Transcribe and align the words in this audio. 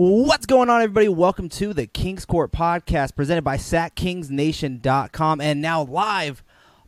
What's 0.00 0.46
going 0.46 0.70
on, 0.70 0.80
everybody? 0.80 1.08
Welcome 1.08 1.48
to 1.48 1.74
the 1.74 1.88
Kings 1.88 2.24
Court 2.24 2.52
podcast 2.52 3.16
presented 3.16 3.42
by 3.42 3.56
SacKingsNation.com 3.56 5.40
and 5.40 5.60
now 5.60 5.82
live 5.82 6.44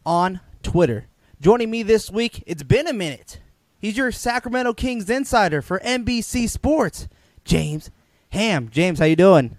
on 0.07 0.39
Twitter. 0.63 1.09
Joining 1.41 1.73
me 1.73 1.83
this 1.83 2.09
week, 2.09 2.45
it's 2.47 2.63
been 2.63 2.87
a 2.87 2.93
minute. 2.93 3.41
He's 3.81 3.97
your 3.97 4.13
Sacramento 4.13 4.75
Kings 4.75 5.11
insider 5.11 5.61
for 5.61 5.81
NBC 5.81 6.49
Sports, 6.49 7.09
James 7.45 7.91
Ham. 8.29 8.69
James, 8.71 9.01
how 9.01 9.07
you 9.07 9.17
doing? 9.17 9.57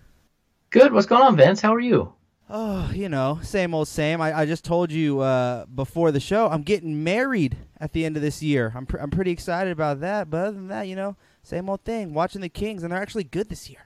Good. 0.69 0.93
What's 0.93 1.05
going 1.05 1.23
on, 1.23 1.35
Vince? 1.35 1.59
How 1.59 1.75
are 1.75 1.81
you? 1.81 2.13
Oh, 2.49 2.89
you 2.93 3.09
know, 3.09 3.41
same 3.43 3.73
old 3.73 3.89
same. 3.89 4.21
I, 4.21 4.39
I 4.39 4.45
just 4.45 4.63
told 4.63 4.93
you 4.93 5.19
uh, 5.19 5.65
before 5.65 6.13
the 6.13 6.21
show, 6.21 6.47
I'm 6.47 6.61
getting 6.61 7.03
married 7.03 7.57
at 7.81 7.91
the 7.91 8.05
end 8.05 8.15
of 8.15 8.21
this 8.21 8.41
year. 8.41 8.71
I'm, 8.73 8.85
pr- 8.85 8.99
I'm 8.99 9.11
pretty 9.11 9.31
excited 9.31 9.73
about 9.73 9.99
that. 9.99 10.29
But 10.29 10.37
other 10.37 10.51
than 10.51 10.69
that, 10.69 10.87
you 10.87 10.95
know, 10.95 11.17
same 11.43 11.69
old 11.69 11.81
thing. 11.81 12.13
Watching 12.13 12.41
the 12.41 12.49
Kings, 12.49 12.83
and 12.83 12.91
they're 12.91 13.01
actually 13.01 13.23
good 13.23 13.49
this 13.49 13.69
year. 13.69 13.85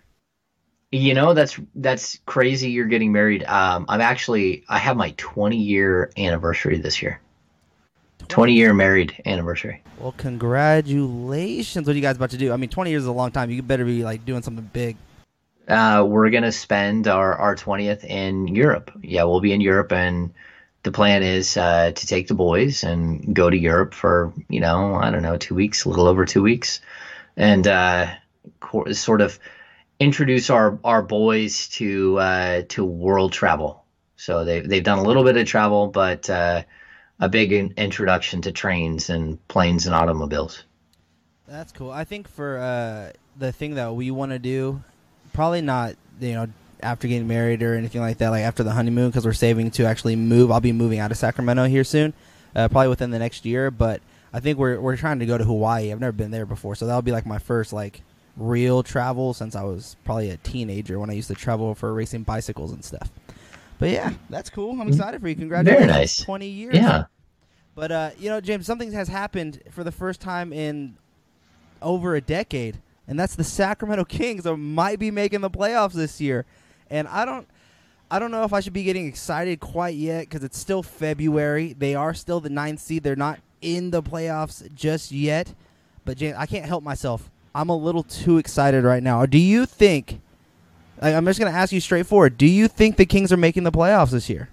You 0.91 1.13
know, 1.13 1.33
that's 1.33 1.59
that's 1.75 2.19
crazy. 2.25 2.69
You're 2.69 2.85
getting 2.85 3.11
married. 3.11 3.43
Um, 3.43 3.85
I'm 3.89 4.01
actually 4.01 4.63
I 4.69 4.77
have 4.77 4.95
my 4.97 5.13
20 5.17 5.57
year 5.57 6.11
anniversary 6.17 6.77
this 6.77 7.01
year. 7.01 7.19
20 8.27 8.53
year 8.53 8.73
married 8.73 9.21
anniversary. 9.25 9.83
Well, 9.99 10.13
congratulations. 10.17 11.85
What 11.85 11.93
are 11.93 11.95
you 11.95 12.01
guys 12.01 12.15
about 12.15 12.31
to 12.31 12.37
do? 12.37 12.51
I 12.51 12.57
mean, 12.57 12.69
20 12.69 12.89
years 12.89 13.03
is 13.03 13.07
a 13.07 13.11
long 13.11 13.31
time. 13.31 13.51
You 13.51 13.61
better 13.61 13.85
be 13.85 14.03
like 14.03 14.25
doing 14.25 14.41
something 14.41 14.69
big. 14.73 14.97
Uh, 15.67 16.05
we're 16.07 16.29
gonna 16.29 16.51
spend 16.51 17.07
our 17.07 17.33
our 17.33 17.55
20th 17.55 18.03
in 18.03 18.47
Europe. 18.47 18.91
Yeah, 19.01 19.23
we'll 19.23 19.41
be 19.41 19.51
in 19.51 19.61
Europe, 19.61 19.91
and 19.91 20.33
the 20.83 20.91
plan 20.91 21.23
is 21.23 21.57
uh, 21.57 21.91
to 21.91 22.07
take 22.07 22.27
the 22.27 22.35
boys 22.35 22.83
and 22.83 23.33
go 23.33 23.49
to 23.49 23.57
Europe 23.57 23.93
for 23.93 24.31
you 24.47 24.59
know 24.59 24.95
I 24.95 25.09
don't 25.09 25.23
know 25.23 25.37
two 25.37 25.55
weeks, 25.55 25.85
a 25.85 25.89
little 25.89 26.07
over 26.07 26.25
two 26.25 26.43
weeks, 26.43 26.81
and 27.37 27.67
uh, 27.67 28.07
co- 28.59 28.91
sort 28.91 29.21
of 29.21 29.39
introduce 29.99 30.49
our 30.49 30.79
our 30.83 31.01
boys 31.01 31.67
to 31.69 32.19
uh, 32.19 32.61
to 32.69 32.83
world 32.83 33.33
travel. 33.33 33.83
So 34.15 34.45
they 34.45 34.61
they've 34.61 34.83
done 34.83 34.99
a 34.99 35.03
little 35.03 35.23
bit 35.23 35.37
of 35.37 35.47
travel, 35.47 35.87
but 35.87 36.29
uh, 36.29 36.63
a 37.19 37.29
big 37.29 37.51
in- 37.51 37.73
introduction 37.77 38.41
to 38.43 38.51
trains 38.51 39.09
and 39.09 39.45
planes 39.47 39.85
and 39.85 39.95
automobiles. 39.95 40.63
That's 41.47 41.71
cool. 41.71 41.91
I 41.91 42.05
think 42.05 42.27
for 42.27 42.57
uh, 42.57 43.11
the 43.37 43.51
thing 43.51 43.75
that 43.75 43.93
we 43.93 44.09
want 44.11 44.31
to 44.31 44.39
do, 44.39 44.81
probably 45.33 45.61
not, 45.61 45.95
you 46.19 46.33
know, 46.33 46.47
after 46.81 47.07
getting 47.07 47.27
married 47.27 47.61
or 47.61 47.75
anything 47.75 48.01
like 48.01 48.17
that, 48.17 48.29
like 48.29 48.43
after 48.43 48.63
the 48.63 48.71
honeymoon, 48.71 49.09
because 49.09 49.25
we're 49.25 49.33
saving 49.33 49.71
to 49.71 49.85
actually 49.85 50.15
move. 50.15 50.51
I'll 50.51 50.59
be 50.59 50.71
moving 50.71 50.99
out 50.99 51.11
of 51.11 51.17
Sacramento 51.17 51.65
here 51.65 51.83
soon, 51.83 52.13
uh, 52.55 52.67
probably 52.67 52.89
within 52.89 53.11
the 53.11 53.19
next 53.19 53.45
year. 53.45 53.69
But 53.69 54.01
I 54.35 54.41
think 54.41 54.57
we're 54.57 54.81
we're 54.81 54.97
trying 54.97 55.19
to 55.19 55.25
go 55.25 55.37
to 55.37 55.45
Hawaii. 55.45 55.93
I've 55.93 56.01
never 56.01 56.11
been 56.11 56.29
there 56.29 56.45
before, 56.45 56.75
so 56.75 56.85
that'll 56.85 57.01
be 57.01 57.13
like 57.13 57.25
my 57.25 57.39
first 57.39 57.71
like 57.71 58.01
real 58.35 58.83
travel 58.83 59.33
since 59.33 59.55
I 59.55 59.63
was 59.63 59.95
probably 60.03 60.29
a 60.29 60.35
teenager 60.35 60.99
when 60.99 61.09
I 61.09 61.13
used 61.13 61.29
to 61.29 61.35
travel 61.35 61.73
for 61.73 61.93
racing 61.93 62.23
bicycles 62.23 62.73
and 62.73 62.83
stuff. 62.83 63.09
But 63.79 63.91
yeah, 63.91 64.11
that's 64.29 64.49
cool. 64.49 64.77
I'm 64.81 64.89
excited 64.89 65.21
for 65.21 65.29
you. 65.29 65.35
Congratulations. 65.35 65.85
Very 65.85 66.01
nice. 66.01 66.17
20 66.17 66.47
years. 66.47 66.75
Yeah. 66.75 67.05
But 67.75 67.91
uh, 67.93 68.09
you 68.19 68.29
know, 68.29 68.41
James, 68.41 68.65
something 68.65 68.91
has 68.91 69.07
happened 69.07 69.61
for 69.71 69.85
the 69.85 69.91
first 69.93 70.19
time 70.19 70.51
in 70.51 70.97
over 71.81 72.15
a 72.15 72.21
decade, 72.21 72.81
and 73.07 73.17
that's 73.17 73.35
the 73.35 73.43
Sacramento 73.45 74.03
Kings 74.09 74.43
might 74.43 74.99
be 74.99 75.11
making 75.11 75.39
the 75.39 75.49
playoffs 75.49 75.93
this 75.93 76.19
year. 76.19 76.45
And 76.89 77.07
I 77.07 77.23
don't, 77.23 77.47
I 78.11 78.19
don't 78.19 78.31
know 78.31 78.43
if 78.43 78.51
I 78.51 78.59
should 78.59 78.73
be 78.73 78.83
getting 78.83 79.07
excited 79.07 79.61
quite 79.61 79.95
yet 79.95 80.21
because 80.27 80.43
it's 80.43 80.57
still 80.57 80.83
February. 80.83 81.71
They 81.71 81.95
are 81.95 82.13
still 82.13 82.41
the 82.41 82.49
ninth 82.49 82.81
seed. 82.81 83.03
They're 83.03 83.15
not 83.15 83.39
in 83.65 83.89
the 83.89 84.03
playoffs 84.03 84.73
just 84.75 85.11
yet. 85.11 85.53
But 86.05 86.17
James, 86.17 86.35
I 86.37 86.45
can't 86.45 86.65
help 86.65 86.83
myself. 86.83 87.29
I'm 87.55 87.69
a 87.69 87.75
little 87.75 88.03
too 88.03 88.37
excited 88.37 88.83
right 88.83 89.01
now. 89.01 89.25
Do 89.25 89.39
you 89.39 89.65
think? 89.65 90.21
I'm 91.01 91.25
just 91.25 91.39
going 91.39 91.51
to 91.51 91.57
ask 91.57 91.73
you 91.73 91.81
straightforward. 91.81 92.37
Do 92.37 92.45
you 92.45 92.67
think 92.67 92.95
the 92.95 93.05
Kings 93.05 93.31
are 93.31 93.37
making 93.37 93.63
the 93.63 93.71
playoffs 93.71 94.11
this 94.11 94.29
year? 94.29 94.49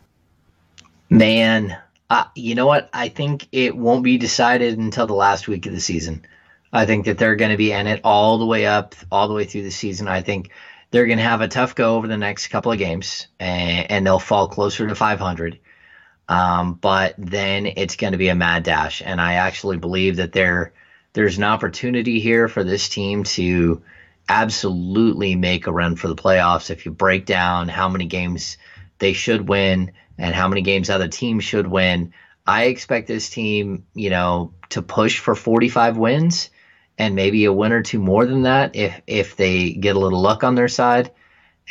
Man, 1.10 1.76
uh, 2.10 2.24
you 2.34 2.54
know 2.54 2.66
what? 2.66 2.88
I 2.92 3.08
think 3.08 3.48
it 3.52 3.76
won't 3.76 4.02
be 4.02 4.18
decided 4.18 4.78
until 4.78 5.06
the 5.06 5.14
last 5.14 5.46
week 5.46 5.66
of 5.66 5.72
the 5.72 5.80
season. 5.80 6.24
I 6.72 6.86
think 6.86 7.04
that 7.04 7.18
they're 7.18 7.36
going 7.36 7.50
to 7.50 7.56
be 7.56 7.72
in 7.72 7.86
it 7.86 8.00
all 8.02 8.38
the 8.38 8.46
way 8.46 8.66
up, 8.66 8.94
all 9.10 9.28
the 9.28 9.34
way 9.34 9.44
through 9.44 9.62
the 9.62 9.70
season. 9.70 10.08
I 10.08 10.22
think 10.22 10.50
they're 10.90 11.06
going 11.06 11.18
to 11.18 11.24
have 11.24 11.42
a 11.42 11.48
tough 11.48 11.74
go 11.74 11.96
over 11.96 12.08
the 12.08 12.16
next 12.16 12.48
couple 12.48 12.72
of 12.72 12.78
games, 12.78 13.26
and, 13.38 13.90
and 13.90 14.06
they'll 14.06 14.18
fall 14.18 14.48
closer 14.48 14.86
to 14.86 14.94
500. 14.94 15.58
Um, 16.28 16.74
but 16.74 17.14
then 17.18 17.66
it's 17.66 17.96
going 17.96 18.12
to 18.12 18.18
be 18.18 18.28
a 18.28 18.34
mad 18.34 18.62
dash, 18.62 19.02
and 19.04 19.20
I 19.20 19.34
actually 19.34 19.76
believe 19.76 20.16
that 20.16 20.32
there 20.32 20.72
there's 21.12 21.36
an 21.36 21.44
opportunity 21.44 22.20
here 22.20 22.48
for 22.48 22.64
this 22.64 22.88
team 22.88 23.24
to 23.24 23.82
absolutely 24.28 25.34
make 25.34 25.66
a 25.66 25.72
run 25.72 25.96
for 25.96 26.08
the 26.08 26.16
playoffs. 26.16 26.70
If 26.70 26.86
you 26.86 26.92
break 26.92 27.26
down 27.26 27.68
how 27.68 27.88
many 27.88 28.06
games 28.06 28.56
they 28.98 29.12
should 29.12 29.48
win 29.48 29.92
and 30.16 30.34
how 30.34 30.48
many 30.48 30.62
games 30.62 30.88
other 30.88 31.08
teams 31.08 31.44
should 31.44 31.66
win, 31.66 32.14
I 32.46 32.64
expect 32.64 33.08
this 33.08 33.28
team, 33.28 33.84
you 33.94 34.10
know, 34.10 34.54
to 34.70 34.82
push 34.82 35.18
for 35.18 35.34
45 35.34 35.96
wins 35.96 36.50
and 36.98 37.14
maybe 37.14 37.44
a 37.44 37.52
win 37.52 37.72
or 37.72 37.82
two 37.82 37.98
more 37.98 38.26
than 38.26 38.42
that 38.42 38.76
if 38.76 39.00
if 39.06 39.36
they 39.36 39.72
get 39.72 39.96
a 39.96 39.98
little 39.98 40.20
luck 40.20 40.44
on 40.44 40.54
their 40.54 40.68
side. 40.68 41.10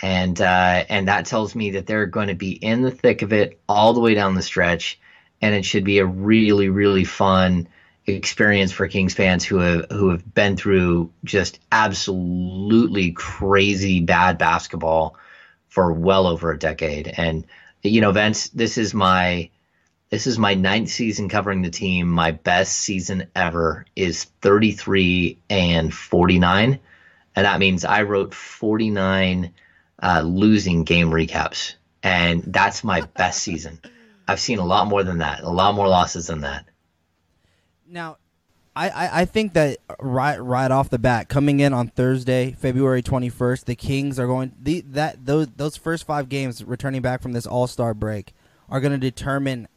And 0.01 0.39
uh, 0.39 0.85
and 0.89 1.07
that 1.07 1.25
tells 1.25 1.55
me 1.55 1.71
that 1.71 1.85
they're 1.85 2.05
going 2.05 2.27
to 2.27 2.35
be 2.35 2.51
in 2.51 2.81
the 2.81 2.91
thick 2.91 3.21
of 3.21 3.33
it 3.33 3.59
all 3.67 3.93
the 3.93 3.99
way 3.99 4.13
down 4.13 4.35
the 4.35 4.41
stretch, 4.41 4.99
and 5.41 5.53
it 5.53 5.65
should 5.65 5.83
be 5.83 5.99
a 5.99 6.05
really 6.05 6.69
really 6.69 7.03
fun 7.03 7.67
experience 8.07 8.71
for 8.71 8.87
Kings 8.87 9.13
fans 9.13 9.43
who 9.43 9.57
have 9.57 9.85
who 9.91 10.09
have 10.09 10.33
been 10.33 10.57
through 10.57 11.11
just 11.23 11.59
absolutely 11.71 13.11
crazy 13.11 13.99
bad 13.99 14.37
basketball 14.37 15.15
for 15.69 15.93
well 15.93 16.27
over 16.27 16.51
a 16.51 16.59
decade. 16.59 17.07
And 17.07 17.45
you 17.83 18.01
know, 18.01 18.11
Vince, 18.11 18.49
this 18.49 18.77
is 18.77 18.93
my 18.93 19.49
this 20.09 20.27
is 20.27 20.37
my 20.37 20.53
ninth 20.53 20.89
season 20.89 21.29
covering 21.29 21.61
the 21.61 21.69
team. 21.69 22.09
My 22.09 22.31
best 22.31 22.77
season 22.77 23.27
ever 23.33 23.85
is 23.95 24.25
33 24.41 25.37
and 25.49 25.93
49. 25.93 26.79
And 27.33 27.45
that 27.45 27.59
means 27.59 27.85
I 27.85 28.01
wrote 28.01 28.33
49 28.33 29.53
uh, 30.01 30.21
losing 30.21 30.83
game 30.83 31.09
recaps. 31.09 31.75
And 32.03 32.43
that's 32.43 32.83
my 32.83 33.01
best 33.01 33.43
season. 33.43 33.79
I've 34.27 34.39
seen 34.39 34.59
a 34.59 34.65
lot 34.65 34.87
more 34.87 35.03
than 35.03 35.19
that, 35.19 35.41
a 35.43 35.49
lot 35.49 35.75
more 35.75 35.87
losses 35.87 36.27
than 36.27 36.41
that. 36.41 36.65
Now, 37.87 38.17
I, 38.75 38.89
I, 38.89 39.21
I 39.21 39.25
think 39.25 39.53
that 39.53 39.77
right 39.99 40.37
right 40.37 40.71
off 40.71 40.89
the 40.89 40.97
bat, 40.97 41.27
coming 41.27 41.59
in 41.59 41.73
on 41.73 41.89
Thursday, 41.89 42.53
February 42.53 43.01
twenty 43.01 43.29
first, 43.29 43.65
the 43.65 43.75
Kings 43.75 44.17
are 44.17 44.27
going 44.27 44.53
the, 44.61 44.81
that 44.81 45.25
those 45.25 45.47
those 45.57 45.75
first 45.75 46.05
five 46.05 46.29
games 46.29 46.63
returning 46.63 47.01
back 47.01 47.21
from 47.21 47.33
this 47.33 47.45
All 47.45 47.67
Star 47.67 47.93
break 47.93 48.33
are 48.69 48.79
going 48.79 48.93
to 48.93 48.97
determine 48.97 49.67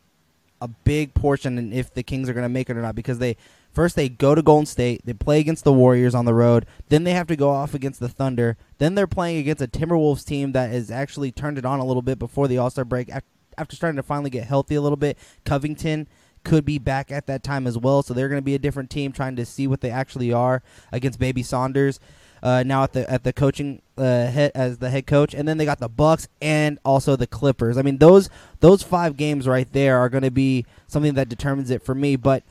a 0.60 0.68
big 0.68 1.12
portion 1.12 1.58
and 1.58 1.74
if 1.74 1.92
the 1.92 2.04
Kings 2.04 2.28
are 2.28 2.32
going 2.32 2.44
to 2.44 2.48
make 2.48 2.70
it 2.70 2.76
or 2.76 2.82
not 2.82 2.94
because 2.94 3.18
they 3.18 3.36
first 3.74 3.96
they 3.96 4.08
go 4.08 4.34
to 4.34 4.42
Golden 4.42 4.66
State, 4.66 5.02
they 5.04 5.12
play 5.12 5.40
against 5.40 5.64
the 5.64 5.72
Warriors 5.72 6.14
on 6.14 6.24
the 6.24 6.34
road, 6.34 6.66
then 6.88 7.04
they 7.04 7.12
have 7.12 7.26
to 7.26 7.36
go 7.36 7.50
off 7.50 7.74
against 7.74 8.00
the 8.00 8.08
Thunder, 8.08 8.56
then 8.78 8.94
they're 8.94 9.06
playing 9.06 9.38
against 9.38 9.62
a 9.62 9.68
Timberwolves 9.68 10.24
team 10.24 10.52
that 10.52 10.70
has 10.70 10.90
actually 10.90 11.32
turned 11.32 11.58
it 11.58 11.66
on 11.66 11.80
a 11.80 11.84
little 11.84 12.02
bit 12.02 12.18
before 12.18 12.48
the 12.48 12.58
All 12.58 12.70
Star 12.70 12.84
break 12.84 13.10
after 13.58 13.76
starting 13.76 13.96
to 13.96 14.02
finally 14.02 14.30
get 14.30 14.44
healthy 14.44 14.74
a 14.74 14.80
little 14.80 14.96
bit. 14.96 15.18
Covington 15.44 16.08
could 16.44 16.64
be 16.64 16.78
back 16.78 17.10
at 17.10 17.26
that 17.26 17.42
time 17.42 17.66
as 17.66 17.76
well, 17.76 18.02
so 18.02 18.14
they're 18.14 18.28
going 18.28 18.40
to 18.40 18.44
be 18.44 18.54
a 18.54 18.58
different 18.58 18.90
team 18.90 19.12
trying 19.12 19.36
to 19.36 19.46
see 19.46 19.66
what 19.66 19.80
they 19.80 19.90
actually 19.90 20.32
are 20.32 20.62
against 20.92 21.18
Baby 21.18 21.42
Saunders. 21.42 21.98
Uh, 22.42 22.62
now 22.62 22.82
at 22.82 22.92
the 22.92 23.10
at 23.10 23.24
the 23.24 23.32
coaching 23.32 23.80
uh, 23.96 24.26
head 24.26 24.52
as 24.54 24.76
the 24.76 24.90
head 24.90 25.06
coach, 25.06 25.32
and 25.32 25.48
then 25.48 25.56
they 25.56 25.64
got 25.64 25.80
the 25.80 25.88
Bucks 25.88 26.28
and 26.42 26.78
also 26.84 27.16
the 27.16 27.26
Clippers. 27.26 27.78
I 27.78 27.82
mean 27.82 27.96
those 27.96 28.28
those 28.60 28.82
five 28.82 29.16
games 29.16 29.48
right 29.48 29.70
there 29.72 29.96
are 29.96 30.10
going 30.10 30.24
to 30.24 30.30
be 30.30 30.66
something 30.86 31.14
that 31.14 31.30
determines 31.30 31.70
it 31.70 31.82
for 31.82 31.94
me. 31.94 32.16
But 32.16 32.42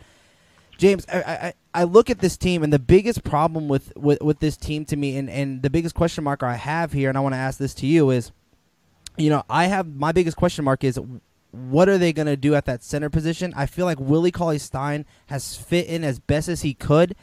James, 0.83 1.06
I, 1.07 1.21
I, 1.21 1.53
I 1.74 1.83
look 1.85 2.09
at 2.09 2.19
this 2.19 2.35
team, 2.35 2.62
and 2.62 2.74
the 2.74 2.77
biggest 2.77 3.24
problem 3.24 3.69
with, 3.69 3.95
with, 3.95 4.21
with 4.21 4.39
this 4.39 4.57
team 4.57 4.83
to 4.88 4.97
me, 4.97 5.15
and, 5.15 5.30
and 5.30 5.62
the 5.62 5.69
biggest 5.69 5.95
question 5.95 6.25
mark 6.25 6.44
I 6.44 6.56
have 6.56 6.91
here, 6.91 7.07
and 7.07 7.18
I 7.18 7.21
want 7.21 7.31
to 7.31 7.39
ask 7.39 7.57
this 7.57 7.74
to 7.75 7.88
you 7.88 8.09
is, 8.09 8.33
you 9.15 9.30
know, 9.30 9.44
I 9.50 9.68
have 9.68 9.88
my 9.88 10.12
biggest 10.12 10.35
question 10.35 10.65
mark 10.65 10.83
is 10.83 11.00
what 11.51 11.88
are 11.88 11.97
they 11.97 12.12
going 12.12 12.25
to 12.25 12.35
do 12.35 12.53
at 12.53 12.65
that 12.65 12.83
center 12.83 13.09
position? 13.09 13.53
I 13.56 13.65
feel 13.65 13.85
like 13.85 13.97
Willie 13.97 14.30
Cauley 14.30 14.57
Stein 14.57 15.06
has 15.27 15.56
fit 15.56 15.88
in 15.88 16.03
as 16.03 16.19
best 16.19 16.50
as 16.50 16.63
he 16.63 16.74
could, 16.74 17.15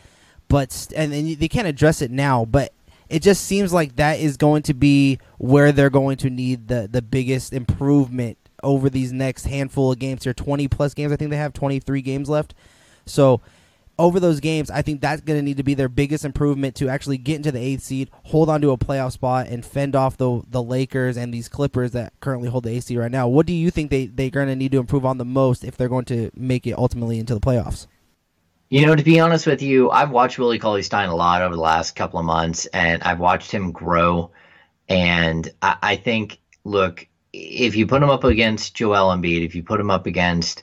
but 0.48 0.88
and, 0.96 1.12
and 1.12 1.36
they 1.36 1.48
can't 1.48 1.68
address 1.68 2.00
it 2.00 2.10
now, 2.10 2.46
but 2.46 2.72
it 3.10 3.20
just 3.20 3.44
seems 3.44 3.74
like 3.74 3.96
that 3.96 4.20
is 4.20 4.38
going 4.38 4.62
to 4.62 4.74
be 4.74 5.18
where 5.36 5.70
they're 5.70 5.90
going 5.90 6.16
to 6.18 6.30
need 6.30 6.68
the 6.68 6.88
the 6.90 7.02
biggest 7.02 7.52
improvement 7.52 8.38
over 8.62 8.88
these 8.88 9.12
next 9.12 9.44
handful 9.44 9.92
of 9.92 9.98
games 9.98 10.24
here 10.24 10.34
20 10.34 10.68
plus 10.68 10.92
games 10.92 11.10
i 11.10 11.16
think 11.16 11.30
they 11.30 11.36
have 11.38 11.54
23 11.54 12.02
games 12.02 12.28
left 12.28 12.54
so 13.10 13.40
over 13.98 14.18
those 14.18 14.40
games 14.40 14.70
i 14.70 14.80
think 14.82 15.00
that's 15.00 15.20
going 15.20 15.38
to 15.38 15.42
need 15.42 15.56
to 15.58 15.62
be 15.62 15.74
their 15.74 15.88
biggest 15.88 16.24
improvement 16.24 16.74
to 16.74 16.88
actually 16.88 17.18
get 17.18 17.36
into 17.36 17.52
the 17.52 17.58
eighth 17.58 17.82
seed 17.82 18.10
hold 18.24 18.48
on 18.48 18.60
to 18.60 18.70
a 18.70 18.78
playoff 18.78 19.12
spot 19.12 19.46
and 19.48 19.64
fend 19.64 19.94
off 19.94 20.16
the 20.16 20.42
the 20.48 20.62
lakers 20.62 21.16
and 21.16 21.34
these 21.34 21.48
clippers 21.48 21.92
that 21.92 22.12
currently 22.20 22.48
hold 22.48 22.64
the 22.64 22.70
ac 22.70 22.96
right 22.96 23.10
now 23.10 23.28
what 23.28 23.46
do 23.46 23.52
you 23.52 23.70
think 23.70 23.90
they, 23.90 24.06
they're 24.06 24.30
going 24.30 24.48
to 24.48 24.56
need 24.56 24.72
to 24.72 24.78
improve 24.78 25.04
on 25.04 25.18
the 25.18 25.24
most 25.24 25.64
if 25.64 25.76
they're 25.76 25.88
going 25.88 26.04
to 26.04 26.30
make 26.34 26.66
it 26.66 26.72
ultimately 26.72 27.18
into 27.18 27.34
the 27.34 27.40
playoffs 27.40 27.86
You 28.72 28.86
know, 28.86 28.94
to 28.94 29.02
be 29.02 29.18
honest 29.18 29.48
with 29.48 29.62
you, 29.62 29.90
I've 29.90 30.12
watched 30.12 30.38
Willie 30.38 30.60
Cauley 30.60 30.84
Stein 30.84 31.08
a 31.08 31.14
lot 31.16 31.42
over 31.42 31.56
the 31.56 31.60
last 31.60 31.96
couple 31.96 32.20
of 32.20 32.24
months, 32.24 32.66
and 32.66 33.02
I've 33.02 33.18
watched 33.18 33.50
him 33.50 33.72
grow. 33.72 34.30
And 34.88 35.50
I, 35.60 35.76
I 35.82 35.96
think, 35.96 36.38
look, 36.62 37.08
if 37.32 37.74
you 37.74 37.88
put 37.88 38.00
him 38.00 38.10
up 38.10 38.22
against 38.22 38.76
Joel 38.76 39.12
Embiid, 39.12 39.44
if 39.44 39.56
you 39.56 39.64
put 39.64 39.80
him 39.80 39.90
up 39.90 40.06
against 40.06 40.62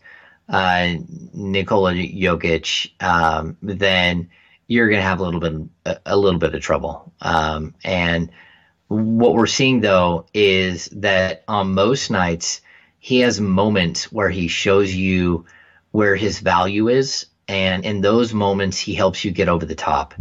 uh, 0.49 0.95
Nikola 1.33 1.93
Jokic, 1.93 2.91
um, 3.01 3.57
then 3.61 4.29
you're 4.67 4.89
going 4.89 4.99
to 4.99 5.07
have 5.07 5.19
a 5.19 5.23
little 5.23 5.39
bit 5.39 5.99
a, 6.05 6.17
little 6.17 6.39
bit 6.39 6.53
of 6.53 6.61
trouble. 6.61 7.11
Um, 7.21 7.73
and 7.83 8.29
what 8.87 9.33
we're 9.33 9.47
seeing 9.47 9.81
though 9.81 10.25
is 10.33 10.85
that 10.87 11.43
on 11.47 11.73
most 11.73 12.09
nights 12.09 12.61
he 12.99 13.19
has 13.19 13.39
moments 13.39 14.11
where 14.11 14.29
he 14.29 14.47
shows 14.47 14.93
you 14.93 15.45
where 15.91 16.15
his 16.15 16.39
value 16.39 16.89
is, 16.89 17.25
and 17.47 17.85
in 17.85 18.01
those 18.01 18.33
moments 18.33 18.77
he 18.77 18.93
helps 18.93 19.23
you 19.23 19.31
get 19.31 19.49
over 19.49 19.65
the 19.65 19.75
top. 19.75 20.13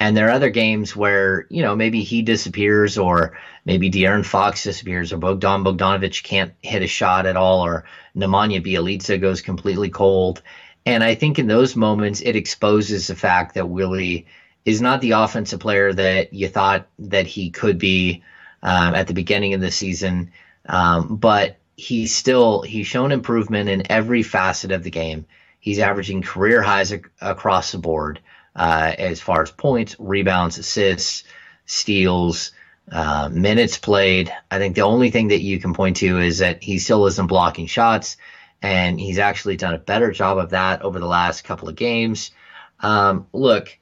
And 0.00 0.16
there 0.16 0.28
are 0.28 0.32
other 0.32 0.50
games 0.50 0.94
where, 0.94 1.46
you 1.50 1.62
know, 1.62 1.74
maybe 1.74 2.02
he 2.02 2.22
disappears 2.22 2.98
or 2.98 3.36
maybe 3.64 3.90
De'Aaron 3.90 4.24
Fox 4.24 4.62
disappears 4.62 5.12
or 5.12 5.16
Bogdan 5.16 5.64
Bogdanovic 5.64 6.22
can't 6.22 6.54
hit 6.62 6.82
a 6.82 6.86
shot 6.86 7.26
at 7.26 7.36
all 7.36 7.64
or 7.64 7.84
Nemanja 8.16 8.64
Bjelica 8.64 9.20
goes 9.20 9.40
completely 9.40 9.88
cold. 9.88 10.40
And 10.86 11.02
I 11.02 11.14
think 11.14 11.38
in 11.38 11.48
those 11.48 11.74
moments 11.74 12.20
it 12.20 12.36
exposes 12.36 13.08
the 13.08 13.16
fact 13.16 13.54
that 13.54 13.68
Willie 13.68 14.26
is 14.64 14.80
not 14.80 15.00
the 15.00 15.12
offensive 15.12 15.60
player 15.60 15.92
that 15.92 16.32
you 16.32 16.46
thought 16.46 16.86
that 17.00 17.26
he 17.26 17.50
could 17.50 17.78
be 17.78 18.22
um, 18.62 18.94
at 18.94 19.08
the 19.08 19.14
beginning 19.14 19.54
of 19.54 19.60
the 19.60 19.70
season. 19.70 20.30
Um, 20.66 21.16
but 21.16 21.56
he's 21.76 22.14
still 22.14 22.62
he's 22.62 22.86
shown 22.86 23.10
improvement 23.10 23.68
in 23.68 23.90
every 23.90 24.22
facet 24.22 24.70
of 24.70 24.84
the 24.84 24.90
game. 24.90 25.26
He's 25.58 25.78
averaging 25.80 26.22
career 26.22 26.62
highs 26.62 26.92
ac- 26.92 27.04
across 27.20 27.72
the 27.72 27.78
board 27.78 28.20
uh, 28.58 28.92
as 28.98 29.20
far 29.20 29.40
as 29.40 29.50
points, 29.52 29.94
rebounds, 29.98 30.58
assists, 30.58 31.22
steals, 31.66 32.50
uh, 32.90 33.28
minutes 33.30 33.78
played. 33.78 34.32
I 34.50 34.58
think 34.58 34.74
the 34.74 34.82
only 34.82 35.10
thing 35.10 35.28
that 35.28 35.42
you 35.42 35.60
can 35.60 35.72
point 35.72 35.96
to 35.98 36.18
is 36.18 36.38
that 36.38 36.62
he 36.62 36.78
still 36.78 37.06
isn't 37.06 37.28
blocking 37.28 37.66
shots, 37.66 38.16
and 38.60 38.98
he's 38.98 39.18
actually 39.18 39.56
done 39.56 39.74
a 39.74 39.78
better 39.78 40.10
job 40.10 40.38
of 40.38 40.50
that 40.50 40.82
over 40.82 40.98
the 40.98 41.06
last 41.06 41.44
couple 41.44 41.68
of 41.68 41.76
games. 41.76 42.32
Um, 42.80 43.28
look, 43.32 43.78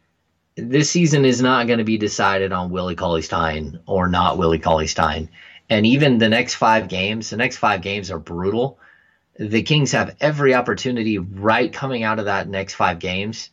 this 0.56 0.90
season 0.90 1.24
is 1.24 1.40
not 1.40 1.66
going 1.66 1.78
to 1.78 1.84
be 1.84 1.96
decided 1.96 2.52
on 2.52 2.70
Willie 2.70 2.94
Cauley 2.94 3.22
Stein 3.22 3.80
or 3.86 4.08
not 4.08 4.36
Willie 4.36 4.58
Cauley 4.58 4.86
Stein. 4.86 5.30
And 5.70 5.86
even 5.86 6.18
the 6.18 6.28
next 6.28 6.54
five 6.54 6.88
games, 6.88 7.30
the 7.30 7.36
next 7.36 7.56
five 7.56 7.80
games 7.80 8.10
are 8.10 8.18
brutal. 8.18 8.78
The 9.38 9.62
Kings 9.62 9.92
have 9.92 10.16
every 10.20 10.54
opportunity 10.54 11.18
right 11.18 11.72
coming 11.72 12.02
out 12.02 12.18
of 12.18 12.26
that 12.26 12.48
next 12.48 12.74
five 12.74 12.98
games 12.98 13.50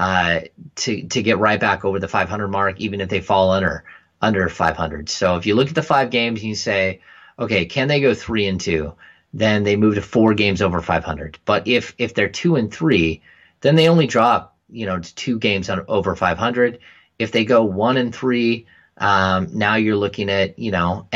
uh, 0.00 0.40
to 0.76 1.06
to 1.08 1.22
get 1.22 1.38
right 1.38 1.60
back 1.60 1.84
over 1.84 1.98
the 1.98 2.08
500 2.08 2.48
mark, 2.48 2.80
even 2.80 3.02
if 3.02 3.10
they 3.10 3.20
fall 3.20 3.50
under 3.50 3.84
under 4.22 4.48
500. 4.48 5.10
So 5.10 5.36
if 5.36 5.44
you 5.44 5.54
look 5.54 5.68
at 5.68 5.74
the 5.74 5.82
five 5.82 6.08
games 6.08 6.40
and 6.40 6.48
you 6.48 6.54
say, 6.54 7.02
okay, 7.38 7.66
can 7.66 7.86
they 7.86 8.00
go 8.00 8.14
three 8.14 8.46
and 8.46 8.58
two? 8.58 8.94
Then 9.34 9.62
they 9.62 9.76
move 9.76 9.96
to 9.96 10.02
four 10.02 10.32
games 10.32 10.62
over 10.62 10.80
500. 10.80 11.38
But 11.44 11.68
if 11.68 11.94
if 11.98 12.14
they're 12.14 12.30
two 12.30 12.56
and 12.56 12.72
three, 12.72 13.20
then 13.60 13.76
they 13.76 13.90
only 13.90 14.06
drop 14.06 14.56
you 14.70 14.86
know 14.86 15.00
two 15.00 15.38
games 15.38 15.68
on 15.68 15.84
over 15.86 16.16
500. 16.16 16.78
If 17.18 17.32
they 17.32 17.44
go 17.44 17.62
one 17.62 17.98
and 17.98 18.14
three, 18.14 18.66
um, 18.96 19.48
now 19.52 19.74
you're 19.74 19.96
looking 19.96 20.30
at 20.30 20.58
you 20.58 20.70
know. 20.70 21.08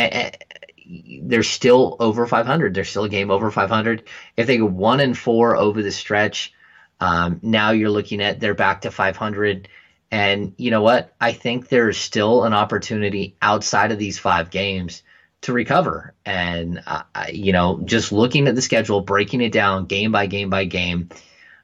they're 1.22 1.42
still 1.42 1.96
over 2.00 2.26
500. 2.26 2.75
They're 2.75 2.84
still 2.84 3.04
a 3.04 3.08
game 3.08 3.31
over 3.31 3.50
500. 3.50 4.04
If 4.36 4.46
they 4.46 4.58
go 4.58 4.66
one 4.66 5.00
and 5.00 5.16
four 5.16 5.56
over 5.56 5.82
the 5.82 5.90
stretch, 5.90 6.53
um, 7.04 7.38
now 7.42 7.70
you're 7.70 7.90
looking 7.90 8.22
at 8.22 8.40
they're 8.40 8.54
back 8.54 8.80
to 8.80 8.90
500. 8.90 9.68
And 10.10 10.54
you 10.56 10.70
know 10.70 10.80
what? 10.80 11.14
I 11.20 11.32
think 11.32 11.68
there's 11.68 11.98
still 11.98 12.44
an 12.44 12.54
opportunity 12.54 13.36
outside 13.42 13.92
of 13.92 13.98
these 13.98 14.18
five 14.18 14.50
games 14.50 15.02
to 15.42 15.52
recover. 15.52 16.14
And, 16.24 16.82
uh, 16.86 17.02
you 17.30 17.52
know, 17.52 17.80
just 17.84 18.10
looking 18.10 18.48
at 18.48 18.54
the 18.54 18.62
schedule, 18.62 19.02
breaking 19.02 19.42
it 19.42 19.52
down 19.52 19.84
game 19.84 20.12
by 20.12 20.24
game 20.24 20.48
by 20.48 20.64
game, 20.64 21.10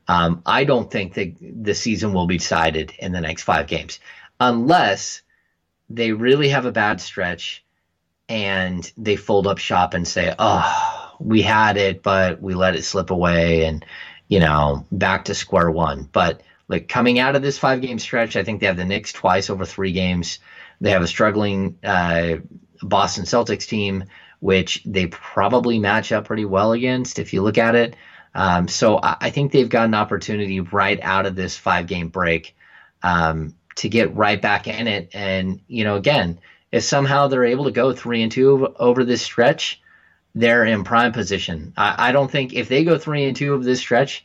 um, 0.08 0.42
I 0.44 0.64
don't 0.64 0.90
think 0.90 1.14
that 1.14 1.36
the 1.40 1.74
season 1.74 2.12
will 2.12 2.26
be 2.26 2.36
decided 2.36 2.92
in 2.98 3.12
the 3.12 3.20
next 3.22 3.44
five 3.44 3.66
games 3.66 3.98
unless 4.38 5.22
they 5.88 6.12
really 6.12 6.50
have 6.50 6.66
a 6.66 6.72
bad 6.72 7.00
stretch 7.00 7.64
and 8.28 8.92
they 8.98 9.16
fold 9.16 9.46
up 9.46 9.56
shop 9.56 9.94
and 9.94 10.06
say, 10.06 10.34
oh, 10.38 11.14
we 11.18 11.40
had 11.40 11.78
it, 11.78 12.02
but 12.02 12.42
we 12.42 12.54
let 12.54 12.76
it 12.76 12.84
slip 12.84 13.10
away. 13.10 13.64
And, 13.64 13.86
you 14.30 14.38
know, 14.38 14.86
back 14.92 15.26
to 15.26 15.34
square 15.34 15.70
one. 15.70 16.08
But 16.10 16.40
like 16.68 16.88
coming 16.88 17.18
out 17.18 17.36
of 17.36 17.42
this 17.42 17.58
five 17.58 17.82
game 17.82 17.98
stretch, 17.98 18.36
I 18.36 18.44
think 18.44 18.60
they 18.60 18.66
have 18.66 18.76
the 18.76 18.84
Knicks 18.86 19.12
twice 19.12 19.50
over 19.50 19.66
three 19.66 19.92
games. 19.92 20.38
They 20.80 20.92
have 20.92 21.02
a 21.02 21.08
struggling 21.08 21.76
uh, 21.84 22.36
Boston 22.80 23.24
Celtics 23.24 23.66
team, 23.66 24.04
which 24.38 24.82
they 24.86 25.08
probably 25.08 25.80
match 25.80 26.12
up 26.12 26.26
pretty 26.26 26.44
well 26.44 26.72
against 26.72 27.18
if 27.18 27.32
you 27.32 27.42
look 27.42 27.58
at 27.58 27.74
it. 27.74 27.96
Um, 28.32 28.68
so 28.68 29.00
I, 29.02 29.16
I, 29.20 29.30
think 29.30 29.50
they've 29.50 29.68
got 29.68 29.86
an 29.86 29.94
opportunity 29.94 30.60
right 30.60 31.00
out 31.02 31.26
of 31.26 31.34
this 31.34 31.56
five 31.56 31.88
game 31.88 32.08
break 32.08 32.56
um, 33.02 33.56
to 33.74 33.88
get 33.88 34.14
right 34.14 34.40
back 34.40 34.68
in 34.68 34.86
it. 34.86 35.10
And, 35.12 35.60
you 35.66 35.82
know, 35.82 35.96
again, 35.96 36.38
if 36.70 36.84
somehow 36.84 37.26
they're 37.26 37.44
able 37.44 37.64
to 37.64 37.72
go 37.72 37.92
three 37.92 38.22
and 38.22 38.30
two 38.30 38.72
over 38.78 39.02
this 39.04 39.22
stretch, 39.22 39.79
they're 40.34 40.64
in 40.64 40.84
prime 40.84 41.12
position. 41.12 41.72
I, 41.76 42.08
I, 42.08 42.12
don't 42.12 42.30
think 42.30 42.52
if 42.52 42.68
they 42.68 42.84
go 42.84 42.98
three 42.98 43.24
and 43.24 43.36
two 43.36 43.54
of 43.54 43.64
this 43.64 43.80
stretch, 43.80 44.24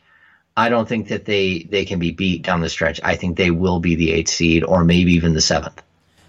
I 0.56 0.68
don't 0.68 0.88
think 0.88 1.08
that 1.08 1.24
they 1.24 1.66
they 1.70 1.84
can 1.84 1.98
be 1.98 2.12
beat 2.12 2.42
down 2.42 2.60
the 2.60 2.68
stretch. 2.68 3.00
I 3.04 3.16
think 3.16 3.36
they 3.36 3.50
will 3.50 3.80
be 3.80 3.94
the 3.94 4.12
eighth 4.12 4.30
seed 4.30 4.64
or 4.64 4.84
maybe 4.84 5.12
even 5.12 5.34
the 5.34 5.40
seventh. 5.40 5.82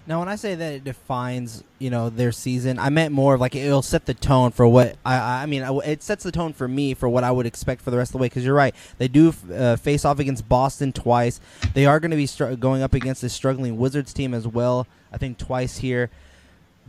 Now, 0.08 0.20
when 0.20 0.30
I 0.30 0.38
say 0.38 0.56
that 0.56 0.74
it 0.74 0.84
defines, 0.86 1.66
you 1.80 1.90
know, 1.90 2.10
their 2.10 2.32
season, 2.32 2.80
I 2.80 2.90
meant 2.90 3.14
more 3.14 3.36
of 3.36 3.42
like 3.42 3.56
it'll 3.56 3.82
set 3.82 4.06
the 4.06 4.14
tone 4.14 4.52
for 4.52 4.66
what 4.66 4.96
I. 5.06 5.44
I 5.44 5.46
mean, 5.48 5.64
it 5.84 6.02
sets 6.02 6.24
the 6.24 6.32
tone 6.32 6.54
for 6.54 6.66
me 6.66 6.94
for 6.94 7.10
what 7.10 7.26
I 7.26 7.32
would 7.32 7.46
expect 7.46 7.82
for 7.82 7.92
the 7.92 7.98
rest 7.98 8.10
of 8.10 8.14
the 8.14 8.20
way. 8.20 8.28
Because 8.28 8.46
you're 8.46 8.56
right, 8.56 8.74
they 9.00 9.10
do 9.10 9.34
uh, 9.54 9.76
face 9.76 10.06
off 10.06 10.20
against 10.20 10.48
Boston 10.48 10.94
twice. 10.94 11.42
They 11.74 11.86
are 11.86 12.00
going 12.00 12.12
to 12.12 12.18
be 12.18 12.26
str- 12.26 12.54
going 12.54 12.82
up 12.82 12.94
against 12.94 13.22
a 13.24 13.30
struggling 13.30 13.78
Wizards 13.78 14.14
team 14.14 14.34
as 14.34 14.48
well. 14.48 14.88
I 15.12 15.18
think 15.18 15.38
twice 15.38 15.78
here 15.78 16.10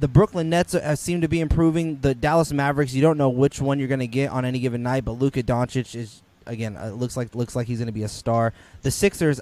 the 0.00 0.08
Brooklyn 0.08 0.50
Nets 0.50 0.76
seem 1.00 1.20
to 1.20 1.28
be 1.28 1.40
improving. 1.40 2.00
The 2.00 2.14
Dallas 2.14 2.52
Mavericks, 2.52 2.94
you 2.94 3.02
don't 3.02 3.18
know 3.18 3.28
which 3.28 3.60
one 3.60 3.78
you're 3.78 3.88
going 3.88 4.00
to 4.00 4.06
get 4.06 4.30
on 4.30 4.44
any 4.44 4.58
given 4.58 4.82
night, 4.82 5.04
but 5.04 5.12
Luka 5.12 5.42
Doncic 5.42 5.94
is 5.94 6.22
again 6.46 6.76
uh, 6.76 6.88
looks 6.88 7.16
like 7.16 7.34
looks 7.34 7.54
like 7.54 7.66
he's 7.66 7.78
going 7.78 7.87
to 7.87 7.92
be 7.92 8.02
a 8.02 8.08
star. 8.08 8.52
The 8.82 8.90
Sixers, 8.90 9.40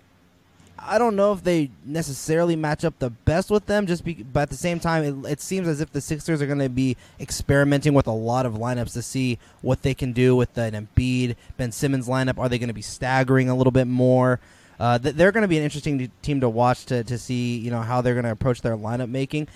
I 0.79 0.99
don't 0.99 1.17
know 1.17 1.33
if 1.33 1.45
they 1.45 1.71
necessarily 1.85 2.57
match 2.57 2.85
up 2.85 2.99
the 2.99 3.11
best 3.11 3.51
with 3.51 3.67
them, 3.67 3.87
just 3.87 4.05
be, 4.05 4.15
but 4.15 4.43
at 4.43 4.51
the 4.51 4.57
same 4.57 4.81
time, 4.81 5.25
it, 5.25 5.33
it 5.33 5.41
seems 5.41 5.69
as 5.69 5.81
if 5.81 5.93
the 5.93 6.01
Sixers 6.01 6.43
are 6.43 6.47
going 6.47 6.59
to 6.59 6.69
be 6.69 6.97
experimenting 7.21 7.95
with 7.95 8.07
a 8.07 8.13
lot 8.13 8.47
of 8.47 8.55
lineups 8.55 8.93
to 8.95 9.03
see 9.03 9.39
what 9.63 9.83
they 9.83 9.95
can 9.95 10.13
do 10.13 10.35
with 10.35 10.55
the 10.55 10.63
Embiid, 10.63 11.37
Ben 11.57 11.73
Simmons 11.73 12.09
lineup. 12.09 12.39
Are 12.39 12.49
they 12.49 12.59
going 12.59 12.69
to 12.69 12.75
be 12.75 12.83
staggering 12.83 13.49
a 13.49 13.57
little 13.57 13.71
bit 13.73 13.87
more? 13.87 14.41
Uh, 14.79 14.99
they're 14.99 15.33
going 15.33 15.43
to 15.43 15.49
be 15.49 15.57
an 15.57 15.65
interesting 15.65 16.11
team 16.21 16.41
to 16.41 16.49
watch 16.51 16.85
to, 16.87 17.03
to 17.05 17.17
see 17.17 17.57
you 17.57 17.71
know 17.71 17.81
how 17.81 18.01
they're 18.01 18.15
going 18.15 18.25
to 18.25 18.31
approach 18.31 18.61
their 18.63 18.77
lineup 18.77 19.09
making 19.09 19.49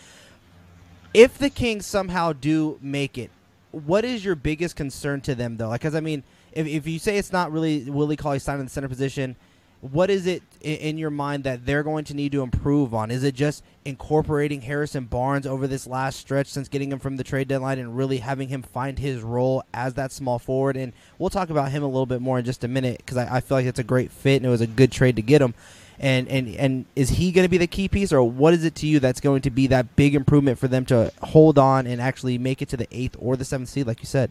if 1.15 1.39
the 1.39 1.51
Kings 1.51 1.87
somehow 1.87 2.33
do 2.33 2.79
make 2.81 3.19
it, 3.19 3.31
what 3.73 4.05
is 4.05 4.25
your 4.25 4.35
biggest 4.35 4.77
concern 4.77 5.21
to 5.23 5.35
them 5.35 5.57
though? 5.57 5.69
Like, 5.69 5.81
because 5.81 5.95
I 5.95 6.01
mean, 6.01 6.23
if, 6.53 6.67
if 6.67 6.87
you 6.87 6.99
say 6.99 7.19
it's 7.19 7.33
not 7.33 7.53
really 7.53 7.89
Willie 7.89 8.17
Cauley 8.17 8.39
Stein 8.39 8.59
in 8.59 8.67
the 8.67 8.71
center 8.71 8.89
position, 8.89 9.37
what 9.81 10.11
is 10.11 10.27
it 10.27 10.43
in, 10.61 10.99
your 10.99 11.11
mind 11.11 11.45
that 11.45 11.65
they're 11.65 11.83
going 11.83 12.05
to 12.05 12.15
need 12.15 12.33
to 12.33 12.43
improve 12.43 12.93
on? 12.93 13.11
Is 13.11 13.25
it 13.25 13.35
just 13.35 13.65
incorporating 13.87 14.61
Harrison 14.61 15.07
Barnes 15.07 15.47
over 15.47 15.67
this 15.67 15.87
last 15.87 16.21
stretch 16.21 16.49
since 16.49 16.69
getting 16.69 16.93
him 16.93 16.99
from 16.99 17.17
the 17.17 17.25
trade 17.25 17.49
deadline 17.49 17.79
and 17.79 17.97
really 17.97 18.19
having 18.19 18.49
him 18.49 18.61
find 18.61 18.99
his 18.99 19.23
role 19.23 19.63
as 19.73 19.95
that 19.95 20.13
small 20.13 20.39
forward? 20.39 20.77
And 20.77 20.93
we'll 21.19 21.31
talk 21.31 21.49
about 21.49 21.71
him 21.71 21.83
a 21.83 21.87
little 21.87 22.05
bit 22.05 22.21
more 22.21 22.39
in 22.39 22.45
just 22.45 22.63
a 22.63 22.69
minute 22.69 22.99
because 22.99 23.17
I, 23.17 23.37
I 23.37 23.41
feel 23.41 23.57
like 23.57 23.65
it's 23.65 23.79
a 23.79 23.85
great 23.85 24.11
fit 24.11 24.37
and 24.37 24.47
it 24.47 24.51
was 24.51 24.61
a 24.61 24.67
good 24.67 24.93
trade 24.93 25.17
to 25.17 25.23
get 25.23 25.41
him 25.41 25.55
and 26.01 26.29
and 26.29 26.49
and 26.57 26.87
is 26.97 27.11
he 27.11 27.31
going 27.31 27.45
to 27.45 27.49
be 27.49 27.59
the 27.59 27.67
key 27.67 27.87
piece, 27.87 28.11
or 28.13 28.25
what 28.25 28.55
is 28.55 28.65
it 28.65 28.75
to 28.77 28.87
you 28.87 29.01
that's 29.01 29.21
going 29.21 29.43
to 29.43 29.51
be 29.51 29.67
that 29.67 29.97
big 29.97 30.15
improvement 30.15 30.59
for 30.59 30.67
them 30.67 30.87
to 30.87 31.13
hold 31.23 31.59
on 31.59 31.87
and 31.87 32.01
actually 32.01 32.39
make 32.39 32.63
it 32.63 32.71
to 32.71 32.77
the 32.77 32.89
eighth 32.91 33.17
or 33.19 33.37
the 33.37 33.45
seventh 33.45 33.69
seed, 33.69 33.87
like 33.87 34.01
you 34.01 34.07
said? 34.07 34.31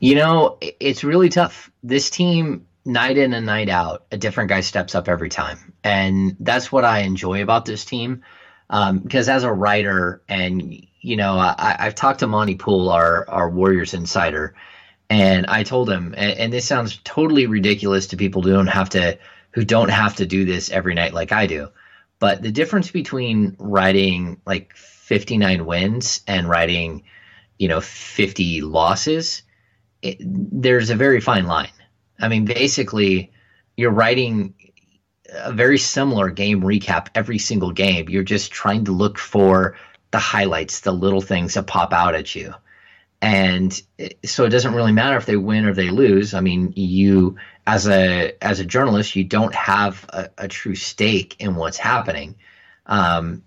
You 0.00 0.16
know, 0.16 0.58
it's 0.60 1.04
really 1.04 1.28
tough. 1.28 1.70
This 1.82 2.10
team, 2.10 2.66
night 2.84 3.16
in 3.16 3.32
and 3.32 3.46
night 3.46 3.68
out, 3.68 4.04
a 4.10 4.18
different 4.18 4.48
guy 4.48 4.60
steps 4.60 4.96
up 4.96 5.08
every 5.08 5.28
time, 5.28 5.72
and 5.84 6.36
that's 6.40 6.72
what 6.72 6.84
I 6.84 7.00
enjoy 7.00 7.42
about 7.42 7.64
this 7.64 7.84
team. 7.84 8.22
Um, 8.68 8.98
because 8.98 9.28
as 9.28 9.44
a 9.44 9.52
writer, 9.52 10.22
and 10.28 10.84
you 11.00 11.16
know, 11.16 11.38
I, 11.38 11.76
have 11.78 11.94
talked 11.94 12.18
to 12.20 12.26
Monte 12.26 12.56
Poole, 12.56 12.90
our 12.90 13.30
our 13.30 13.48
Warriors 13.48 13.94
insider, 13.94 14.56
and 15.08 15.46
I 15.46 15.62
told 15.62 15.88
him, 15.88 16.14
and, 16.16 16.36
and 16.36 16.52
this 16.52 16.64
sounds 16.64 16.98
totally 17.04 17.46
ridiculous 17.46 18.08
to 18.08 18.16
people 18.16 18.42
who 18.42 18.52
don't 18.52 18.66
have 18.66 18.90
to 18.90 19.16
who 19.56 19.64
don't 19.64 19.88
have 19.88 20.16
to 20.16 20.26
do 20.26 20.44
this 20.44 20.70
every 20.70 20.92
night 20.92 21.14
like 21.14 21.32
I 21.32 21.46
do. 21.46 21.68
But 22.18 22.42
the 22.42 22.52
difference 22.52 22.90
between 22.90 23.56
writing 23.58 24.38
like 24.44 24.76
59 24.76 25.64
wins 25.64 26.20
and 26.26 26.46
writing, 26.46 27.04
you 27.58 27.66
know, 27.66 27.80
50 27.80 28.60
losses, 28.60 29.42
it, 30.02 30.18
there's 30.20 30.90
a 30.90 30.94
very 30.94 31.22
fine 31.22 31.46
line. 31.46 31.70
I 32.20 32.28
mean, 32.28 32.44
basically, 32.44 33.32
you're 33.78 33.90
writing 33.90 34.52
a 35.32 35.54
very 35.54 35.78
similar 35.78 36.28
game 36.28 36.60
recap 36.60 37.08
every 37.14 37.38
single 37.38 37.72
game. 37.72 38.10
You're 38.10 38.24
just 38.24 38.52
trying 38.52 38.84
to 38.84 38.92
look 38.92 39.16
for 39.16 39.78
the 40.10 40.18
highlights, 40.18 40.80
the 40.80 40.92
little 40.92 41.22
things 41.22 41.54
that 41.54 41.66
pop 41.66 41.94
out 41.94 42.14
at 42.14 42.34
you. 42.34 42.52
And 43.22 43.72
so 44.22 44.44
it 44.44 44.50
doesn't 44.50 44.74
really 44.74 44.92
matter 44.92 45.16
if 45.16 45.24
they 45.24 45.36
win 45.36 45.64
or 45.64 45.72
they 45.72 45.88
lose. 45.88 46.34
I 46.34 46.40
mean, 46.40 46.74
you 46.76 47.36
as 47.66 47.88
a 47.88 48.32
as 48.40 48.60
a 48.60 48.64
journalist, 48.64 49.16
you 49.16 49.24
don't 49.24 49.54
have 49.54 50.04
a, 50.10 50.30
a 50.38 50.48
true 50.48 50.76
stake 50.76 51.36
in 51.40 51.56
what's 51.56 51.78
happening. 51.78 52.36
Um, 52.86 53.42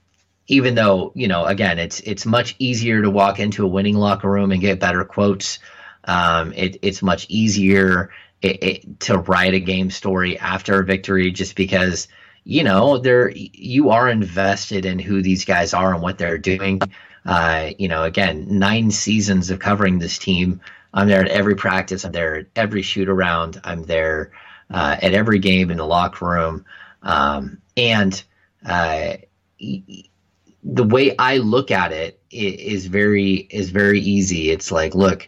even 0.47 0.75
though 0.75 1.11
you 1.15 1.27
know, 1.27 1.45
again, 1.45 1.79
it's 1.79 1.99
it's 2.01 2.25
much 2.25 2.55
easier 2.59 3.01
to 3.01 3.09
walk 3.09 3.39
into 3.39 3.63
a 3.63 3.67
winning 3.67 3.95
locker 3.95 4.29
room 4.29 4.51
and 4.51 4.61
get 4.61 4.79
better 4.79 5.05
quotes. 5.05 5.59
Um, 6.03 6.53
it, 6.53 6.79
it's 6.81 7.01
much 7.01 7.27
easier 7.29 8.09
it, 8.41 8.63
it, 8.63 8.99
to 9.01 9.17
write 9.19 9.53
a 9.53 9.59
game 9.59 9.91
story 9.91 10.37
after 10.39 10.79
a 10.81 10.85
victory, 10.85 11.31
just 11.31 11.55
because 11.55 12.07
you 12.43 12.63
know 12.63 12.97
they're 12.97 13.31
you 13.35 13.91
are 13.91 14.09
invested 14.09 14.85
in 14.85 14.99
who 14.99 15.21
these 15.21 15.45
guys 15.45 15.73
are 15.73 15.93
and 15.93 16.01
what 16.01 16.17
they're 16.17 16.37
doing. 16.37 16.81
Uh, 17.25 17.69
you 17.77 17.87
know, 17.87 18.03
again, 18.03 18.59
nine 18.59 18.91
seasons 18.91 19.49
of 19.49 19.59
covering 19.59 19.99
this 19.99 20.17
team. 20.17 20.59
I'm 20.93 21.07
there 21.07 21.21
at 21.21 21.27
every 21.27 21.55
practice. 21.55 22.03
I'm 22.03 22.11
there 22.11 22.35
at 22.35 22.45
every 22.55 22.81
shoot 22.81 23.09
around. 23.09 23.61
I'm 23.63 23.83
there 23.83 24.31
uh, 24.71 24.97
at 25.01 25.13
every 25.13 25.39
game 25.39 25.71
in 25.71 25.77
the 25.77 25.85
locker 25.85 26.25
room. 26.25 26.65
Um, 27.03 27.61
and 27.77 28.21
uh, 28.65 29.17
the 29.59 30.83
way 30.83 31.15
I 31.17 31.37
look 31.37 31.71
at 31.71 31.91
it 31.91 32.19
is 32.31 32.85
very 32.85 33.35
is 33.35 33.69
very 33.69 33.99
easy. 33.99 34.51
It's 34.51 34.71
like, 34.71 34.95
look, 34.95 35.27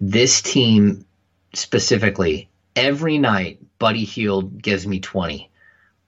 this 0.00 0.42
team 0.42 1.04
specifically, 1.54 2.48
every 2.74 3.18
night, 3.18 3.60
Buddy 3.78 4.04
Hield 4.04 4.60
gives 4.60 4.86
me 4.86 5.00
20. 5.00 5.50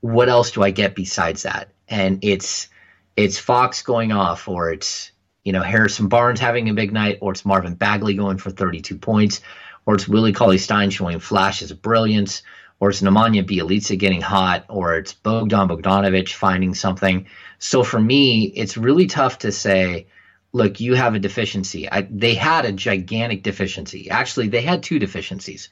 What 0.01 0.29
else 0.29 0.51
do 0.51 0.63
I 0.63 0.71
get 0.71 0.95
besides 0.95 1.43
that? 1.43 1.69
And 1.87 2.19
it's 2.23 2.67
it's 3.15 3.37
Fox 3.37 3.81
going 3.81 4.11
off, 4.11 4.47
or 4.47 4.71
it's 4.71 5.11
you 5.45 5.53
know 5.53 5.61
Harrison 5.61 6.09
Barnes 6.09 6.41
having 6.41 6.67
a 6.67 6.73
big 6.73 6.91
night, 6.91 7.19
or 7.21 7.31
it's 7.31 7.45
Marvin 7.45 7.75
Bagley 7.75 8.15
going 8.15 8.37
for 8.37 8.49
32 8.49 8.97
points, 8.97 9.39
or 9.85 9.95
it's 9.95 10.07
Willie 10.07 10.33
Cauley 10.33 10.57
Stein 10.57 10.89
showing 10.89 11.19
flashes 11.19 11.71
of 11.71 11.81
brilliance, 11.81 12.41
or 12.79 12.89
it's 12.89 13.01
Nemanja 13.01 13.47
Bjelica 13.47 13.97
getting 13.97 14.21
hot, 14.21 14.65
or 14.67 14.97
it's 14.97 15.13
Bogdan 15.13 15.69
Bogdanovic 15.69 16.33
finding 16.33 16.73
something. 16.73 17.27
So 17.59 17.83
for 17.83 18.01
me, 18.01 18.45
it's 18.45 18.75
really 18.75 19.05
tough 19.05 19.39
to 19.39 19.51
say, 19.51 20.07
look, 20.51 20.79
you 20.79 20.95
have 20.95 21.15
a 21.15 21.19
deficiency. 21.19 21.89
I, 21.89 22.07
they 22.09 22.33
had 22.33 22.65
a 22.65 22.71
gigantic 22.71 23.43
deficiency. 23.43 24.09
Actually, 24.09 24.49
they 24.49 24.61
had 24.61 24.83
two 24.83 24.99
deficiencies. 24.99 25.69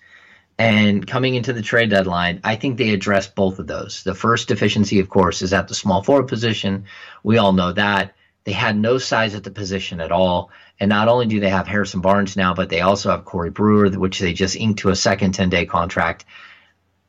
And 0.59 1.05
coming 1.07 1.33
into 1.33 1.51
the 1.51 1.63
trade 1.63 1.89
deadline, 1.89 2.39
I 2.43 2.55
think 2.55 2.77
they 2.77 2.91
addressed 2.91 3.33
both 3.33 3.57
of 3.57 3.65
those. 3.65 4.03
The 4.03 4.13
first 4.13 4.47
deficiency, 4.47 4.99
of 4.99 5.09
course, 5.09 5.41
is 5.41 5.51
at 5.51 5.67
the 5.67 5.73
small 5.73 6.03
forward 6.03 6.27
position. 6.27 6.85
We 7.23 7.39
all 7.39 7.53
know 7.53 7.73
that. 7.73 8.13
They 8.45 8.51
had 8.51 8.77
no 8.77 8.97
size 8.97 9.35
at 9.35 9.43
the 9.43 9.51
position 9.51 10.01
at 10.01 10.11
all. 10.11 10.51
And 10.79 10.89
not 10.89 11.07
only 11.07 11.27
do 11.27 11.39
they 11.39 11.49
have 11.49 11.67
Harrison 11.67 12.01
Barnes 12.01 12.35
now, 12.35 12.53
but 12.53 12.69
they 12.69 12.81
also 12.81 13.11
have 13.11 13.25
Corey 13.25 13.49
Brewer, 13.49 13.89
which 13.91 14.19
they 14.19 14.33
just 14.33 14.55
inked 14.55 14.79
to 14.79 14.89
a 14.89 14.95
second 14.95 15.33
10 15.33 15.49
day 15.49 15.65
contract. 15.65 16.25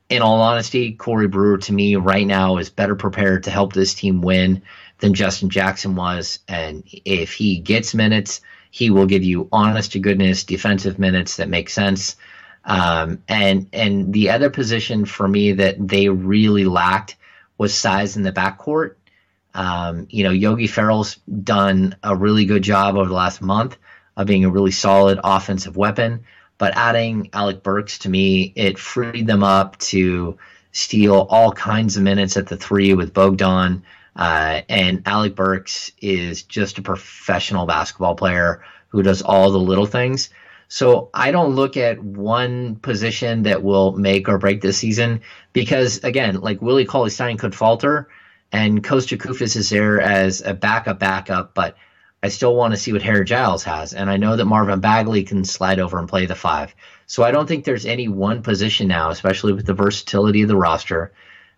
In 0.08 0.22
all 0.22 0.40
honesty, 0.42 0.92
Corey 0.92 1.26
Brewer 1.26 1.58
to 1.58 1.72
me 1.72 1.96
right 1.96 2.26
now 2.26 2.58
is 2.58 2.70
better 2.70 2.94
prepared 2.94 3.44
to 3.44 3.50
help 3.50 3.72
this 3.72 3.94
team 3.94 4.20
win 4.20 4.62
than 4.98 5.14
Justin 5.14 5.50
Jackson 5.50 5.96
was. 5.96 6.38
And 6.46 6.84
if 7.04 7.32
he 7.32 7.58
gets 7.58 7.94
minutes, 7.94 8.40
he 8.70 8.90
will 8.90 9.06
give 9.06 9.24
you 9.24 9.48
honest 9.50 9.92
to 9.92 9.98
goodness 9.98 10.44
defensive 10.44 10.98
minutes 10.98 11.36
that 11.36 11.48
make 11.48 11.68
sense. 11.70 12.16
Um, 12.64 13.22
and 13.28 13.68
and 13.72 14.12
the 14.12 14.30
other 14.30 14.50
position 14.50 15.04
for 15.04 15.28
me 15.28 15.52
that 15.52 15.76
they 15.78 16.08
really 16.08 16.64
lacked 16.64 17.16
was 17.58 17.74
size 17.74 18.16
in 18.16 18.22
the 18.22 18.32
backcourt. 18.32 18.94
Um, 19.54 20.06
you 20.10 20.24
know, 20.24 20.30
Yogi 20.30 20.66
Ferrell's 20.66 21.16
done 21.42 21.96
a 22.02 22.16
really 22.16 22.44
good 22.44 22.62
job 22.62 22.96
over 22.96 23.08
the 23.08 23.14
last 23.14 23.40
month 23.40 23.76
of 24.16 24.26
being 24.26 24.44
a 24.44 24.50
really 24.50 24.70
solid 24.70 25.20
offensive 25.22 25.76
weapon. 25.76 26.24
But 26.58 26.76
adding 26.76 27.30
Alec 27.32 27.62
Burks 27.62 27.98
to 28.00 28.08
me, 28.08 28.52
it 28.54 28.78
freed 28.78 29.26
them 29.26 29.42
up 29.42 29.78
to 29.78 30.38
steal 30.72 31.26
all 31.30 31.52
kinds 31.52 31.96
of 31.96 32.02
minutes 32.02 32.36
at 32.36 32.46
the 32.46 32.56
three 32.56 32.94
with 32.94 33.14
Bogdan. 33.14 33.84
Uh, 34.16 34.62
and 34.68 35.02
Alec 35.06 35.34
Burks 35.34 35.90
is 36.00 36.42
just 36.42 36.78
a 36.78 36.82
professional 36.82 37.66
basketball 37.66 38.14
player 38.14 38.64
who 38.88 39.02
does 39.02 39.22
all 39.22 39.50
the 39.50 39.58
little 39.58 39.86
things. 39.86 40.30
So 40.68 41.10
I 41.12 41.30
don't 41.30 41.54
look 41.54 41.76
at 41.76 42.02
one 42.02 42.76
position 42.76 43.42
that 43.44 43.62
will 43.62 43.92
make 43.92 44.28
or 44.28 44.38
break 44.38 44.60
this 44.60 44.78
season 44.78 45.20
because, 45.52 46.02
again, 46.02 46.40
like 46.40 46.62
Willie 46.62 46.84
Cauley 46.84 47.10
Stein 47.10 47.36
could 47.36 47.54
falter, 47.54 48.08
and 48.52 48.82
Costa 48.82 49.16
Koufos 49.16 49.56
is 49.56 49.70
there 49.70 50.00
as 50.00 50.42
a 50.42 50.54
backup 50.54 50.98
backup, 50.98 51.54
but 51.54 51.76
I 52.22 52.28
still 52.28 52.54
want 52.54 52.72
to 52.72 52.80
see 52.80 52.92
what 52.92 53.02
Harry 53.02 53.24
Giles 53.24 53.64
has. 53.64 53.92
And 53.92 54.08
I 54.08 54.16
know 54.16 54.36
that 54.36 54.44
Marvin 54.44 54.80
Bagley 54.80 55.24
can 55.24 55.44
slide 55.44 55.78
over 55.78 55.98
and 55.98 56.08
play 56.08 56.26
the 56.26 56.34
five. 56.34 56.74
So 57.06 57.22
I 57.22 57.30
don't 57.30 57.46
think 57.46 57.64
there's 57.64 57.86
any 57.86 58.08
one 58.08 58.42
position 58.42 58.88
now, 58.88 59.10
especially 59.10 59.52
with 59.52 59.66
the 59.66 59.74
versatility 59.74 60.42
of 60.42 60.48
the 60.48 60.56
roster, 60.56 61.12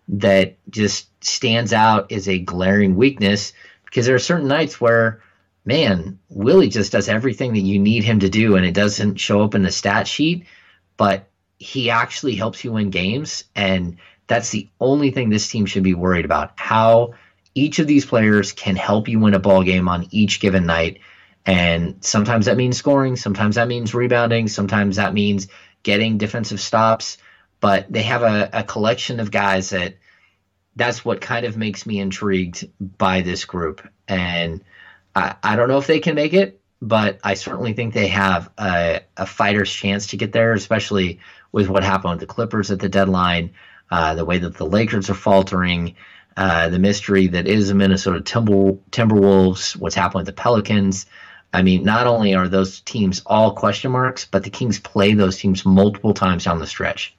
that 0.09 0.57
just 0.69 1.07
stands 1.23 1.73
out 1.73 2.11
as 2.11 2.27
a 2.27 2.39
glaring 2.39 2.95
weakness 2.95 3.53
because 3.85 4.05
there 4.05 4.15
are 4.15 4.19
certain 4.19 4.47
nights 4.47 4.79
where 4.81 5.21
man, 5.67 6.17
Willie 6.29 6.69
just 6.69 6.93
does 6.93 7.09
everything 7.09 7.53
that 7.53 7.59
you 7.59 7.77
need 7.77 8.05
him 8.05 8.21
to 8.21 8.29
do, 8.29 8.55
and 8.55 8.65
it 8.65 8.73
doesn't 8.73 9.17
show 9.17 9.41
up 9.43 9.53
in 9.53 9.63
the 9.63 9.71
stat 9.71 10.07
sheet, 10.07 10.45
but 10.95 11.27
he 11.59 11.89
actually 11.89 12.35
helps 12.35 12.63
you 12.63 12.71
win 12.71 12.89
games. 12.89 13.43
And 13.53 13.97
that's 14.27 14.49
the 14.49 14.69
only 14.79 15.11
thing 15.11 15.29
this 15.29 15.47
team 15.49 15.65
should 15.65 15.83
be 15.83 15.93
worried 15.93 16.25
about 16.25 16.53
how 16.55 17.13
each 17.55 17.79
of 17.79 17.87
these 17.87 18.05
players 18.05 18.51
can 18.51 18.75
help 18.75 19.07
you 19.07 19.19
win 19.19 19.33
a 19.33 19.39
ball 19.39 19.63
game 19.63 19.87
on 19.87 20.07
each 20.11 20.39
given 20.39 20.65
night. 20.65 20.99
And 21.45 21.95
sometimes 22.01 22.45
that 22.45 22.57
means 22.57 22.77
scoring, 22.77 23.15
sometimes 23.15 23.55
that 23.55 23.67
means 23.67 23.93
rebounding, 23.93 24.47
sometimes 24.47 24.97
that 24.97 25.13
means 25.13 25.47
getting 25.81 26.17
defensive 26.17 26.59
stops. 26.59 27.17
But 27.59 27.91
they 27.91 28.03
have 28.03 28.21
a, 28.21 28.49
a 28.53 28.63
collection 28.63 29.19
of 29.19 29.31
guys 29.31 29.71
that 29.71 29.95
that's 30.75 31.03
what 31.03 31.21
kind 31.21 31.45
of 31.45 31.57
makes 31.57 31.87
me 31.87 31.99
intrigued 31.99 32.69
by 32.79 33.21
this 33.21 33.45
group. 33.45 33.87
And 34.07 34.63
I, 35.15 35.35
I 35.41 35.55
don't 35.55 35.69
know 35.69 35.79
if 35.79 35.87
they 35.87 35.99
can 35.99 36.13
make 36.13 36.33
it, 36.33 36.61
but 36.79 37.19
I 37.23 37.33
certainly 37.33 37.73
think 37.73 37.93
they 37.93 38.07
have 38.09 38.51
a, 38.59 39.01
a 39.17 39.25
fighter's 39.25 39.71
chance 39.71 40.07
to 40.07 40.17
get 40.17 40.33
there, 40.33 40.53
especially 40.53 41.19
with 41.51 41.69
what 41.69 41.83
happened 41.83 42.11
with 42.11 42.19
the 42.19 42.27
Clippers 42.27 42.69
at 42.69 42.79
the 42.79 42.89
deadline, 42.89 43.51
uh, 43.91 44.15
the 44.15 44.25
way 44.25 44.37
that 44.37 44.55
the 44.55 44.65
Lakers 44.65 45.09
are 45.09 45.15
faltering, 45.15 45.95
uh, 46.35 46.69
the 46.69 46.79
mystery 46.79 47.27
that 47.27 47.47
is 47.47 47.69
the 47.69 47.75
Minnesota 47.75 48.21
Timber, 48.21 48.73
Timberwolves, 48.91 49.75
what's 49.75 49.95
happening 49.95 50.19
with 50.19 50.27
the 50.27 50.41
Pelicans. 50.41 51.05
I 51.53 51.61
mean, 51.61 51.83
not 51.83 52.07
only 52.07 52.35
are 52.35 52.47
those 52.47 52.81
teams 52.81 53.21
all 53.25 53.53
question 53.53 53.91
marks, 53.91 54.25
but 54.25 54.43
the 54.43 54.49
Kings 54.49 54.79
play 54.79 55.13
those 55.13 55.37
teams 55.37 55.65
multiple 55.65 56.13
times 56.13 56.43
down 56.43 56.59
the 56.59 56.67
stretch. 56.67 57.15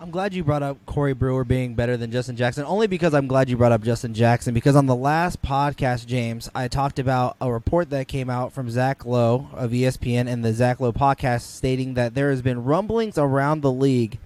I'm 0.00 0.10
glad 0.12 0.32
you 0.32 0.44
brought 0.44 0.62
up 0.62 0.78
Corey 0.86 1.12
Brewer 1.12 1.42
being 1.42 1.74
better 1.74 1.96
than 1.96 2.12
Justin 2.12 2.36
Jackson, 2.36 2.64
only 2.64 2.86
because 2.86 3.14
I'm 3.14 3.26
glad 3.26 3.48
you 3.48 3.56
brought 3.56 3.72
up 3.72 3.82
Justin 3.82 4.14
Jackson. 4.14 4.54
Because 4.54 4.76
on 4.76 4.86
the 4.86 4.94
last 4.94 5.42
podcast, 5.42 6.06
James, 6.06 6.48
I 6.54 6.68
talked 6.68 7.00
about 7.00 7.36
a 7.40 7.50
report 7.50 7.90
that 7.90 8.06
came 8.06 8.30
out 8.30 8.52
from 8.52 8.70
Zach 8.70 9.04
Lowe 9.04 9.48
of 9.54 9.72
ESPN 9.72 10.28
and 10.28 10.44
the 10.44 10.52
Zach 10.52 10.78
Lowe 10.78 10.92
podcast 10.92 11.42
stating 11.42 11.94
that 11.94 12.14
there 12.14 12.30
has 12.30 12.42
been 12.42 12.62
rumblings 12.62 13.18
around 13.18 13.62
the 13.62 13.72
league 13.72 14.18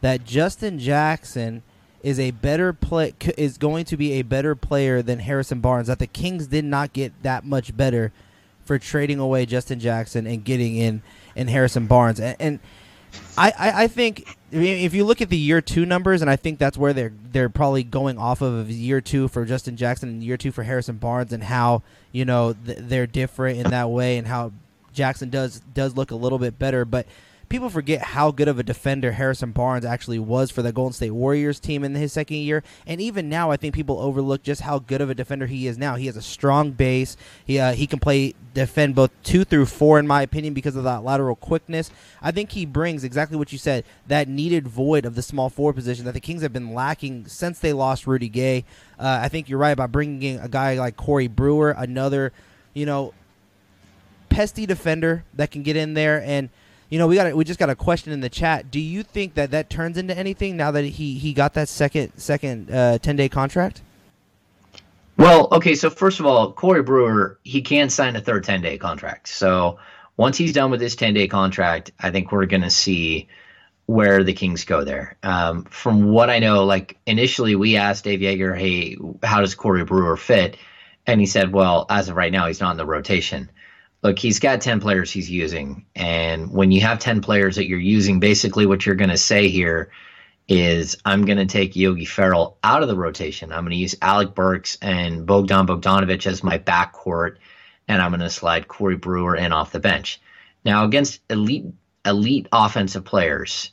that 0.00 0.24
Justin 0.24 0.78
Jackson 0.78 1.62
is 2.02 2.20
a 2.20 2.30
better 2.30 2.72
play 2.72 3.14
is 3.36 3.58
going 3.58 3.84
to 3.86 3.96
be 3.96 4.12
a 4.14 4.22
better 4.22 4.54
player 4.54 5.02
than 5.02 5.20
Harrison 5.20 5.60
Barnes. 5.60 5.88
That 5.88 5.98
the 5.98 6.06
Kings 6.06 6.46
did 6.46 6.64
not 6.64 6.92
get 6.92 7.12
that 7.22 7.44
much 7.44 7.76
better 7.76 8.12
for 8.64 8.78
trading 8.78 9.18
away 9.18 9.46
Justin 9.46 9.80
Jackson 9.80 10.26
and 10.26 10.44
getting 10.44 10.76
in 10.76 11.02
in 11.34 11.48
Harrison 11.48 11.86
Barnes, 11.86 12.20
and, 12.20 12.36
and 12.40 12.60
I, 13.36 13.52
I, 13.58 13.84
I 13.84 13.86
think 13.88 14.36
if 14.50 14.94
you 14.94 15.04
look 15.04 15.20
at 15.20 15.28
the 15.28 15.36
year 15.36 15.60
two 15.60 15.84
numbers, 15.84 16.22
and 16.22 16.30
I 16.30 16.36
think 16.36 16.58
that's 16.58 16.78
where 16.78 16.92
they're 16.92 17.12
they're 17.32 17.48
probably 17.48 17.82
going 17.82 18.18
off 18.18 18.40
of 18.40 18.70
year 18.70 19.00
two 19.00 19.28
for 19.28 19.44
Justin 19.44 19.76
Jackson 19.76 20.08
and 20.08 20.24
year 20.24 20.36
two 20.36 20.52
for 20.52 20.62
Harrison 20.62 20.96
Barnes, 20.96 21.32
and 21.32 21.44
how 21.44 21.82
you 22.12 22.24
know 22.24 22.54
th- 22.54 22.78
they're 22.80 23.06
different 23.06 23.58
in 23.58 23.70
that 23.70 23.90
way, 23.90 24.16
and 24.16 24.26
how 24.26 24.52
Jackson 24.92 25.30
does 25.30 25.60
does 25.74 25.96
look 25.96 26.10
a 26.10 26.16
little 26.16 26.38
bit 26.38 26.58
better, 26.58 26.84
but 26.84 27.06
people 27.48 27.70
forget 27.70 28.02
how 28.02 28.30
good 28.30 28.48
of 28.48 28.58
a 28.58 28.62
defender 28.62 29.12
Harrison 29.12 29.52
Barnes 29.52 29.84
actually 29.84 30.18
was 30.18 30.50
for 30.50 30.62
the 30.62 30.72
Golden 30.72 30.92
State 30.92 31.12
Warriors 31.12 31.60
team 31.60 31.84
in 31.84 31.94
his 31.94 32.12
second 32.12 32.38
year. 32.38 32.62
And 32.86 33.00
even 33.00 33.28
now, 33.28 33.50
I 33.50 33.56
think 33.56 33.74
people 33.74 34.00
overlook 34.00 34.42
just 34.42 34.62
how 34.62 34.80
good 34.80 35.00
of 35.00 35.10
a 35.10 35.14
defender 35.14 35.46
he 35.46 35.66
is 35.66 35.78
now. 35.78 35.94
He 35.94 36.06
has 36.06 36.16
a 36.16 36.22
strong 36.22 36.72
base. 36.72 37.16
He, 37.44 37.58
uh, 37.58 37.72
he 37.72 37.86
can 37.86 37.98
play 37.98 38.34
defend 38.52 38.94
both 38.94 39.10
two 39.22 39.44
through 39.44 39.66
four, 39.66 39.98
in 39.98 40.06
my 40.06 40.22
opinion, 40.22 40.54
because 40.54 40.76
of 40.76 40.84
that 40.84 41.04
lateral 41.04 41.36
quickness. 41.36 41.90
I 42.20 42.32
think 42.32 42.52
he 42.52 42.66
brings 42.66 43.04
exactly 43.04 43.36
what 43.36 43.52
you 43.52 43.58
said 43.58 43.84
that 44.08 44.28
needed 44.28 44.66
void 44.66 45.04
of 45.04 45.14
the 45.14 45.22
small 45.22 45.48
forward 45.48 45.74
position 45.74 46.04
that 46.06 46.14
the 46.14 46.20
Kings 46.20 46.42
have 46.42 46.52
been 46.52 46.74
lacking 46.74 47.26
since 47.26 47.60
they 47.60 47.72
lost 47.72 48.06
Rudy 48.06 48.28
Gay. 48.28 48.64
Uh, 48.98 49.20
I 49.22 49.28
think 49.28 49.48
you're 49.48 49.58
right 49.58 49.70
about 49.70 49.92
bringing 49.92 50.22
in 50.22 50.40
a 50.40 50.48
guy 50.48 50.74
like 50.78 50.96
Corey 50.96 51.28
Brewer, 51.28 51.70
another, 51.70 52.32
you 52.74 52.86
know, 52.86 53.14
pesty 54.30 54.66
defender 54.66 55.24
that 55.34 55.50
can 55.50 55.62
get 55.62 55.76
in 55.76 55.94
there 55.94 56.20
and– 56.22 56.48
You 56.88 56.98
know, 56.98 57.06
we 57.08 57.16
got 57.16 57.34
we 57.34 57.44
just 57.44 57.58
got 57.58 57.70
a 57.70 57.74
question 57.74 58.12
in 58.12 58.20
the 58.20 58.28
chat. 58.28 58.70
Do 58.70 58.78
you 58.78 59.02
think 59.02 59.34
that 59.34 59.50
that 59.50 59.68
turns 59.68 59.98
into 59.98 60.16
anything 60.16 60.56
now 60.56 60.70
that 60.70 60.84
he 60.84 61.18
he 61.18 61.32
got 61.32 61.54
that 61.54 61.68
second 61.68 62.12
second 62.16 62.70
uh, 62.70 62.98
ten 62.98 63.16
day 63.16 63.28
contract? 63.28 63.82
Well, 65.16 65.48
okay. 65.50 65.74
So 65.74 65.90
first 65.90 66.20
of 66.20 66.26
all, 66.26 66.52
Corey 66.52 66.82
Brewer 66.82 67.38
he 67.42 67.62
can 67.62 67.90
sign 67.90 68.14
a 68.14 68.20
third 68.20 68.44
ten 68.44 68.62
day 68.62 68.78
contract. 68.78 69.28
So 69.28 69.78
once 70.16 70.36
he's 70.36 70.52
done 70.52 70.70
with 70.70 70.80
his 70.80 70.94
ten 70.94 71.14
day 71.14 71.26
contract, 71.26 71.90
I 71.98 72.10
think 72.10 72.30
we're 72.30 72.46
going 72.46 72.62
to 72.62 72.70
see 72.70 73.28
where 73.86 74.22
the 74.22 74.32
Kings 74.32 74.64
go 74.64 74.84
there. 74.84 75.16
Um, 75.22 75.64
from 75.64 76.10
what 76.10 76.30
I 76.30 76.38
know, 76.38 76.64
like 76.64 76.98
initially 77.06 77.56
we 77.56 77.76
asked 77.76 78.04
Dave 78.04 78.20
Joerger, 78.20 78.56
"Hey, 78.56 78.96
how 79.24 79.40
does 79.40 79.56
Corey 79.56 79.84
Brewer 79.84 80.16
fit?" 80.16 80.56
And 81.04 81.20
he 81.20 81.26
said, 81.26 81.52
"Well, 81.52 81.86
as 81.90 82.08
of 82.08 82.16
right 82.16 82.32
now, 82.32 82.46
he's 82.46 82.60
not 82.60 82.72
in 82.72 82.76
the 82.76 82.86
rotation." 82.86 83.50
Look, 84.06 84.20
he's 84.20 84.38
got 84.38 84.60
10 84.60 84.80
players 84.80 85.10
he's 85.10 85.28
using. 85.28 85.84
And 85.96 86.52
when 86.52 86.70
you 86.70 86.80
have 86.82 87.00
10 87.00 87.20
players 87.20 87.56
that 87.56 87.66
you're 87.66 87.80
using, 87.80 88.20
basically 88.20 88.64
what 88.64 88.86
you're 88.86 88.94
going 88.94 89.10
to 89.10 89.18
say 89.18 89.48
here 89.48 89.90
is 90.46 90.96
I'm 91.04 91.24
going 91.24 91.38
to 91.38 91.46
take 91.46 91.74
Yogi 91.74 92.04
Ferrell 92.04 92.56
out 92.62 92.82
of 92.82 92.88
the 92.88 92.96
rotation. 92.96 93.50
I'm 93.50 93.64
going 93.64 93.72
to 93.72 93.76
use 93.76 93.96
Alec 94.00 94.32
Burks 94.32 94.78
and 94.80 95.26
Bogdan 95.26 95.66
Bogdanovic 95.66 96.24
as 96.28 96.44
my 96.44 96.56
backcourt, 96.56 97.38
and 97.88 98.00
I'm 98.00 98.12
going 98.12 98.20
to 98.20 98.30
slide 98.30 98.68
Corey 98.68 98.94
Brewer 98.94 99.34
in 99.34 99.52
off 99.52 99.72
the 99.72 99.80
bench. 99.80 100.20
Now, 100.64 100.84
against 100.84 101.20
elite 101.28 101.66
elite 102.04 102.46
offensive 102.52 103.04
players, 103.04 103.72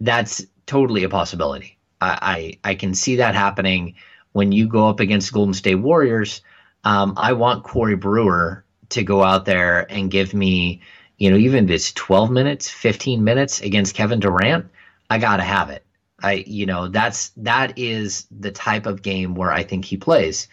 that's 0.00 0.46
totally 0.66 1.02
a 1.02 1.08
possibility. 1.08 1.76
I, 2.00 2.58
I, 2.64 2.70
I 2.70 2.74
can 2.76 2.94
see 2.94 3.16
that 3.16 3.34
happening 3.34 3.96
when 4.30 4.52
you 4.52 4.68
go 4.68 4.88
up 4.88 5.00
against 5.00 5.32
Golden 5.32 5.54
State 5.54 5.74
Warriors. 5.74 6.40
Um, 6.84 7.14
I 7.16 7.32
want 7.32 7.64
Corey 7.64 7.96
Brewer 7.96 8.64
to 8.92 9.02
go 9.02 9.22
out 9.22 9.44
there 9.44 9.90
and 9.90 10.10
give 10.10 10.34
me, 10.34 10.80
you 11.18 11.30
know, 11.30 11.36
even 11.36 11.64
if 11.64 11.70
it's 11.70 11.92
12 11.92 12.30
minutes, 12.30 12.68
15 12.68 13.22
minutes 13.24 13.60
against 13.60 13.94
Kevin 13.94 14.20
Durant, 14.20 14.66
I 15.10 15.18
got 15.18 15.36
to 15.36 15.42
have 15.42 15.70
it. 15.70 15.84
I, 16.22 16.44
you 16.46 16.66
know, 16.66 16.88
that's 16.88 17.30
that 17.38 17.78
is 17.78 18.26
the 18.30 18.52
type 18.52 18.86
of 18.86 19.02
game 19.02 19.34
where 19.34 19.50
I 19.50 19.64
think 19.64 19.84
he 19.84 19.96
plays. 19.96 20.48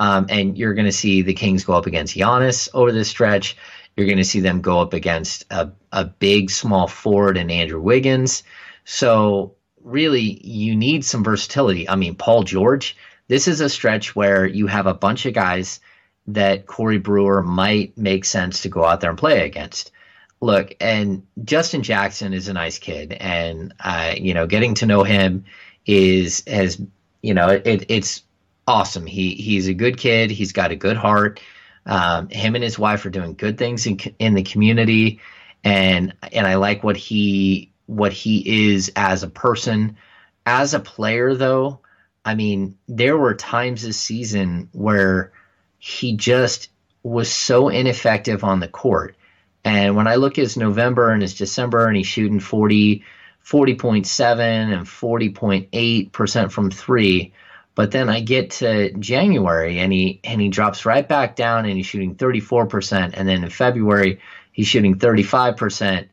Um, 0.00 0.26
and 0.28 0.58
you're 0.58 0.74
going 0.74 0.86
to 0.86 0.92
see 0.92 1.22
the 1.22 1.34
Kings 1.34 1.64
go 1.64 1.74
up 1.74 1.86
against 1.86 2.16
Giannis 2.16 2.68
over 2.74 2.90
this 2.90 3.08
stretch. 3.08 3.56
You're 3.96 4.06
going 4.06 4.18
to 4.18 4.24
see 4.24 4.40
them 4.40 4.60
go 4.60 4.80
up 4.80 4.94
against 4.94 5.44
a, 5.50 5.70
a 5.92 6.04
big, 6.04 6.50
small 6.50 6.88
forward 6.88 7.36
and 7.36 7.52
Andrew 7.52 7.80
Wiggins. 7.80 8.42
So 8.84 9.54
really, 9.82 10.40
you 10.44 10.74
need 10.74 11.04
some 11.04 11.22
versatility. 11.22 11.88
I 11.88 11.96
mean, 11.96 12.16
Paul 12.16 12.42
George. 12.42 12.96
This 13.28 13.46
is 13.46 13.60
a 13.60 13.68
stretch 13.68 14.16
where 14.16 14.44
you 14.44 14.66
have 14.66 14.86
a 14.86 14.94
bunch 14.94 15.24
of 15.24 15.34
guys 15.34 15.80
that 16.26 16.66
Corey 16.66 16.98
Brewer 16.98 17.42
might 17.42 17.96
make 17.96 18.24
sense 18.24 18.62
to 18.62 18.68
go 18.68 18.84
out 18.84 19.00
there 19.00 19.10
and 19.10 19.18
play 19.18 19.44
against. 19.44 19.90
Look, 20.40 20.74
and 20.80 21.26
Justin 21.44 21.82
Jackson 21.82 22.32
is 22.32 22.48
a 22.48 22.52
nice 22.52 22.78
kid, 22.78 23.12
and 23.12 23.74
uh, 23.80 24.14
you 24.16 24.34
know, 24.34 24.46
getting 24.46 24.74
to 24.74 24.86
know 24.86 25.04
him 25.04 25.44
is 25.86 26.42
has 26.46 26.80
you 27.22 27.34
know 27.34 27.48
it, 27.48 27.86
it's 27.88 28.22
awesome. 28.66 29.06
He 29.06 29.34
he's 29.34 29.68
a 29.68 29.74
good 29.74 29.96
kid. 29.98 30.30
He's 30.30 30.52
got 30.52 30.72
a 30.72 30.76
good 30.76 30.96
heart. 30.96 31.40
Um, 31.86 32.28
him 32.28 32.54
and 32.54 32.62
his 32.62 32.78
wife 32.78 33.04
are 33.04 33.10
doing 33.10 33.34
good 33.34 33.58
things 33.58 33.86
in 33.86 33.98
in 34.18 34.34
the 34.34 34.42
community, 34.42 35.20
and 35.62 36.14
and 36.32 36.46
I 36.46 36.56
like 36.56 36.82
what 36.82 36.96
he 36.96 37.70
what 37.86 38.12
he 38.12 38.72
is 38.72 38.90
as 38.96 39.22
a 39.22 39.28
person. 39.28 39.96
As 40.44 40.74
a 40.74 40.80
player, 40.80 41.34
though, 41.36 41.80
I 42.24 42.34
mean, 42.34 42.76
there 42.88 43.16
were 43.16 43.34
times 43.34 43.82
this 43.82 43.98
season 43.98 44.68
where 44.72 45.32
he 45.84 46.14
just 46.14 46.68
was 47.02 47.28
so 47.28 47.68
ineffective 47.68 48.44
on 48.44 48.60
the 48.60 48.68
court. 48.68 49.16
And 49.64 49.96
when 49.96 50.06
I 50.06 50.14
look 50.14 50.38
at 50.38 50.42
his 50.42 50.56
November 50.56 51.10
and 51.10 51.20
his 51.20 51.34
December, 51.34 51.88
and 51.88 51.96
he's 51.96 52.06
shooting 52.06 52.38
40, 52.38 53.02
40.7 53.44 54.38
and 54.38 54.86
40.8% 54.86 56.52
from 56.52 56.70
three. 56.70 57.32
But 57.74 57.90
then 57.90 58.08
I 58.08 58.20
get 58.20 58.52
to 58.52 58.92
January 58.92 59.80
and 59.80 59.92
he 59.92 60.20
and 60.22 60.40
he 60.40 60.50
drops 60.50 60.86
right 60.86 61.08
back 61.08 61.34
down 61.34 61.64
and 61.64 61.76
he's 61.76 61.86
shooting 61.86 62.14
34%. 62.14 63.14
And 63.14 63.28
then 63.28 63.42
in 63.42 63.50
February, 63.50 64.20
he's 64.52 64.68
shooting 64.68 65.00
35%. 65.00 66.06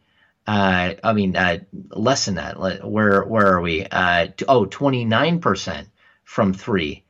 Uh, 0.47 0.93
I 1.03 1.13
mean, 1.13 1.35
uh, 1.35 1.59
less 1.91 2.25
than 2.25 2.35
that. 2.35 2.57
Where 2.59 3.23
where 3.23 3.53
are 3.53 3.61
we? 3.61 3.85
Uh, 3.85 4.29
oh, 4.47 4.65
29% 4.65 5.85
from 6.23 6.53
three. 6.55 7.03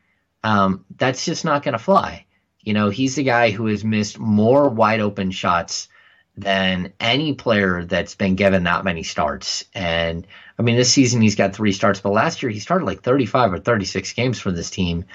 Um, 0.44 0.84
that's 0.98 1.24
just 1.24 1.46
not 1.46 1.64
going 1.64 1.72
to 1.78 1.80
fly. 1.80 2.26
You 2.70 2.76
know, 2.76 2.92
he's 2.92 3.16
the 3.16 3.24
guy 3.24 3.50
who 3.50 3.66
has 3.66 3.84
missed 3.84 4.20
more 4.20 4.70
wide 4.70 5.00
open 5.00 5.32
shots 5.32 5.88
than 6.38 6.94
any 7.00 7.34
player 7.34 7.84
that's 7.84 8.14
been 8.14 8.36
given 8.36 8.66
that 8.66 8.84
many 8.84 9.02
starts. 9.02 9.66
And 9.74 10.28
I 10.60 10.62
mean, 10.62 10.76
this 10.76 10.94
season 10.94 11.20
he's 11.20 11.34
got 11.34 11.56
three 11.56 11.72
starts, 11.72 12.00
but 12.00 12.12
last 12.12 12.44
year 12.44 12.52
he 12.52 12.60
started 12.60 12.86
like 12.86 13.02
35 13.02 13.54
or 13.54 13.58
36 13.58 14.14
games 14.14 14.40
for 14.40 14.52
this 14.52 14.70
team. 14.70 15.06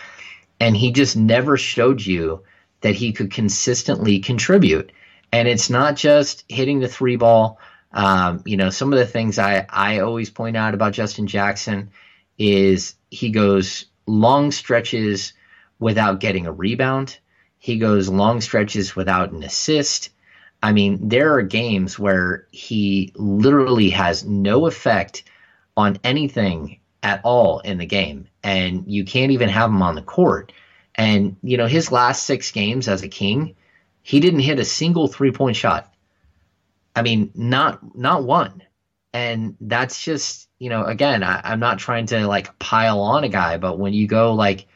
And 0.58 0.76
he 0.76 0.90
just 0.90 1.16
never 1.16 1.56
showed 1.56 2.04
you 2.04 2.42
that 2.80 2.96
he 2.96 3.12
could 3.12 3.30
consistently 3.30 4.18
contribute. 4.18 4.90
And 5.30 5.46
it's 5.46 5.70
not 5.70 5.94
just 5.94 6.42
hitting 6.48 6.80
the 6.80 6.88
three 6.88 7.14
ball. 7.14 7.60
Um, 7.92 8.42
you 8.44 8.56
know, 8.56 8.70
some 8.70 8.92
of 8.92 8.98
the 8.98 9.06
things 9.06 9.38
I, 9.38 9.64
I 9.70 10.00
always 10.00 10.28
point 10.28 10.56
out 10.56 10.74
about 10.74 10.92
Justin 10.92 11.28
Jackson 11.28 11.92
is 12.36 12.96
he 13.10 13.30
goes 13.30 13.84
long 14.08 14.50
stretches 14.50 15.34
without 15.78 16.18
getting 16.18 16.48
a 16.48 16.52
rebound. 16.52 17.20
He 17.64 17.78
goes 17.78 18.10
long 18.10 18.42
stretches 18.42 18.94
without 18.94 19.32
an 19.32 19.42
assist. 19.42 20.10
I 20.62 20.72
mean, 20.72 21.08
there 21.08 21.32
are 21.32 21.40
games 21.40 21.98
where 21.98 22.46
he 22.50 23.10
literally 23.14 23.88
has 23.88 24.22
no 24.22 24.66
effect 24.66 25.22
on 25.74 25.96
anything 26.04 26.80
at 27.02 27.22
all 27.24 27.60
in 27.60 27.78
the 27.78 27.86
game, 27.86 28.28
and 28.42 28.84
you 28.86 29.06
can't 29.06 29.32
even 29.32 29.48
have 29.48 29.70
him 29.70 29.80
on 29.80 29.94
the 29.94 30.02
court. 30.02 30.52
And, 30.94 31.36
you 31.42 31.56
know, 31.56 31.66
his 31.66 31.90
last 31.90 32.24
six 32.24 32.50
games 32.50 32.86
as 32.86 33.02
a 33.02 33.08
king, 33.08 33.54
he 34.02 34.20
didn't 34.20 34.40
hit 34.40 34.58
a 34.58 34.64
single 34.66 35.08
three 35.08 35.32
point 35.32 35.56
shot. 35.56 35.90
I 36.94 37.00
mean, 37.00 37.30
not 37.34 37.96
not 37.96 38.24
one. 38.24 38.62
And 39.14 39.56
that's 39.58 40.04
just, 40.04 40.50
you 40.58 40.68
know, 40.68 40.84
again, 40.84 41.22
I, 41.22 41.40
I'm 41.42 41.60
not 41.60 41.78
trying 41.78 42.04
to 42.08 42.26
like 42.26 42.58
pile 42.58 43.00
on 43.00 43.24
a 43.24 43.30
guy, 43.30 43.56
but 43.56 43.78
when 43.78 43.94
you 43.94 44.06
go 44.06 44.34
like 44.34 44.66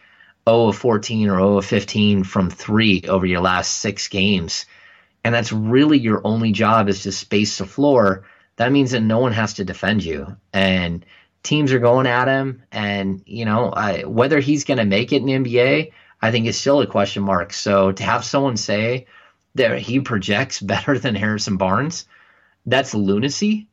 0 0.49 0.69
of 0.69 0.77
14 0.77 1.29
or 1.29 1.37
0 1.37 1.59
of 1.59 1.67
15 1.67 2.25
from 2.25 2.51
three 2.51 3.03
over 3.09 3.27
your 3.27 3.41
last 3.41 3.77
six 3.77 4.09
games, 4.09 4.67
and 5.25 5.35
that's 5.35 5.53
really 5.53 5.99
your 5.99 6.21
only 6.25 6.53
job 6.53 6.89
is 6.89 7.03
to 7.03 7.13
space 7.13 7.59
the 7.59 7.67
floor, 7.67 8.25
that 8.57 8.73
means 8.73 8.93
that 8.93 9.01
no 9.01 9.19
one 9.19 9.33
has 9.33 9.55
to 9.55 9.65
defend 9.65 10.03
you. 10.03 10.37
And 10.53 11.05
teams 11.43 11.73
are 11.73 11.79
going 11.79 12.07
at 12.07 12.29
him, 12.29 12.63
and 12.73 13.23
you 13.27 13.45
know 13.45 13.71
I, 13.71 14.05
whether 14.05 14.41
he's 14.41 14.65
going 14.65 14.79
to 14.79 14.85
make 14.85 15.13
it 15.13 15.23
in 15.23 15.27
the 15.27 15.51
NBA, 15.51 15.93
I 16.21 16.31
think 16.31 16.47
is 16.47 16.59
still 16.59 16.81
a 16.81 16.87
question 16.87 17.23
mark. 17.23 17.53
So 17.53 17.93
to 17.93 18.03
have 18.03 18.25
someone 18.25 18.57
say 18.57 19.07
that 19.55 19.79
he 19.79 20.01
projects 20.01 20.61
better 20.75 20.99
than 20.99 21.15
Harrison 21.15 21.57
Barnes, 21.57 22.07
that's 22.67 22.95
lunacy 22.95 23.68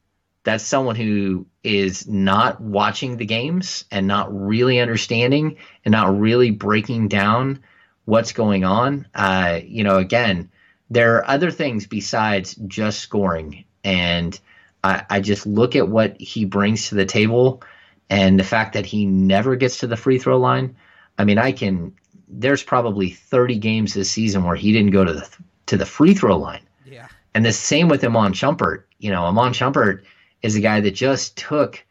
that's 0.46 0.64
someone 0.64 0.96
who 0.96 1.48
is 1.64 2.08
not 2.08 2.62
watching 2.62 3.18
the 3.18 3.26
games 3.26 3.84
and 3.92 4.08
not 4.08 4.34
really 4.34 4.80
understanding 4.80 5.58
and 5.84 5.92
not 5.92 6.18
really 6.18 6.52
breaking 6.52 7.08
down 7.08 7.60
what's 8.06 8.32
going 8.32 8.64
on. 8.64 9.08
Uh, 9.16 9.60
you 9.66 9.84
know, 9.84 9.98
again, 9.98 10.50
there 10.92 11.16
are 11.16 11.28
other 11.28 11.50
things 11.50 11.88
besides 11.88 12.54
just 12.68 13.00
scoring. 13.00 13.66
And 13.84 14.40
I, 14.84 15.04
I 15.10 15.20
just 15.20 15.48
look 15.48 15.76
at 15.76 15.90
what 15.90 16.22
he 16.22 16.46
brings 16.46 16.90
to 16.90 16.96
the 16.96 17.06
table 17.06 17.64
and 18.12 18.40
the 18.40 18.44
fact 18.44 18.74
that 18.74 18.86
he 18.86 19.08
never 19.08 19.56
gets 19.56 19.80
to 19.80 19.88
the 19.88 19.98
free 19.98 20.20
throw 20.20 20.38
line. 20.38 20.76
I 21.18 21.26
mean, 21.26 21.40
I 21.40 21.52
can. 21.54 21.94
There's 22.28 22.64
probably 22.64 23.10
30 23.10 23.58
games 23.58 23.94
this 23.96 24.12
season 24.12 24.44
where 24.44 24.56
he 24.56 24.72
didn't 24.72 24.92
go 24.92 25.04
to 25.04 25.14
the 25.14 25.28
to 25.68 25.78
the 25.78 25.86
free 25.88 26.14
throw 26.14 26.38
line. 26.38 26.68
Yeah. 26.86 27.08
And 27.34 27.44
the 27.44 27.52
same 27.52 27.88
with 27.88 28.04
Iman 28.04 28.34
Shumpert. 28.34 28.84
You 29.00 29.10
know, 29.10 29.26
Iman 29.26 29.54
Shumpert 29.54 30.04
is 30.42 30.56
a 30.56 30.62
guy 30.62 30.82
that 30.82 30.92
just 30.92 31.38
took 31.38 31.84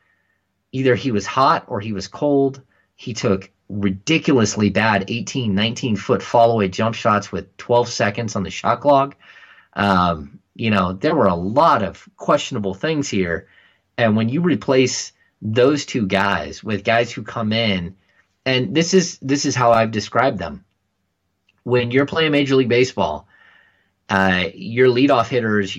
either 0.73 0.95
he 0.95 1.11
was 1.11 1.27
hot 1.27 1.65
or 1.69 1.81
he 1.81 1.93
was 1.93 2.09
cold. 2.09 2.61
He 2.97 3.15
took 3.15 3.51
ridiculously 3.69 4.71
bad 4.71 5.05
18, 5.09 5.55
19 5.55 5.97
foot 5.97 6.23
fall 6.23 6.53
away 6.53 6.69
jump 6.69 6.95
shots 6.95 7.33
with 7.33 7.57
12 7.57 7.89
seconds 7.89 8.37
on 8.37 8.43
the 8.43 8.51
shot 8.51 8.81
clock. 8.81 9.17
Um, 9.75 10.41
you 10.55 10.71
know, 10.71 10.93
there 10.93 11.15
were 11.15 11.27
a 11.27 11.35
lot 11.35 11.83
of 11.83 12.09
questionable 12.17 12.75
things 12.75 13.09
here. 13.09 13.49
And 13.97 14.17
when 14.17 14.29
you 14.29 14.41
replace 14.41 15.13
those 15.43 15.85
two 15.85 16.07
guys 16.07 16.63
with 16.63 16.85
guys 16.85 17.13
who 17.13 17.23
come 17.23 17.53
in, 17.53 17.97
and 18.47 18.75
this 18.75 18.95
is 18.95 19.19
this 19.19 19.47
is 19.47 19.55
how 19.55 19.73
I've 19.73 19.91
described 19.91 20.39
them. 20.39 20.65
When 21.63 21.91
you're 21.91 22.07
playing 22.07 22.33
Major 22.33 22.57
League 22.57 22.69
Baseball, 22.69 23.27
uh, 24.09 24.45
your 24.55 24.89
leadoff 24.89 25.29
hitter 25.29 25.61
is, 25.61 25.77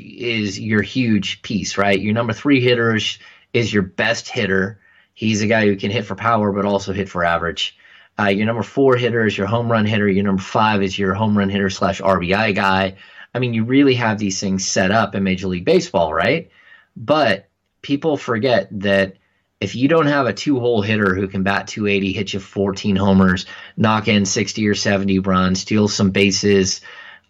your 0.59 0.81
huge 0.81 1.41
piece, 1.41 1.77
right? 1.77 1.99
Your 1.99 2.13
number 2.13 2.33
three 2.33 2.59
hitter 2.59 2.95
is, 2.95 3.19
is 3.53 3.71
your 3.71 3.83
best 3.83 4.27
hitter. 4.27 4.79
He's 5.13 5.41
a 5.41 5.47
guy 5.47 5.65
who 5.65 5.75
can 5.75 5.91
hit 5.91 6.05
for 6.05 6.15
power, 6.15 6.51
but 6.51 6.65
also 6.65 6.91
hit 6.91 7.09
for 7.09 7.23
average. 7.23 7.77
Uh, 8.17 8.27
your 8.27 8.45
number 8.45 8.63
four 8.63 8.95
hitter 8.95 9.25
is 9.25 9.37
your 9.37 9.47
home 9.47 9.71
run 9.71 9.85
hitter. 9.85 10.07
Your 10.07 10.23
number 10.23 10.41
five 10.41 10.81
is 10.81 10.97
your 10.97 11.13
home 11.13 11.37
run 11.37 11.49
hitter 11.49 11.69
slash 11.69 12.01
RBI 12.01 12.55
guy. 12.55 12.95
I 13.33 13.39
mean, 13.39 13.53
you 13.53 13.65
really 13.65 13.95
have 13.95 14.17
these 14.17 14.39
things 14.39 14.65
set 14.65 14.91
up 14.91 15.13
in 15.13 15.23
Major 15.23 15.47
League 15.47 15.65
Baseball, 15.65 16.13
right? 16.13 16.49
But 16.95 17.49
people 17.81 18.17
forget 18.17 18.67
that 18.79 19.17
if 19.59 19.75
you 19.75 19.87
don't 19.87 20.07
have 20.07 20.27
a 20.27 20.33
two 20.33 20.59
hole 20.59 20.81
hitter 20.81 21.15
who 21.15 21.27
can 21.27 21.43
bat 21.43 21.67
280, 21.67 22.13
hit 22.13 22.33
you 22.33 22.39
14 22.39 22.95
homers, 22.95 23.45
knock 23.77 24.07
in 24.07 24.25
60 24.25 24.67
or 24.67 24.75
70 24.75 25.19
runs, 25.19 25.61
steal 25.61 25.87
some 25.87 26.11
bases, 26.11 26.81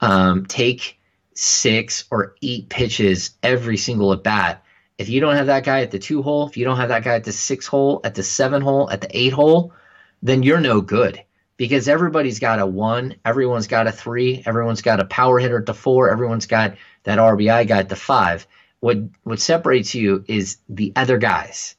um, 0.02 0.46
take 0.46 1.00
six 1.34 2.06
or 2.12 2.36
eight 2.42 2.70
pitches 2.70 3.32
every 3.44 3.78
single 3.78 4.14
at 4.14 4.24
bat, 4.24 4.64
if 4.98 5.10
you 5.10 5.20
don't 5.20 5.36
have 5.36 5.48
that 5.48 5.66
guy 5.66 5.82
at 5.82 5.92
the 5.92 6.00
two 6.00 6.22
hole, 6.22 6.48
if 6.48 6.58
you 6.58 6.64
don't 6.64 6.78
have 6.78 6.90
that 6.90 7.04
guy 7.04 7.16
at 7.16 7.24
the 7.24 7.32
six 7.32 7.68
hole, 7.68 8.02
at 8.04 8.16
the 8.16 8.24
seven 8.24 8.62
hole, 8.62 8.90
at 8.90 9.02
the 9.02 9.18
eight 9.18 9.34
hole, 9.34 9.74
then 10.22 10.44
you're 10.44 10.62
no 10.62 10.82
good 10.82 11.22
because 11.58 11.88
everybody's 11.88 12.40
got 12.40 12.60
a 12.60 12.66
one, 12.66 13.16
everyone's 13.26 13.68
got 13.68 13.88
a 13.88 13.92
three, 13.92 14.44
everyone's 14.46 14.82
got 14.82 15.00
a 15.00 15.06
power 15.06 15.40
hitter 15.40 15.60
at 15.60 15.66
the 15.66 15.74
four, 15.74 16.10
everyone's 16.10 16.48
got 16.48 16.76
that 17.04 17.20
RBI 17.20 17.68
guy 17.68 17.80
at 17.80 17.90
the 17.90 17.96
five. 17.96 18.48
What 18.80 18.98
what 19.24 19.40
separates 19.40 19.96
you 19.96 20.24
is 20.28 20.58
the 20.70 20.94
other 20.96 21.18
guys 21.18 21.76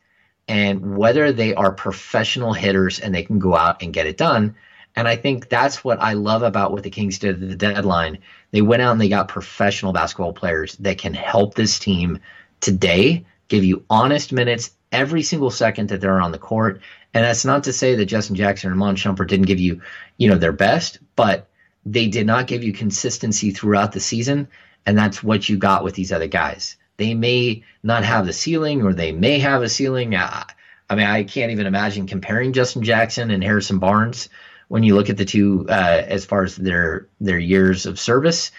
and 0.48 0.96
whether 0.96 1.32
they 1.32 1.54
are 1.54 1.72
professional 1.72 2.52
hitters 2.52 3.00
and 3.00 3.14
they 3.14 3.22
can 3.22 3.38
go 3.38 3.54
out 3.54 3.82
and 3.82 3.92
get 3.92 4.06
it 4.06 4.16
done. 4.16 4.56
And 4.96 5.06
I 5.06 5.14
think 5.16 5.50
that's 5.50 5.84
what 5.84 6.00
I 6.00 6.14
love 6.14 6.42
about 6.42 6.72
what 6.72 6.82
the 6.82 6.90
Kings 6.90 7.18
did 7.18 7.42
at 7.42 7.48
the 7.48 7.54
deadline. 7.54 8.18
They 8.50 8.62
went 8.62 8.80
out 8.80 8.92
and 8.92 9.00
they 9.00 9.10
got 9.10 9.28
professional 9.28 9.92
basketball 9.92 10.32
players 10.32 10.74
that 10.76 10.98
can 10.98 11.12
help 11.12 11.54
this 11.54 11.78
team 11.78 12.18
today, 12.60 13.26
give 13.48 13.62
you 13.62 13.84
honest 13.90 14.32
minutes 14.32 14.70
every 14.92 15.22
single 15.22 15.50
second 15.50 15.90
that 15.90 16.00
they're 16.00 16.20
on 16.20 16.32
the 16.32 16.38
court. 16.38 16.80
And 17.12 17.24
that's 17.24 17.44
not 17.44 17.64
to 17.64 17.72
say 17.72 17.94
that 17.94 18.06
Justin 18.06 18.36
Jackson 18.36 18.72
and 18.72 18.82
Iman 18.82 18.96
Shumpert 18.96 19.28
didn't 19.28 19.46
give 19.46 19.60
you, 19.60 19.82
you 20.16 20.30
know, 20.30 20.38
their 20.38 20.52
best, 20.52 20.98
but 21.14 21.48
they 21.84 22.08
did 22.08 22.26
not 22.26 22.46
give 22.46 22.64
you 22.64 22.72
consistency 22.72 23.50
throughout 23.50 23.92
the 23.92 24.00
season. 24.00 24.48
And 24.86 24.96
that's 24.96 25.22
what 25.22 25.48
you 25.48 25.58
got 25.58 25.84
with 25.84 25.94
these 25.94 26.12
other 26.12 26.26
guys. 26.26 26.76
They 26.96 27.12
may 27.12 27.62
not 27.82 28.04
have 28.04 28.24
the 28.24 28.32
ceiling 28.32 28.82
or 28.82 28.94
they 28.94 29.12
may 29.12 29.38
have 29.40 29.62
a 29.62 29.68
ceiling. 29.68 30.14
I, 30.14 30.44
I 30.88 30.94
mean, 30.94 31.06
I 31.06 31.24
can't 31.24 31.52
even 31.52 31.66
imagine 31.66 32.06
comparing 32.06 32.52
Justin 32.54 32.82
Jackson 32.82 33.30
and 33.30 33.42
Harrison 33.42 33.78
Barnes 33.78 34.28
when 34.68 34.82
you 34.82 34.94
look 34.94 35.10
at 35.10 35.16
the 35.16 35.24
two 35.24 35.66
uh, 35.68 36.02
as 36.06 36.24
far 36.24 36.44
as 36.44 36.56
their 36.56 37.08
their 37.20 37.38
years 37.38 37.86
of 37.86 37.98
service. 37.98 38.50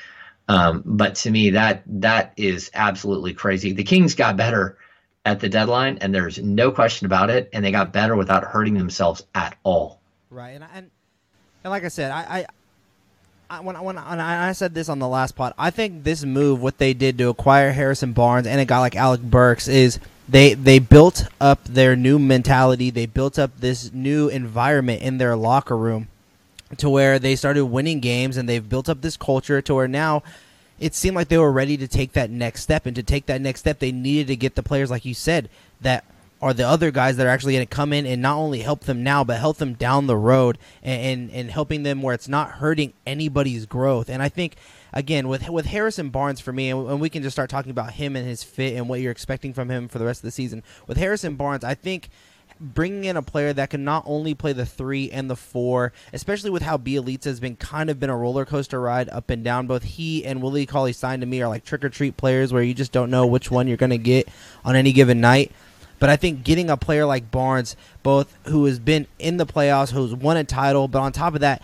Um, 0.48 0.82
but 0.86 1.16
to 1.16 1.32
me, 1.32 1.52
that 1.52 1.84
that 1.88 2.34
is 2.38 2.72
absolutely 2.74 3.34
crazy. 3.34 3.74
The 3.74 3.84
Kings 3.84 4.16
got 4.16 4.38
better 4.38 4.78
at 5.26 5.42
the 5.42 5.50
deadline, 5.50 5.98
and 6.00 6.16
there's 6.16 6.40
no 6.40 6.72
question 6.72 7.06
about 7.06 7.30
it. 7.30 7.50
And 7.52 7.66
they 7.66 7.72
got 7.72 7.92
better 7.92 8.16
without 8.16 8.44
hurting 8.46 8.76
themselves 8.76 9.24
at 9.36 9.58
all. 9.64 10.00
Right, 10.30 10.52
and 10.52 10.64
and, 10.74 10.90
and 11.64 11.72
like 11.72 11.84
I 11.84 11.90
said, 11.90 12.12
I, 12.12 12.40
I, 12.40 12.46
I 13.50 13.62
when 13.62 13.76
when, 13.82 13.96
when 13.96 14.20
I 14.20 14.52
said 14.52 14.74
this 14.74 14.90
on 14.90 15.00
the 15.00 15.08
last 15.08 15.36
pod, 15.36 15.54
I 15.58 15.70
think 15.70 16.04
this 16.04 16.24
move, 16.24 16.62
what 16.62 16.78
they 16.78 16.94
did 16.94 17.18
to 17.18 17.30
acquire 17.30 17.72
Harrison 17.72 18.14
Barnes 18.14 18.48
and 18.48 18.60
a 18.60 18.66
guy 18.66 18.80
like 18.80 18.96
Alec 18.96 19.22
Burks, 19.22 19.68
is 19.68 20.00
they 20.28 20.54
they 20.54 20.80
built 20.80 21.28
up 21.40 21.64
their 21.64 21.96
new 21.96 22.20
mentality. 22.20 22.90
They 22.90 23.06
built 23.06 23.40
up 23.40 23.52
this 23.60 23.94
new 23.94 24.28
environment 24.28 25.02
in 25.02 25.18
their 25.18 25.36
locker 25.36 25.78
room 25.78 26.10
to 26.78 26.90
where 26.90 27.20
they 27.20 27.36
started 27.36 27.66
winning 27.66 28.02
games 28.02 28.36
and 28.36 28.50
they've 28.50 28.68
built 28.68 28.90
up 28.90 29.02
this 29.02 29.16
culture 29.16 29.62
to 29.62 29.74
where 29.74 29.88
now 29.88 30.22
it 30.80 30.94
seemed 30.94 31.16
like 31.16 31.30
they 31.30 31.38
were 31.38 31.52
ready 31.52 31.78
to 31.78 31.88
take 31.88 32.12
that 32.14 32.30
next 32.30 32.62
step 32.62 32.86
and 32.86 32.96
to 32.98 33.04
take 33.04 33.26
that 33.28 33.40
next 33.40 33.62
step 33.62 33.80
they 33.80 33.92
needed 33.92 34.28
to 34.28 34.36
get 34.36 34.56
the 34.56 34.64
players 34.64 34.92
like 34.92 35.06
you 35.06 35.14
said 35.14 35.50
that 35.80 36.04
are 36.42 36.54
the 36.54 36.68
other 36.68 36.92
guys 36.92 37.18
that 37.18 37.26
are 37.26 37.30
actually 37.30 37.54
going 37.54 37.66
to 37.66 37.76
come 37.76 37.94
in 37.94 38.06
and 38.06 38.22
not 38.22 38.38
only 38.38 38.60
help 38.60 38.82
them 38.82 39.04
now 39.04 39.24
but 39.24 39.40
help 39.40 39.58
them 39.58 39.74
down 39.74 40.08
the 40.08 40.18
road 40.18 40.58
and, 40.84 41.02
and, 41.02 41.32
and 41.32 41.52
helping 41.52 41.84
them 41.84 42.02
where 42.02 42.14
it's 42.14 42.28
not 42.28 42.52
hurting 42.52 42.94
anybody's 43.06 43.66
growth 43.66 44.10
and 44.10 44.22
i 44.22 44.30
think 44.30 44.56
again 44.94 45.28
with 45.28 45.50
with 45.50 45.66
harrison 45.66 46.10
barnes 46.10 46.40
for 46.40 46.54
me 46.54 46.70
and 46.70 47.00
we 47.00 47.10
can 47.10 47.24
just 47.24 47.36
start 47.36 47.50
talking 47.50 47.72
about 47.72 47.94
him 47.94 48.16
and 48.16 48.28
his 48.28 48.44
fit 48.44 48.76
and 48.76 48.88
what 48.88 49.00
you're 49.00 49.12
expecting 49.12 49.54
from 49.54 49.70
him 49.70 49.88
for 49.88 50.00
the 50.00 50.06
rest 50.06 50.20
of 50.20 50.24
the 50.24 50.32
season 50.32 50.64
with 50.88 50.98
harrison 50.98 51.36
barnes 51.36 51.64
i 51.64 51.74
think 51.74 52.10
bringing 52.60 53.06
in 53.06 53.18
a 53.18 53.22
player 53.22 53.54
that 53.54 53.70
can 53.70 53.84
not 53.84 54.04
only 54.06 54.34
play 54.34 54.54
the 54.54 54.66
three 54.66 55.12
and 55.12 55.30
the 55.30 55.36
four, 55.36 55.94
especially 56.14 56.50
with 56.50 56.64
how 56.64 56.78
Bjelica 56.78 57.26
has 57.26 57.40
been 57.40 57.56
kind 57.56 57.90
of 57.90 58.00
been 58.00 58.10
a 58.10 58.18
roller 58.18 58.46
coaster 58.46 58.82
ride 58.82 59.10
up 59.10 59.30
and 59.30 59.44
down. 59.44 59.68
Both 59.68 59.84
he 59.84 60.26
and 60.26 60.42
Willie 60.42 60.66
Cauley 60.66 60.94
Stein 60.94 61.20
to 61.20 61.26
me 61.26 61.42
are 61.42 61.48
like 61.48 61.64
trick 61.64 61.84
or 61.84 61.90
treat 61.90 62.18
players 62.18 62.52
where 62.52 62.64
you 62.64 62.74
just 62.74 62.92
don't 62.92 63.12
know 63.12 63.26
which 63.26 63.52
one 63.52 63.68
you're 63.68 63.78
going 63.78 63.92
to 63.92 63.98
get 63.98 64.28
on 64.66 64.76
any 64.76 64.92
given 64.92 65.22
night. 65.22 65.52
But 66.00 66.10
I 66.10 66.16
think 66.16 66.44
getting 66.44 66.70
a 66.70 66.78
player 66.78 67.06
like 67.06 67.32
Barnes, 67.32 67.76
both 68.04 68.36
who 68.46 68.66
has 68.66 68.80
been 68.80 69.08
in 69.18 69.38
the 69.38 69.46
playoffs, 69.46 69.92
who's 69.92 70.14
won 70.14 70.38
a 70.38 70.44
title, 70.44 70.88
but 70.88 71.00
on 71.00 71.12
top 71.12 71.34
of 71.34 71.42
that, 71.42 71.62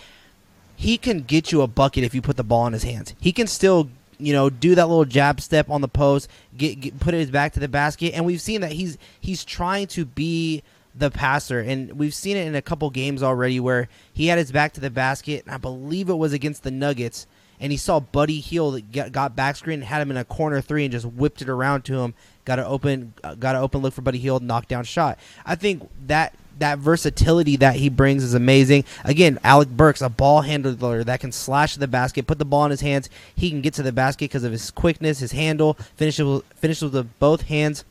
he 0.75 0.97
can 0.97 1.21
get 1.21 1.51
you 1.51 1.61
a 1.61 1.67
bucket 1.67 2.03
if 2.03 2.15
you 2.15 2.21
put 2.21 2.35
the 2.35 2.43
ball 2.43 2.65
in 2.67 2.73
his 2.73 2.83
hands. 2.83 3.13
He 3.19 3.31
can 3.31 3.47
still 3.47 3.89
you 4.19 4.31
know, 4.31 4.49
do 4.49 4.75
that 4.75 4.87
little 4.87 5.05
jab 5.05 5.41
step 5.41 5.69
on 5.69 5.81
the 5.81 5.87
post, 5.87 6.29
get, 6.55 6.79
get 6.79 6.99
put 6.99 7.13
his 7.13 7.29
back 7.29 7.53
to 7.53 7.59
the 7.59 7.67
basket, 7.67 8.13
and 8.13 8.25
we've 8.25 8.41
seen 8.41 8.61
that 8.61 8.71
he's 8.71 8.97
he's 9.19 9.43
trying 9.43 9.87
to 9.87 10.05
be 10.05 10.63
the 10.95 11.11
passer. 11.11 11.59
And 11.59 11.93
we've 11.93 12.13
seen 12.13 12.37
it 12.37 12.47
in 12.47 12.55
a 12.55 12.61
couple 12.61 12.89
games 12.89 13.23
already 13.23 13.59
where 13.59 13.89
he 14.13 14.27
had 14.27 14.37
his 14.37 14.51
back 14.51 14.73
to 14.73 14.81
the 14.81 14.89
basket. 14.89 15.43
And 15.45 15.53
I 15.53 15.57
believe 15.57 16.09
it 16.09 16.15
was 16.15 16.33
against 16.33 16.63
the 16.63 16.71
Nuggets. 16.71 17.27
And 17.63 17.71
he 17.71 17.77
saw 17.77 18.01
Buddy 18.01 18.41
Hield 18.41 18.91
got, 18.91 19.13
got 19.13 19.37
back 19.37 19.55
screen, 19.55 19.81
had 19.81 20.01
him 20.01 20.11
in 20.11 20.17
a 20.17 20.25
corner 20.25 20.59
three, 20.59 20.83
and 20.83 20.91
just 20.91 21.05
whipped 21.05 21.41
it 21.41 21.47
around 21.47 21.83
to 21.85 22.01
him. 22.01 22.13
Got 22.43 22.59
an 22.59 22.65
open, 22.65 23.13
uh, 23.23 23.35
got 23.35 23.55
an 23.55 23.61
open 23.61 23.81
look 23.81 23.93
for 23.93 24.01
Buddy 24.01 24.19
Hield, 24.19 24.43
knockdown 24.43 24.83
shot. 24.83 25.17
I 25.45 25.55
think 25.55 25.89
that 26.07 26.35
that 26.59 26.79
versatility 26.79 27.55
that 27.55 27.77
he 27.77 27.87
brings 27.87 28.21
is 28.21 28.33
amazing. 28.33 28.83
Again, 29.05 29.39
Alec 29.45 29.69
Burks, 29.69 30.01
a 30.01 30.09
ball 30.09 30.41
handler 30.41 31.05
that 31.05 31.21
can 31.21 31.31
slash 31.31 31.77
the 31.77 31.87
basket, 31.87 32.27
put 32.27 32.37
the 32.37 32.43
ball 32.43 32.65
in 32.65 32.71
his 32.71 32.81
hands. 32.81 33.09
He 33.33 33.49
can 33.49 33.61
get 33.61 33.73
to 33.75 33.81
the 33.81 33.93
basket 33.93 34.25
because 34.25 34.43
of 34.43 34.51
his 34.51 34.69
quickness, 34.69 35.19
his 35.19 35.31
handle, 35.31 35.75
finishes 35.95 36.41
finishes 36.57 36.91
with 36.91 37.17
both 37.17 37.43
hands 37.43 37.85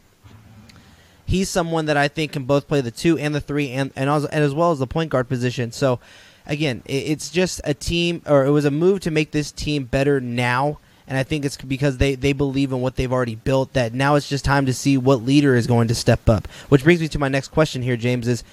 he's 1.25 1.49
someone 1.49 1.87
that 1.87 1.97
I 1.97 2.09
think 2.09 2.33
can 2.33 2.45
both 2.45 2.69
play 2.69 2.83
the 2.83 2.91
two 2.91 3.19
and 3.19 3.35
the 3.35 3.41
three, 3.41 3.71
and 3.71 3.91
and 3.97 4.11
as, 4.11 4.25
and 4.27 4.45
as 4.45 4.55
well 4.55 4.71
as 4.71 4.79
the 4.79 4.87
point 4.87 5.11
guard 5.11 5.29
position. 5.29 5.73
So, 5.73 5.99
again, 6.47 6.83
it's 6.87 7.31
just 7.31 7.61
a 7.65 7.75
team, 7.75 8.23
or 8.27 8.45
it 8.45 8.51
was 8.51 8.65
a 8.65 8.71
move 8.71 9.01
to 9.01 9.11
make 9.11 9.31
this 9.31 9.53
team 9.53 9.85
better 9.85 10.21
now. 10.21 10.79
And 11.07 11.19
I 11.19 11.25
think 11.25 11.45
it's 11.45 11.57
because 11.57 11.99
they, 11.99 12.15
they 12.15 12.33
believe 12.33 12.73
in 12.73 12.81
what 12.81 12.97
they've 12.97 13.13
already 13.13 13.35
built. 13.35 13.73
That 13.73 13.93
now 13.93 14.15
it's 14.15 14.29
just 14.29 14.45
time 14.45 14.67
to 14.67 14.75
see 14.75 14.97
what 14.97 15.25
leader 15.25 15.55
is 15.55 15.67
going 15.67 15.89
to 15.89 15.95
step 15.95 16.29
up. 16.29 16.47
Which 16.69 16.85
brings 16.85 17.01
me 17.01 17.09
to 17.09 17.19
my 17.19 17.29
next 17.29 17.49
question 17.49 17.83
here, 17.83 17.97
James. 17.97 18.29
Is 18.29 18.45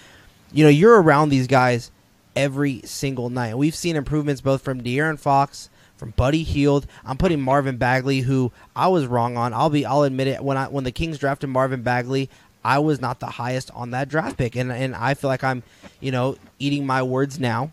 you 0.52 0.64
know 0.64 0.70
you're 0.70 1.02
around 1.02 1.30
these 1.30 1.48
guys 1.48 1.92
every 2.36 2.82
single 2.86 3.30
night. 3.30 3.58
We've 3.58 3.76
seen 3.76 3.96
improvements 3.96 4.42
both 4.42 4.62
from 4.62 4.82
De'Aaron 4.82 5.20
Fox, 5.20 5.70
from 5.96 6.12
Buddy 6.12 6.44
Hield. 6.44 6.88
I'm 7.06 7.18
putting 7.18 7.42
Marvin 7.42 7.78
Bagley, 7.78 8.22
who 8.22 8.52
I 8.76 8.88
was 8.88 9.06
wrong 9.06 9.38
on. 9.38 9.54
I'll 9.54 9.70
be 9.70 9.86
I'll 9.86 10.04
admit 10.04 10.28
it. 10.28 10.44
When 10.44 10.58
I 10.58 10.68
when 10.68 10.84
the 10.84 10.92
Kings 10.92 11.20
drafted 11.20 11.50
Marvin 11.50 11.84
Bagley, 11.84 12.30
I 12.64 12.80
was 12.80 13.00
not 13.00 13.20
the 13.20 13.28
highest 13.28 13.72
on 13.72 13.92
that 13.92 14.10
draft 14.10 14.38
pick, 14.38 14.56
and 14.56 14.72
and 14.72 14.96
I 14.96 15.14
feel 15.14 15.30
like 15.30 15.44
I'm, 15.44 15.64
you 16.00 16.12
know, 16.12 16.38
eating 16.58 16.86
my 16.86 17.04
words 17.04 17.40
now. 17.40 17.72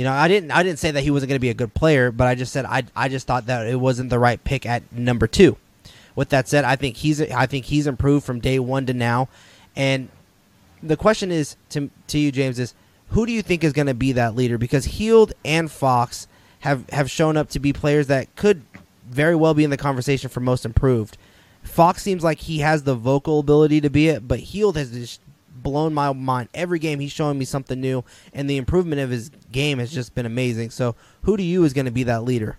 You 0.00 0.04
know, 0.04 0.12
I 0.12 0.28
didn't 0.28 0.50
I 0.50 0.62
didn't 0.62 0.78
say 0.78 0.92
that 0.92 1.02
he 1.02 1.10
wasn't 1.10 1.28
going 1.28 1.36
to 1.36 1.40
be 1.40 1.50
a 1.50 1.54
good 1.54 1.74
player, 1.74 2.10
but 2.10 2.26
I 2.26 2.34
just 2.34 2.54
said 2.54 2.64
I 2.64 2.84
I 2.96 3.10
just 3.10 3.26
thought 3.26 3.44
that 3.48 3.66
it 3.66 3.78
wasn't 3.78 4.08
the 4.08 4.18
right 4.18 4.42
pick 4.42 4.64
at 4.64 4.90
number 4.90 5.26
two. 5.26 5.58
With 6.16 6.30
that 6.30 6.48
said, 6.48 6.64
I 6.64 6.74
think 6.74 6.96
he's 6.96 7.20
I 7.20 7.44
think 7.44 7.66
he's 7.66 7.86
improved 7.86 8.24
from 8.24 8.40
day 8.40 8.58
one 8.58 8.86
to 8.86 8.94
now, 8.94 9.28
and 9.76 10.08
the 10.82 10.96
question 10.96 11.30
is 11.30 11.54
to 11.68 11.90
to 12.06 12.18
you, 12.18 12.32
James, 12.32 12.58
is 12.58 12.72
who 13.08 13.26
do 13.26 13.32
you 13.32 13.42
think 13.42 13.62
is 13.62 13.74
going 13.74 13.88
to 13.88 13.94
be 13.94 14.12
that 14.12 14.34
leader? 14.34 14.56
Because 14.56 14.86
Hield 14.86 15.34
and 15.44 15.70
Fox 15.70 16.26
have 16.60 16.88
have 16.88 17.10
shown 17.10 17.36
up 17.36 17.50
to 17.50 17.58
be 17.58 17.74
players 17.74 18.06
that 18.06 18.34
could 18.36 18.62
very 19.06 19.36
well 19.36 19.52
be 19.52 19.64
in 19.64 19.70
the 19.70 19.76
conversation 19.76 20.30
for 20.30 20.40
most 20.40 20.64
improved. 20.64 21.18
Fox 21.62 22.02
seems 22.02 22.24
like 22.24 22.38
he 22.38 22.60
has 22.60 22.84
the 22.84 22.94
vocal 22.94 23.40
ability 23.40 23.82
to 23.82 23.90
be 23.90 24.08
it, 24.08 24.26
but 24.26 24.38
Hield 24.38 24.78
has 24.78 24.92
just 24.92 25.20
blown 25.62 25.94
my 25.94 26.12
mind. 26.12 26.48
Every 26.54 26.78
game 26.78 27.00
he's 27.00 27.12
showing 27.12 27.38
me 27.38 27.44
something 27.44 27.80
new, 27.80 28.04
and 28.32 28.48
the 28.48 28.56
improvement 28.56 29.00
of 29.00 29.10
his 29.10 29.30
game 29.52 29.78
has 29.78 29.92
just 29.92 30.14
been 30.14 30.26
amazing. 30.26 30.70
So, 30.70 30.96
who 31.22 31.36
do 31.36 31.42
you 31.42 31.64
is 31.64 31.72
going 31.72 31.86
to 31.86 31.90
be 31.90 32.04
that 32.04 32.24
leader? 32.24 32.58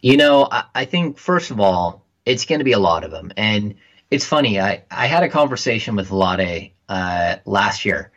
You 0.00 0.16
know, 0.16 0.48
I, 0.50 0.64
I 0.74 0.84
think 0.84 1.18
first 1.18 1.50
of 1.50 1.60
all, 1.60 2.02
it's 2.26 2.44
going 2.44 2.58
to 2.58 2.64
be 2.64 2.72
a 2.72 2.78
lot 2.78 3.04
of 3.04 3.10
them, 3.10 3.32
and 3.36 3.74
it's 4.10 4.24
funny. 4.24 4.60
I 4.60 4.82
I 4.90 5.06
had 5.06 5.22
a 5.22 5.28
conversation 5.28 5.96
with 5.96 6.08
Vlade 6.08 6.72
uh, 6.88 7.36
last 7.44 7.84
year, 7.84 8.10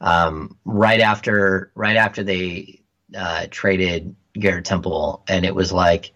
um, 0.00 0.56
right 0.64 1.00
after 1.00 1.70
right 1.74 1.96
after 1.96 2.22
they 2.22 2.80
uh, 3.16 3.46
traded 3.50 4.14
Garrett 4.34 4.64
Temple, 4.64 5.22
and 5.28 5.44
it 5.44 5.54
was 5.54 5.72
like 5.72 6.12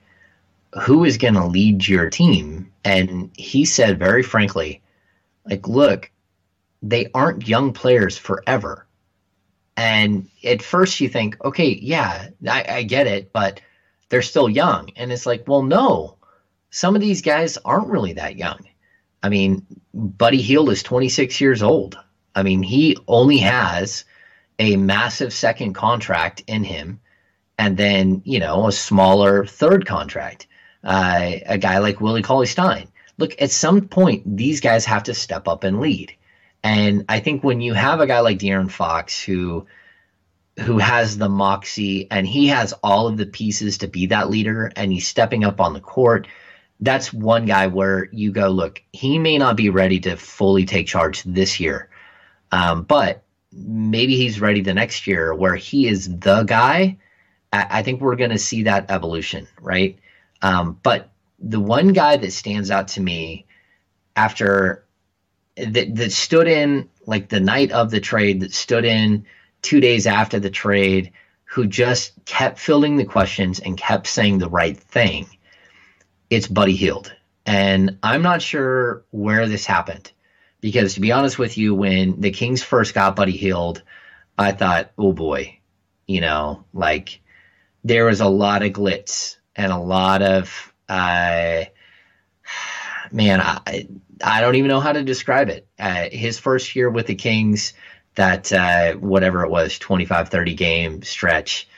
who 0.82 1.04
is 1.04 1.18
going 1.18 1.34
to 1.34 1.46
lead 1.46 1.86
your 1.86 2.10
team? 2.10 2.70
And 2.84 3.30
he 3.36 3.64
said 3.64 3.98
very 3.98 4.22
frankly, 4.22 4.82
like, 5.48 5.68
look, 5.68 6.10
they 6.88 7.10
aren't 7.14 7.48
young 7.48 7.72
players 7.72 8.18
forever. 8.18 8.86
And 9.76 10.28
at 10.44 10.62
first 10.62 11.00
you 11.00 11.08
think, 11.08 11.42
okay, 11.44 11.68
yeah, 11.68 12.28
I, 12.48 12.64
I 12.68 12.82
get 12.82 13.06
it, 13.06 13.32
but 13.32 13.60
they're 14.08 14.22
still 14.22 14.48
young. 14.48 14.90
And 14.96 15.12
it's 15.12 15.26
like, 15.26 15.48
well, 15.48 15.62
no, 15.62 16.16
some 16.70 16.94
of 16.94 17.00
these 17.00 17.22
guys 17.22 17.58
aren't 17.64 17.88
really 17.88 18.12
that 18.14 18.36
young. 18.36 18.60
I 19.22 19.28
mean, 19.28 19.66
Buddy 19.92 20.40
Hield 20.40 20.70
is 20.70 20.82
26 20.82 21.40
years 21.40 21.62
old. 21.62 21.98
I 22.34 22.42
mean, 22.42 22.62
he 22.62 22.96
only 23.08 23.38
has 23.38 24.04
a 24.58 24.76
massive 24.76 25.32
second 25.32 25.72
contract 25.72 26.44
in 26.46 26.62
him 26.62 27.00
and 27.58 27.76
then, 27.76 28.22
you 28.24 28.38
know, 28.38 28.66
a 28.68 28.72
smaller 28.72 29.46
third 29.46 29.86
contract 29.86 30.46
uh, 30.84 31.32
a 31.46 31.58
guy 31.58 31.78
like 31.78 32.00
Willie 32.00 32.22
Cauley 32.22 32.46
Stein. 32.46 32.88
look, 33.16 33.40
at 33.40 33.50
some 33.50 33.88
point, 33.88 34.36
these 34.36 34.60
guys 34.60 34.84
have 34.84 35.04
to 35.04 35.14
step 35.14 35.48
up 35.48 35.64
and 35.64 35.80
lead. 35.80 36.12
And 36.64 37.04
I 37.10 37.20
think 37.20 37.44
when 37.44 37.60
you 37.60 37.74
have 37.74 38.00
a 38.00 38.06
guy 38.06 38.20
like 38.20 38.38
De'Aaron 38.38 38.70
Fox 38.70 39.22
who 39.22 39.66
who 40.60 40.78
has 40.78 41.18
the 41.18 41.28
moxie 41.28 42.08
and 42.10 42.26
he 42.26 42.46
has 42.46 42.72
all 42.82 43.08
of 43.08 43.16
the 43.16 43.26
pieces 43.26 43.78
to 43.78 43.88
be 43.88 44.06
that 44.06 44.30
leader 44.30 44.72
and 44.76 44.92
he's 44.92 45.06
stepping 45.06 45.44
up 45.44 45.60
on 45.60 45.74
the 45.74 45.80
court, 45.80 46.28
that's 46.80 47.12
one 47.12 47.44
guy 47.44 47.66
where 47.66 48.08
you 48.12 48.30
go, 48.30 48.48
look, 48.48 48.80
he 48.92 49.18
may 49.18 49.36
not 49.36 49.56
be 49.56 49.68
ready 49.68 49.98
to 50.00 50.16
fully 50.16 50.64
take 50.64 50.86
charge 50.86 51.22
this 51.24 51.58
year. 51.58 51.90
Um, 52.52 52.84
but 52.84 53.24
maybe 53.52 54.16
he's 54.16 54.40
ready 54.40 54.60
the 54.60 54.74
next 54.74 55.06
year 55.08 55.34
where 55.34 55.56
he 55.56 55.88
is 55.88 56.18
the 56.18 56.44
guy. 56.44 56.98
I, 57.52 57.66
I 57.78 57.82
think 57.82 58.00
we're 58.00 58.16
going 58.16 58.30
to 58.30 58.38
see 58.38 58.62
that 58.62 58.90
evolution, 58.90 59.48
right? 59.60 59.98
Um, 60.40 60.78
but 60.84 61.10
the 61.40 61.60
one 61.60 61.92
guy 61.92 62.16
that 62.16 62.32
stands 62.32 62.70
out 62.70 62.88
to 62.88 63.00
me 63.00 63.46
after 64.14 64.83
that, 65.56 65.94
that 65.94 66.12
stood 66.12 66.48
in 66.48 66.88
like 67.06 67.28
the 67.28 67.40
night 67.40 67.72
of 67.72 67.90
the 67.90 68.00
trade, 68.00 68.40
that 68.40 68.52
stood 68.52 68.84
in 68.84 69.26
two 69.62 69.80
days 69.80 70.06
after 70.06 70.38
the 70.38 70.50
trade, 70.50 71.12
who 71.44 71.66
just 71.66 72.12
kept 72.24 72.58
filling 72.58 72.96
the 72.96 73.04
questions 73.04 73.60
and 73.60 73.76
kept 73.76 74.06
saying 74.06 74.38
the 74.38 74.48
right 74.48 74.76
thing, 74.76 75.26
it's 76.28 76.48
Buddy 76.48 76.74
Hield. 76.74 77.14
And 77.46 77.98
I'm 78.02 78.22
not 78.22 78.42
sure 78.42 79.04
where 79.10 79.46
this 79.46 79.66
happened 79.66 80.10
because 80.60 80.94
to 80.94 81.00
be 81.00 81.12
honest 81.12 81.38
with 81.38 81.58
you, 81.58 81.74
when 81.74 82.22
the 82.22 82.30
Kings 82.30 82.62
first 82.62 82.94
got 82.94 83.16
Buddy 83.16 83.36
Hield, 83.36 83.82
I 84.38 84.52
thought, 84.52 84.92
oh 84.96 85.12
boy, 85.12 85.58
you 86.06 86.22
know, 86.22 86.64
like 86.72 87.20
there 87.84 88.06
was 88.06 88.20
a 88.20 88.28
lot 88.28 88.62
of 88.62 88.72
glitz 88.72 89.36
and 89.54 89.70
a 89.70 89.78
lot 89.78 90.22
of, 90.22 90.72
uh, 90.88 91.64
man, 93.14 93.40
I, 93.40 93.88
I 94.22 94.40
don't 94.40 94.56
even 94.56 94.68
know 94.68 94.80
how 94.80 94.92
to 94.92 95.02
describe 95.02 95.48
it. 95.48 95.66
Uh, 95.78 96.08
his 96.10 96.38
first 96.38 96.74
year 96.74 96.90
with 96.90 97.06
the 97.06 97.14
Kings, 97.14 97.72
that 98.16 98.52
uh, 98.52 98.94
whatever 98.94 99.44
it 99.44 99.50
was, 99.50 99.78
25, 99.78 100.28
30 100.28 100.54
game 100.54 101.02
stretch, 101.02 101.68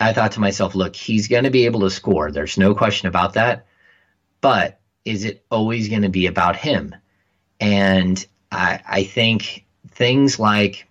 I 0.00 0.12
thought 0.12 0.32
to 0.32 0.40
myself, 0.40 0.74
look, 0.74 0.94
he's 0.96 1.28
going 1.28 1.44
to 1.44 1.50
be 1.50 1.66
able 1.66 1.80
to 1.80 1.90
score. 1.90 2.30
There's 2.30 2.58
no 2.58 2.74
question 2.74 3.08
about 3.08 3.34
that. 3.34 3.66
But 4.40 4.80
is 5.04 5.24
it 5.24 5.44
always 5.50 5.88
going 5.88 6.02
to 6.02 6.08
be 6.08 6.26
about 6.26 6.56
him? 6.56 6.94
And 7.60 8.24
I, 8.50 8.80
I 8.86 9.04
think 9.04 9.64
things 9.88 10.38
like 10.38 10.88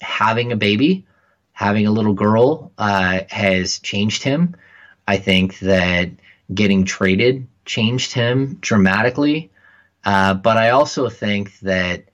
having 0.00 0.52
a 0.52 0.56
baby, 0.56 1.06
having 1.52 1.86
a 1.86 1.92
little 1.92 2.14
girl, 2.14 2.72
uh, 2.78 3.20
has 3.28 3.78
changed 3.78 4.22
him. 4.22 4.56
I 5.06 5.18
think 5.18 5.58
that 5.60 6.10
getting 6.52 6.84
traded 6.84 7.46
changed 7.68 8.12
him 8.12 8.58
dramatically. 8.60 9.50
Uh, 10.04 10.34
but 10.34 10.56
I 10.56 10.70
also 10.70 11.08
think 11.08 11.56
that 11.60 12.04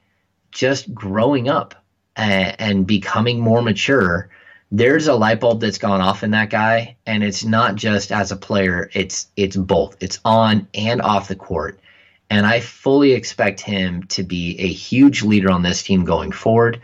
just 0.51 0.93
growing 0.93 1.49
up 1.49 1.75
and, 2.17 2.57
and 2.59 2.87
becoming 2.87 3.41
more 3.41 3.63
mature, 3.63 4.29
there's 4.71 5.07
a 5.07 5.15
light 5.15 5.41
bulb 5.41 5.61
that's 5.61 5.79
gone 5.79 6.01
off 6.01 6.23
in 6.23 6.33
that 6.33 6.51
guy, 6.51 6.97
and 7.07 7.23
it's 7.23 7.45
not 7.45 7.77
just 7.77 8.11
as 8.11 8.33
a 8.33 8.37
player; 8.37 8.91
it's 8.93 9.29
it's 9.37 9.57
both. 9.57 9.97
It's 10.01 10.19
on 10.25 10.67
and 10.75 11.01
off 11.01 11.29
the 11.29 11.37
court. 11.37 11.79
And 12.31 12.45
I 12.45 12.61
fully 12.61 13.13
expect 13.13 13.61
him 13.61 14.03
to 14.09 14.23
be 14.25 14.59
a 14.59 14.67
huge 14.67 15.23
leader 15.23 15.51
on 15.51 15.63
this 15.63 15.83
team 15.83 16.05
going 16.05 16.33
forward. 16.33 16.81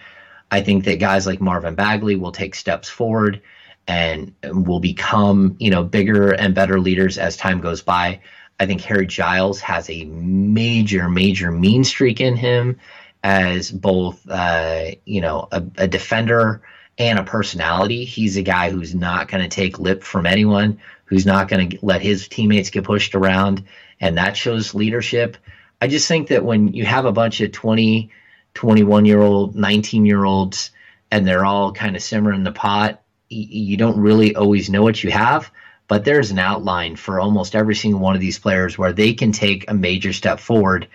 I 0.50 0.61
think 0.61 0.85
that 0.85 1.00
guys 1.00 1.26
like 1.26 1.40
Marvin 1.40 1.74
Bagley 1.74 2.14
will 2.14 2.33
take 2.33 2.54
steps 2.54 2.88
forward 2.88 3.40
and 3.88 4.33
will 4.44 4.80
become, 4.80 5.56
you 5.59 5.70
know, 5.70 5.83
bigger 5.83 6.30
and 6.30 6.54
better 6.54 6.78
leaders 6.78 7.18
as 7.18 7.37
time 7.37 7.61
goes 7.61 7.83
by. 7.83 8.20
I 8.61 8.66
think 8.66 8.83
Harry 8.83 9.07
Giles 9.07 9.61
has 9.62 9.88
a 9.90 10.05
major, 10.05 11.09
major 11.09 11.51
mean 11.51 11.83
streak 11.83 12.20
in 12.20 12.37
him 12.37 12.79
as 13.25 13.70
both, 13.73 14.29
uh, 14.29 14.90
you 15.05 15.20
know, 15.20 15.49
a, 15.51 15.64
a 15.79 15.88
defender 15.88 16.62
and 16.99 17.18
a 17.18 17.25
personality. 17.25 18.05
He's 18.05 18.37
a 18.37 18.42
guy 18.42 18.70
who's 18.70 18.94
not 18.94 19.29
going 19.29 19.42
to 19.42 19.49
take 19.49 19.79
lip 19.79 20.05
from 20.05 20.27
anyone, 20.27 20.79
who's 21.07 21.27
not 21.27 21.49
going 21.49 21.70
to 21.70 21.79
let 21.83 22.03
his 22.03 22.29
teammates 22.29 22.70
get 22.70 22.85
pushed 22.85 23.14
around 23.14 23.64
and 24.01 24.16
that 24.18 24.37
shows 24.37 24.75
leadership. 24.75 25.37
I 25.81 25.87
just 25.87 26.09
think 26.09 26.29
that 26.29 26.44
when 26.44 26.73
you 26.73 26.85
have 26.85 27.05
a 27.05 27.12
bunch 27.12 27.40
of 27.40 27.53
20, 27.53 28.11
21 28.55 29.05
year 29.05 29.20
old, 29.20 29.55
19 29.55 30.07
year 30.07 30.25
olds, 30.25 30.70
and 31.11 31.27
they're 31.27 31.44
all 31.44 31.73
kind 31.73 31.96
of 31.96 32.03
simmering 32.03 32.44
the 32.44 32.53
pot, 32.53 33.03
you 33.29 33.77
don't 33.77 34.01
really 34.01 34.35
always 34.35 34.70
know 34.70 34.83
what 34.83 35.03
you 35.03 35.11
have. 35.11 35.51
But 35.90 36.05
there's 36.05 36.31
an 36.31 36.38
outline 36.38 36.94
for 36.94 37.18
almost 37.18 37.57
every 37.57 37.74
single 37.74 37.98
one 37.98 38.14
of 38.14 38.20
these 38.20 38.38
players 38.38 38.79
where 38.79 38.92
they 38.92 39.12
can 39.12 39.33
take 39.33 39.68
a 39.68 39.74
major 39.74 40.12
step 40.12 40.38
forward. 40.38 40.87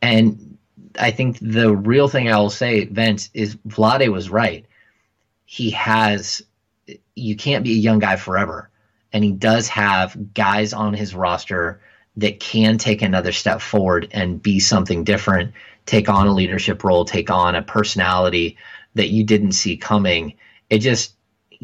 And 0.00 0.58
I 0.96 1.10
think 1.10 1.38
the 1.40 1.74
real 1.74 2.06
thing 2.06 2.30
I 2.30 2.38
will 2.38 2.50
say, 2.50 2.84
Vince, 2.84 3.30
is 3.34 3.56
Vlade 3.56 4.12
was 4.12 4.30
right. 4.30 4.64
He 5.44 5.70
has, 5.70 6.40
you 7.16 7.34
can't 7.34 7.64
be 7.64 7.72
a 7.72 7.86
young 7.86 7.98
guy 7.98 8.14
forever. 8.14 8.70
And 9.12 9.24
he 9.24 9.32
does 9.32 9.66
have 9.66 10.32
guys 10.34 10.72
on 10.72 10.94
his 10.94 11.16
roster 11.16 11.80
that 12.18 12.38
can 12.38 12.78
take 12.78 13.02
another 13.02 13.32
step 13.32 13.60
forward 13.60 14.06
and 14.12 14.40
be 14.40 14.60
something 14.60 15.02
different, 15.02 15.52
take 15.84 16.08
on 16.08 16.28
a 16.28 16.32
leadership 16.32 16.84
role, 16.84 17.04
take 17.04 17.28
on 17.28 17.56
a 17.56 17.62
personality 17.62 18.56
that 18.94 19.08
you 19.08 19.24
didn't 19.24 19.50
see 19.50 19.76
coming. 19.76 20.34
It 20.70 20.78
just, 20.78 21.13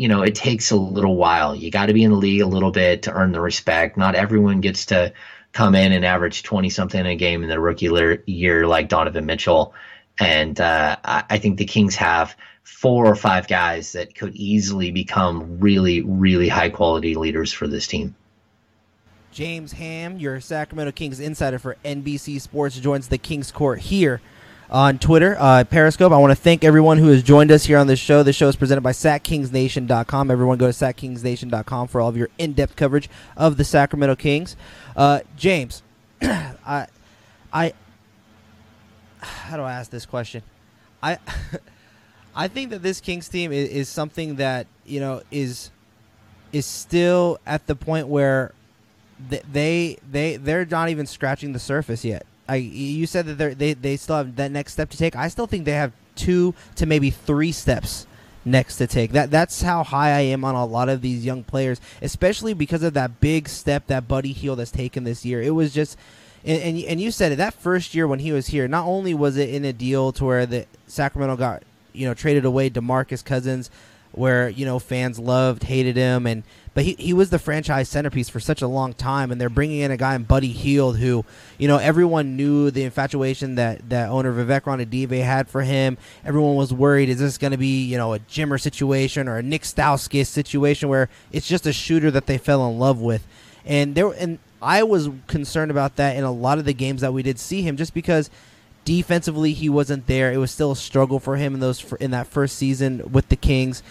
you 0.01 0.09
know, 0.09 0.23
it 0.23 0.35
takes 0.35 0.71
a 0.71 0.77
little 0.77 1.15
while. 1.15 1.55
You 1.55 1.71
got 1.71 1.87
to 1.87 1.93
be 1.93 2.05
in 2.05 2.11
the 2.11 2.17
league 2.17 2.41
a 2.41 2.47
little 2.47 2.71
bit 2.71 3.03
to 3.03 3.13
earn 3.13 3.33
the 3.33 3.41
respect. 3.43 3.99
Not 3.99 4.15
everyone 4.15 4.63
gets 4.63 4.87
to 4.87 5.13
come 5.53 5.75
in 5.75 5.93
and 5.93 6.07
average 6.07 6.43
20 6.43 6.71
something 6.71 7.05
a 7.05 7.15
game 7.15 7.43
in 7.43 7.51
their 7.51 7.61
rookie 7.61 7.91
year 8.25 8.67
like 8.67 8.89
Donovan 8.89 9.27
Mitchell. 9.27 9.75
And 10.19 10.59
uh, 10.59 10.97
I 11.05 11.37
think 11.37 11.59
the 11.59 11.67
Kings 11.67 11.97
have 11.97 12.35
four 12.63 13.05
or 13.05 13.15
five 13.15 13.47
guys 13.47 13.93
that 13.93 14.15
could 14.15 14.35
easily 14.37 14.91
become 14.91 15.61
really, 15.61 16.01
really 16.01 16.49
high 16.49 16.71
quality 16.71 17.15
leaders 17.15 17.53
for 17.53 17.69
this 17.69 17.87
team. 17.87 18.15
James 19.33 19.73
Ham, 19.73 20.19
your 20.19 20.41
Sacramento 20.41 20.93
Kings 20.93 21.21
insider 21.21 21.59
for 21.59 21.77
NBC 21.85 22.41
Sports, 22.41 22.81
joins 22.81 23.09
the 23.09 23.19
Kings 23.19 23.53
Court 23.53 23.81
here 23.81 24.23
on 24.71 24.99
Twitter, 24.99 25.37
uh, 25.39 25.65
Periscope. 25.65 26.13
I 26.13 26.17
want 26.17 26.31
to 26.31 26.37
thank 26.37 26.63
everyone 26.63 26.99
who 26.99 27.09
has 27.09 27.23
joined 27.23 27.51
us 27.51 27.65
here 27.65 27.77
on 27.77 27.87
this 27.87 27.99
show. 27.99 28.23
This 28.23 28.37
show 28.37 28.49
is 28.49 28.57
presented 28.57 28.83
by 28.83 28.93
SacKingsNation.com. 28.93 30.31
Everyone 30.31 30.59
go 30.59 30.71
to 30.71 30.73
SacKingsNation.com 30.73 31.89
for 31.89 32.01
all 32.01 32.09
of 32.09 32.17
your 32.17 32.29
in-depth 32.39 32.77
coverage 32.77 33.11
of 33.37 33.57
the 33.57 33.65
Sacramento 33.65 34.15
Kings. 34.17 34.57
Uh, 34.97 35.21
James, 35.37 35.83
I, 36.23 36.87
I, 37.53 37.73
how 39.21 39.57
do 39.57 39.63
I 39.63 39.73
ask 39.73 39.91
this 39.91 40.07
question? 40.07 40.43
I, 41.03 41.19
I 42.35 42.49
think 42.49 42.71
that 42.71 42.83
this 42.83 43.01
Kings 43.01 43.29
team 43.29 43.53
is, 43.53 43.69
is 43.69 43.89
something 43.89 44.37
that 44.37 44.67
you 44.87 45.01
know 45.01 45.23
is 45.31 45.71
is 46.53 46.67
still 46.67 47.39
at 47.47 47.67
the 47.67 47.75
point 47.75 48.07
where 48.07 48.55
they 49.29 49.99
they 50.09 50.37
they're 50.37 50.65
not 50.65 50.89
even 50.89 51.07
scratching 51.07 51.53
the 51.53 51.59
surface 51.59 52.05
yet. 52.05 52.25
I 52.51 52.57
you 52.57 53.07
said 53.07 53.27
that 53.27 53.59
they 53.59 53.75
they 53.75 53.97
still 53.97 54.17
have 54.17 54.35
that 54.37 54.51
next 54.51 54.73
step 54.73 54.91
to 54.91 54.97
take. 54.97 55.15
I 55.15 55.29
still 55.29 55.47
think 55.47 55.65
they 55.65 55.73
have 55.73 55.93
two 56.17 56.55
to 56.75 56.85
maybe 56.85 57.11
three 57.11 57.53
steps 57.53 58.07
next 58.45 58.77
to 58.79 58.89
take. 58.89 59.13
That 59.13 59.31
that's 59.31 59.63
how 59.63 59.85
high 59.85 60.11
I 60.11 60.21
am 60.21 60.45
on 60.45 60.57
a 60.57 60.65
lot 60.65 60.89
of 60.89 61.01
these 61.01 61.25
young 61.25 61.45
players, 61.45 61.81
especially 62.03 62.53
because 62.53 62.83
of 62.83 62.95
that 62.95 63.21
big 63.21 63.49
step 63.49 63.87
that 63.87 64.09
Buddy 64.09 64.33
Hield 64.33 64.59
has 64.59 64.73
taken 64.73 65.05
this 65.05 65.25
year. 65.25 65.41
It 65.41 65.51
was 65.51 65.73
just. 65.73 65.97
And, 66.43 66.63
and, 66.63 66.85
and 66.85 67.01
you 67.03 67.11
said 67.11 67.33
it 67.33 67.37
that 67.37 67.53
first 67.53 67.95
year 67.95 68.09
when 68.09 68.21
he 68.21 68.33
was 68.33 68.47
here. 68.47 68.67
Not 68.67 68.87
only 68.87 69.13
was 69.13 69.37
it 69.37 69.51
in 69.51 69.63
a 69.67 69.75
deal 69.75 70.11
to 70.13 70.25
where 70.25 70.47
the 70.47 70.65
Sacramento 70.87 71.37
got 71.37 71.63
you 71.93 72.07
know 72.07 72.15
traded 72.15 72.47
away 72.47 72.71
Demarcus 72.71 73.23
Cousins, 73.23 73.71
where 74.13 74.49
you 74.49 74.65
know 74.65 74.79
fans 74.79 75.19
loved 75.19 75.65
hated 75.65 75.97
him 75.97 76.27
and 76.27 76.43
but 76.75 76.85
he, 76.85 76.95
he 76.99 77.13
was 77.13 77.31
the 77.31 77.39
franchise 77.39 77.89
centerpiece 77.89 78.29
for 78.29 78.41
such 78.41 78.63
a 78.63 78.67
long 78.67 78.93
time 78.93 79.31
and 79.31 79.41
they're 79.41 79.49
bringing 79.49 79.81
in 79.81 79.91
a 79.91 79.97
guy 79.97 80.15
in 80.15 80.23
Buddy 80.23 80.53
Hield 80.53 80.99
who 80.99 81.25
you 81.59 81.69
know 81.69 81.79
everyone 81.79 82.37
knew 82.37 82.71
the 82.71 82.85
infatuation 82.85 83.57
that 83.57 83.89
that 83.89 84.09
owner 84.09 84.33
Vivek 84.33 84.63
Ranadive 84.63 85.23
had 85.23 85.49
for 85.49 85.63
him 85.63 85.99
everyone 86.25 86.57
was 86.57 86.73
worried 86.73 87.09
is 87.09 87.19
this 87.19 87.39
going 87.39 87.53
to 87.53 87.59
be 87.59 87.85
you 87.85 87.97
know 87.97 88.15
a 88.15 88.19
Jimmer 88.21 88.61
situation 88.61 89.29
or 89.29 89.39
a 89.39 89.43
Nick 89.43 89.63
Stauskas 89.63 90.27
situation 90.27 90.89
where 90.89 91.09
it's 91.33 91.49
just 91.49 91.67
a 91.67 91.73
shooter 91.73 92.11
that 92.11 92.27
they 92.27 92.39
fell 92.39 92.69
in 92.69 92.79
love 92.79 93.01
with 93.01 93.27
and 93.65 93.95
there 93.95 94.09
and 94.13 94.39
I 94.63 94.83
was 94.83 95.09
concerned 95.27 95.71
about 95.71 95.97
that 95.97 96.17
in 96.17 96.25
a 96.25 96.33
lot 96.33 96.59
of 96.59 96.65
the 96.65 96.75
games 96.75 97.01
that 97.01 97.13
we 97.13 97.23
did 97.23 97.39
see 97.39 97.63
him 97.63 97.77
just 97.77 97.95
because 97.95 98.31
defensively 98.85 99.53
he 99.53 99.69
wasn't 99.69 100.07
there. 100.07 100.33
It 100.33 100.39
was 100.39 100.51
still 100.51 100.73
a 100.73 100.77
struggle 100.77 101.19
for 101.19 101.37
him 101.37 101.55
in 101.55 101.61
those 101.61 101.93
in 101.95 102.11
that 102.11 102.27
first 102.27 102.57
season 102.57 103.11
with 103.13 103.29
the 103.29 103.37
Kings. 103.37 103.83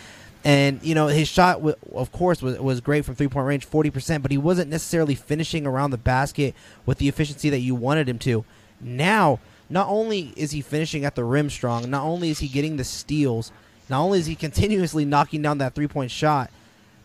And 0.50 0.82
you 0.82 0.96
know 0.96 1.06
his 1.06 1.28
shot, 1.28 1.62
of 1.94 2.12
course, 2.12 2.42
was 2.42 2.58
was 2.58 2.82
great 2.82 3.06
from 3.06 3.14
three 3.14 3.28
point 3.28 3.46
range, 3.46 3.66
forty 3.66 3.92
percent. 3.92 4.24
But 4.24 4.32
he 4.32 4.38
wasn't 4.40 4.72
necessarily 4.72 5.14
finishing 5.14 5.68
around 5.68 5.92
the 5.92 5.98
basket 6.00 6.56
with 6.88 6.98
the 6.98 7.08
efficiency 7.08 7.52
that 7.52 7.60
you 7.60 7.76
wanted 7.76 8.10
him 8.10 8.18
to. 8.20 8.44
Now, 8.82 9.40
not 9.70 9.88
only 9.88 10.34
is 10.36 10.50
he 10.50 10.62
finishing 10.62 11.06
at 11.06 11.14
the 11.14 11.24
rim 11.24 11.52
strong, 11.52 11.88
not 11.92 12.04
only 12.04 12.32
is 12.32 12.40
he 12.40 12.48
getting 12.48 12.78
the 12.78 12.84
steals, 12.84 13.52
not 13.92 14.02
only 14.02 14.18
is 14.18 14.26
he 14.26 14.34
continuously 14.48 15.06
knocking 15.06 15.44
down 15.44 15.60
that 15.60 15.76
three 15.76 15.88
point 15.88 16.10
shot, 16.10 16.50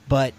but 0.08 0.32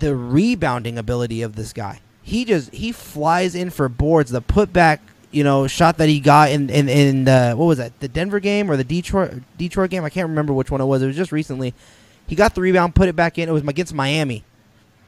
the 0.00 0.16
rebounding 0.16 0.98
ability 0.98 1.42
of 1.42 1.54
this 1.54 1.72
guy 1.72 2.00
he 2.24 2.44
just 2.44 2.72
he 2.74 2.90
flies 2.90 3.54
in 3.54 3.70
for 3.70 3.88
boards. 3.88 4.30
The 4.30 4.42
putback, 4.42 4.98
you 5.34 5.44
know, 5.44 5.66
shot 5.66 5.98
that 5.98 6.08
he 6.08 6.20
got 6.20 6.50
in 6.50 6.70
in 6.70 6.88
in 6.88 7.24
the 7.24 7.54
what 7.56 7.66
was 7.66 7.78
that? 7.78 7.98
The 8.00 8.08
Denver 8.08 8.40
game 8.40 8.70
or 8.70 8.76
the 8.76 8.84
Detroit 8.84 9.42
Detroit 9.58 9.90
game? 9.90 10.04
I 10.04 10.10
can't 10.10 10.28
remember 10.28 10.52
which 10.52 10.70
one 10.70 10.80
it 10.80 10.84
was. 10.84 11.02
It 11.02 11.06
was 11.06 11.16
just 11.16 11.32
recently. 11.32 11.74
He 12.26 12.36
got 12.36 12.54
the 12.54 12.60
rebound, 12.60 12.94
put 12.94 13.08
it 13.08 13.16
back 13.16 13.38
in. 13.38 13.48
It 13.48 13.52
was 13.52 13.66
against 13.66 13.92
Miami. 13.92 14.44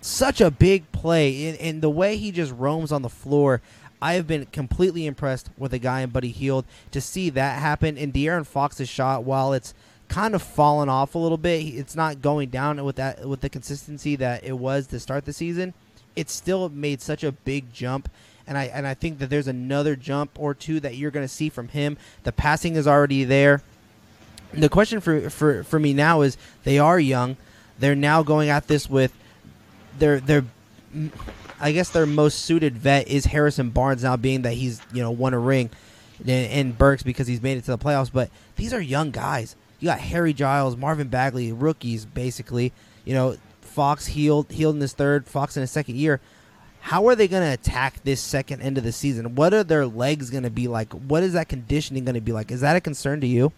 Such 0.02 0.40
a 0.40 0.50
big 0.50 0.90
play, 0.92 1.48
and, 1.48 1.58
and 1.58 1.82
the 1.82 1.90
way 1.90 2.16
he 2.16 2.30
just 2.30 2.52
roams 2.52 2.92
on 2.92 3.02
the 3.02 3.08
floor. 3.08 3.62
I 4.02 4.12
have 4.12 4.26
been 4.26 4.44
completely 4.46 5.06
impressed 5.06 5.48
with 5.56 5.72
a 5.72 5.78
guy 5.78 6.02
in 6.02 6.10
Buddy 6.10 6.28
Hield 6.28 6.66
to 6.90 7.00
see 7.00 7.30
that 7.30 7.60
happen. 7.60 7.96
And 7.96 8.12
De'Aaron 8.12 8.46
Fox's 8.46 8.90
shot, 8.90 9.24
while 9.24 9.54
it's 9.54 9.72
kind 10.08 10.34
of 10.34 10.42
fallen 10.42 10.90
off 10.90 11.14
a 11.14 11.18
little 11.18 11.38
bit, 11.38 11.62
it's 11.64 11.96
not 11.96 12.20
going 12.20 12.50
down 12.50 12.84
with 12.84 12.96
that 12.96 13.26
with 13.26 13.40
the 13.40 13.48
consistency 13.48 14.14
that 14.16 14.44
it 14.44 14.58
was 14.58 14.88
to 14.88 15.00
start 15.00 15.24
the 15.24 15.32
season 15.32 15.72
it 16.16 16.30
still 16.30 16.68
made 16.70 17.00
such 17.00 17.22
a 17.22 17.30
big 17.30 17.72
jump. 17.72 18.08
And 18.46 18.56
I 18.56 18.64
and 18.64 18.86
I 18.86 18.94
think 18.94 19.18
that 19.18 19.30
there's 19.30 19.48
another 19.48 19.96
jump 19.96 20.38
or 20.38 20.54
two 20.54 20.80
that 20.80 20.96
you're 20.96 21.10
going 21.10 21.24
to 21.24 21.32
see 21.32 21.48
from 21.48 21.68
him. 21.68 21.96
The 22.22 22.32
passing 22.32 22.76
is 22.76 22.86
already 22.86 23.24
there. 23.24 23.62
The 24.52 24.68
question 24.68 25.00
for, 25.00 25.28
for, 25.28 25.64
for 25.64 25.78
me 25.78 25.92
now 25.92 26.22
is 26.22 26.38
they 26.64 26.78
are 26.78 27.00
young. 27.00 27.36
They're 27.78 27.96
now 27.96 28.22
going 28.22 28.48
at 28.48 28.68
this 28.68 28.88
with 28.88 29.12
their 29.98 30.20
their 30.20 30.44
I 31.60 31.72
guess 31.72 31.90
their 31.90 32.06
most 32.06 32.40
suited 32.40 32.76
vet 32.78 33.08
is 33.08 33.26
Harrison 33.26 33.70
Barnes 33.70 34.02
now 34.02 34.16
being 34.16 34.42
that 34.42 34.54
he's, 34.54 34.80
you 34.92 35.02
know, 35.02 35.10
won 35.10 35.34
a 35.34 35.38
ring 35.38 35.70
and, 36.26 36.76
Burks 36.76 37.02
because 37.02 37.26
he's 37.26 37.42
made 37.42 37.58
it 37.58 37.64
to 37.64 37.70
the 37.70 37.78
playoffs, 37.78 38.10
but 38.12 38.30
these 38.56 38.72
are 38.72 38.80
young 38.80 39.10
guys. 39.10 39.56
You 39.80 39.86
got 39.86 39.98
Harry 39.98 40.32
Giles, 40.32 40.76
Marvin 40.76 41.08
Bagley, 41.08 41.52
rookies 41.52 42.04
basically. 42.04 42.72
You 43.04 43.14
know, 43.14 43.36
Fox 43.60 44.06
healed 44.06 44.50
Hield 44.50 44.74
in 44.74 44.80
his 44.80 44.94
third, 44.94 45.26
Fox 45.26 45.56
in 45.56 45.60
his 45.60 45.70
second 45.70 45.96
year. 45.96 46.20
How 46.86 47.08
are 47.08 47.16
they 47.16 47.26
going 47.26 47.42
to 47.42 47.52
attack 47.52 48.04
this 48.04 48.20
second 48.20 48.62
end 48.62 48.78
of 48.78 48.84
the 48.84 48.92
season? 48.92 49.34
What 49.34 49.52
are 49.52 49.64
their 49.64 49.86
legs 49.88 50.30
going 50.30 50.44
to 50.44 50.50
be 50.50 50.68
like? 50.68 50.92
What 50.92 51.24
is 51.24 51.32
that 51.32 51.48
conditioning 51.48 52.04
going 52.04 52.14
to 52.14 52.20
be 52.20 52.30
like? 52.30 52.52
Is 52.52 52.60
that 52.60 52.76
a 52.76 52.80
concern 52.80 53.22
to 53.22 53.26
you? 53.26 53.50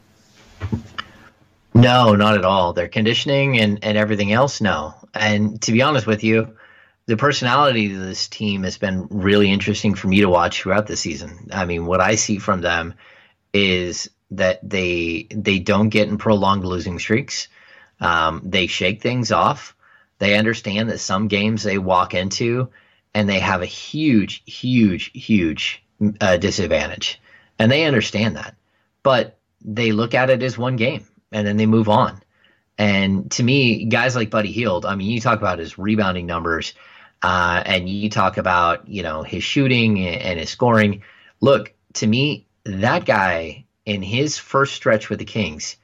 No, 1.74 2.14
not 2.14 2.38
at 2.38 2.46
all. 2.46 2.72
Their 2.72 2.88
conditioning 2.88 3.60
and, 3.60 3.84
and 3.84 3.98
everything 3.98 4.32
else, 4.32 4.62
no. 4.62 4.94
And 5.12 5.60
to 5.60 5.72
be 5.72 5.82
honest 5.82 6.06
with 6.06 6.24
you, 6.24 6.56
the 7.04 7.18
personality 7.18 7.94
of 7.94 8.00
this 8.00 8.28
team 8.28 8.62
has 8.62 8.78
been 8.78 9.08
really 9.10 9.52
interesting 9.52 9.94
for 9.94 10.08
me 10.08 10.22
to 10.22 10.30
watch 10.30 10.62
throughout 10.62 10.86
the 10.86 10.96
season. 10.96 11.50
I 11.52 11.66
mean, 11.66 11.84
what 11.84 12.00
I 12.00 12.14
see 12.14 12.38
from 12.38 12.62
them 12.62 12.94
is 13.52 14.08
that 14.30 14.66
they 14.66 15.26
they 15.30 15.58
don't 15.58 15.90
get 15.90 16.08
in 16.08 16.16
prolonged 16.16 16.64
losing 16.64 16.98
streaks. 16.98 17.48
Um, 18.00 18.40
they 18.42 18.68
shake 18.68 19.02
things 19.02 19.32
off. 19.32 19.76
They 20.18 20.38
understand 20.38 20.88
that 20.88 21.00
some 21.00 21.28
games 21.28 21.62
they 21.62 21.76
walk 21.76 22.14
into 22.14 22.70
and 23.14 23.28
they 23.28 23.40
have 23.40 23.62
a 23.62 23.66
huge, 23.66 24.42
huge, 24.46 25.10
huge 25.12 25.82
uh, 26.20 26.36
disadvantage. 26.36 27.20
And 27.58 27.70
they 27.70 27.84
understand 27.84 28.36
that. 28.36 28.54
But 29.02 29.38
they 29.60 29.92
look 29.92 30.14
at 30.14 30.30
it 30.30 30.42
as 30.42 30.56
one 30.56 30.76
game 30.76 31.06
and 31.32 31.46
then 31.46 31.56
they 31.56 31.66
move 31.66 31.88
on. 31.88 32.20
And 32.76 33.30
to 33.32 33.42
me, 33.42 33.86
guys 33.86 34.14
like 34.14 34.30
Buddy 34.30 34.52
Hield, 34.52 34.86
I 34.86 34.94
mean, 34.94 35.10
you 35.10 35.20
talk 35.20 35.38
about 35.38 35.58
his 35.58 35.78
rebounding 35.78 36.26
numbers 36.26 36.74
uh, 37.22 37.62
and 37.66 37.88
you 37.88 38.08
talk 38.08 38.36
about, 38.36 38.88
you 38.88 39.02
know, 39.02 39.22
his 39.22 39.42
shooting 39.42 40.06
and 40.06 40.38
his 40.38 40.50
scoring. 40.50 41.02
Look, 41.40 41.74
to 41.94 42.06
me, 42.06 42.46
that 42.64 43.04
guy 43.04 43.64
in 43.84 44.02
his 44.02 44.38
first 44.38 44.74
stretch 44.74 45.08
with 45.10 45.18
the 45.18 45.24
Kings, 45.24 45.76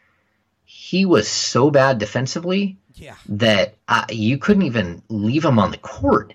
he 0.64 1.04
was 1.04 1.26
so 1.26 1.70
bad 1.70 1.98
defensively 1.98 2.76
yeah. 2.94 3.16
that 3.28 3.74
uh, 3.88 4.04
you 4.10 4.38
couldn't 4.38 4.62
even 4.62 5.02
leave 5.08 5.44
him 5.44 5.58
on 5.58 5.72
the 5.72 5.78
court. 5.78 6.34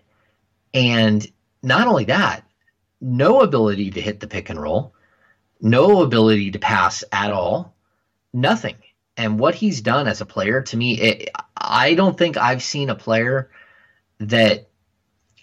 And 0.74 1.26
not 1.64 1.88
only 1.88 2.06
that, 2.06 2.44
no 3.02 3.42
ability 3.42 3.92
to 3.92 4.02
hit 4.02 4.20
the 4.20 4.28
pick 4.28 4.50
and 4.50 4.62
roll, 4.62 4.94
no 5.62 6.02
ability 6.04 6.52
to 6.52 6.60
pass 6.60 7.04
at 7.12 7.32
all, 7.32 7.76
nothing. 8.34 8.76
And 9.18 9.40
what 9.40 9.56
he's 9.56 9.82
done 9.82 10.08
as 10.08 10.22
a 10.22 10.26
player, 10.26 10.62
to 10.62 10.78
me, 10.78 11.00
it, 11.00 11.30
I 11.58 11.94
don't 11.96 12.18
think 12.18 12.38
I've 12.38 12.64
seen 12.64 12.90
a 12.90 12.96
player 12.96 13.50
that, 14.20 14.70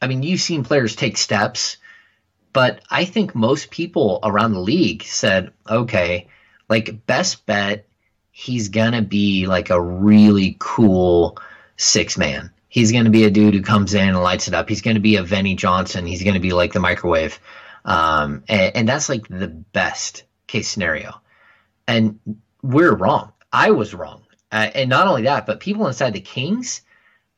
I 0.01 0.07
mean, 0.07 0.23
you've 0.23 0.41
seen 0.41 0.65
players 0.65 0.97
take 0.97 1.17
steps, 1.17 1.77
but 2.53 2.81
I 2.91 3.05
think 3.05 3.35
most 3.35 3.71
people 3.71 4.21
around 4.23 4.53
the 4.53 4.61
league 4.61 5.03
said, 5.03 5.53
okay, 5.69 6.29
like 6.69 7.07
best 7.07 7.45
bet 7.47 7.87
he's 8.31 8.69
gonna 8.69 9.03
be 9.03 9.47
like 9.47 9.71
a 9.71 9.81
really 9.81 10.57
cool 10.59 11.39
six 11.77 12.19
man. 12.19 12.51
He's 12.77 12.93
gonna 12.93 13.09
be 13.09 13.25
a 13.25 13.31
dude 13.31 13.55
who 13.55 13.63
comes 13.63 13.95
in 13.95 14.07
and 14.07 14.23
lights 14.23 14.49
it 14.49 14.55
up. 14.55 14.69
He's 14.69 14.83
gonna 14.83 15.01
be 15.01 15.17
a 15.17 15.23
Vinnie 15.23 15.55
Johnson. 15.55 16.05
He's 16.05 16.23
gonna 16.23 16.41
be 16.41 16.53
like 16.53 16.75
the 16.75 16.79
microwave, 16.79 17.41
um, 17.87 18.45
and, 18.49 18.77
and 18.77 18.87
that's 18.87 19.09
like 19.09 19.27
the 19.29 19.49
best 19.49 20.25
case 20.47 20.69
scenario. 20.69 21.19
And 21.89 22.21
we're 22.61 22.95
wrong. 22.95 23.33
I 23.51 23.71
was 23.71 23.95
wrong, 23.95 24.25
uh, 24.53 24.69
and 24.75 24.91
not 24.91 25.09
only 25.09 25.23
that, 25.23 25.47
but 25.47 25.61
people 25.61 25.87
inside 25.87 26.13
the 26.13 26.21
Kings, 26.21 26.83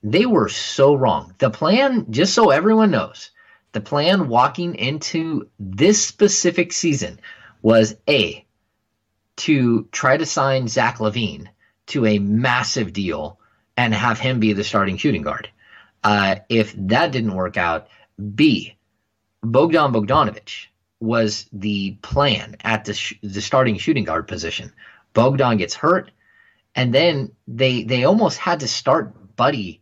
they 0.03 0.27
were 0.27 0.49
so 0.49 0.97
wrong. 0.97 1.33
The 1.39 1.51
plan, 1.51 2.07
just 2.11 2.35
so 2.35 2.51
everyone 2.51 2.91
knows, 2.91 3.31
the 3.71 3.81
plan 3.81 4.27
walking 4.27 4.75
into 4.75 5.49
this 5.61 6.05
specific 6.05 6.73
season 6.73 7.21
was 7.63 7.95
a 8.09 8.45
to 9.37 9.85
try 9.93 10.17
to 10.17 10.27
sign 10.27 10.67
Zach 10.67 10.99
LaVine 10.99 11.47
to 11.87 12.07
a 12.07 12.19
massive 12.19 12.93
deal 12.93 13.38
and 13.79 13.95
have 13.95 14.19
him 14.19 14.41
be 14.41 14.53
the 14.53 14.65
starting 14.65 14.97
shooting 14.97 15.23
guard. 15.23 15.49
Uh, 16.03 16.37
if 16.49 16.75
that 16.77 17.13
didn't 17.13 17.35
work 17.35 17.57
out, 17.57 17.87
B, 18.35 18.77
Bogdan 19.41 19.93
Bogdanovic 19.93 20.67
was 20.99 21.47
the 21.53 21.93
plan 22.03 22.57
at 22.65 22.85
the, 22.85 22.93
sh- 22.93 23.15
the 23.23 23.41
starting 23.41 23.79
shooting 23.79 24.03
guard 24.03 24.27
position. 24.27 24.73
Bogdan 25.15 25.59
gets 25.59 25.75
hurt, 25.75 26.11
and 26.75 26.93
then 26.93 27.31
they 27.47 27.85
they 27.85 28.05
almost 28.05 28.39
had 28.39 28.61
to 28.61 28.69
start 28.69 29.37
Buddy 29.37 29.81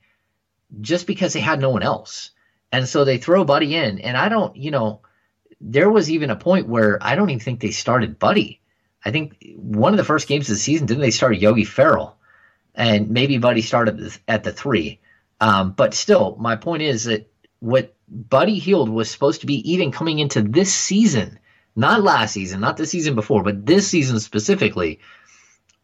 just 0.81 1.07
because 1.07 1.33
they 1.33 1.41
had 1.41 1.61
no 1.61 1.71
one 1.71 1.83
else. 1.83 2.33
And 2.71 2.87
so 2.87 3.05
they 3.05 3.17
throw 3.17 3.45
Buddy 3.45 3.75
in, 3.75 4.01
and 4.01 4.15
I 4.17 4.29
don't, 4.29 4.55
you 4.57 4.71
know, 4.71 5.01
there 5.61 5.91
was 5.91 6.11
even 6.11 6.29
a 6.29 6.37
point 6.37 6.69
where 6.69 6.99
I 7.01 7.15
don't 7.17 7.31
even 7.31 7.41
think 7.41 7.61
they 7.61 7.71
started 7.71 8.19
Buddy. 8.19 8.61
I 9.03 9.11
think 9.11 9.37
one 9.57 9.95
of 9.95 9.97
the 9.97 10.05
first 10.05 10.29
games 10.29 10.51
of 10.51 10.57
the 10.57 10.61
season, 10.61 10.87
didn't 10.87 11.03
they 11.03 11.11
start 11.11 11.39
Yogi 11.39 11.65
Ferrell? 11.65 12.17
And 12.77 13.11
maybe 13.11 13.39
Buddy 13.39 13.63
started 13.63 14.19
at 14.29 14.45
the 14.45 14.53
three. 14.53 15.01
Um, 15.41 15.73
but 15.73 15.95
still, 15.95 16.37
my 16.39 16.57
point 16.57 16.83
is 16.83 17.05
that 17.05 17.31
what 17.61 17.95
Buddy 18.09 18.59
Hield 18.59 18.89
was 18.89 19.11
supposed 19.11 19.41
to 19.41 19.47
be 19.47 19.73
even 19.73 19.91
coming 19.91 20.19
into 20.19 20.43
this 20.43 20.73
season, 20.73 21.39
not 21.75 22.03
last 22.03 22.33
season, 22.33 22.61
not 22.61 22.77
the 22.77 22.87
season 22.87 23.15
before, 23.15 23.43
but 23.43 23.67
this 23.67 23.89
season 23.89 24.21
specifically, 24.21 25.01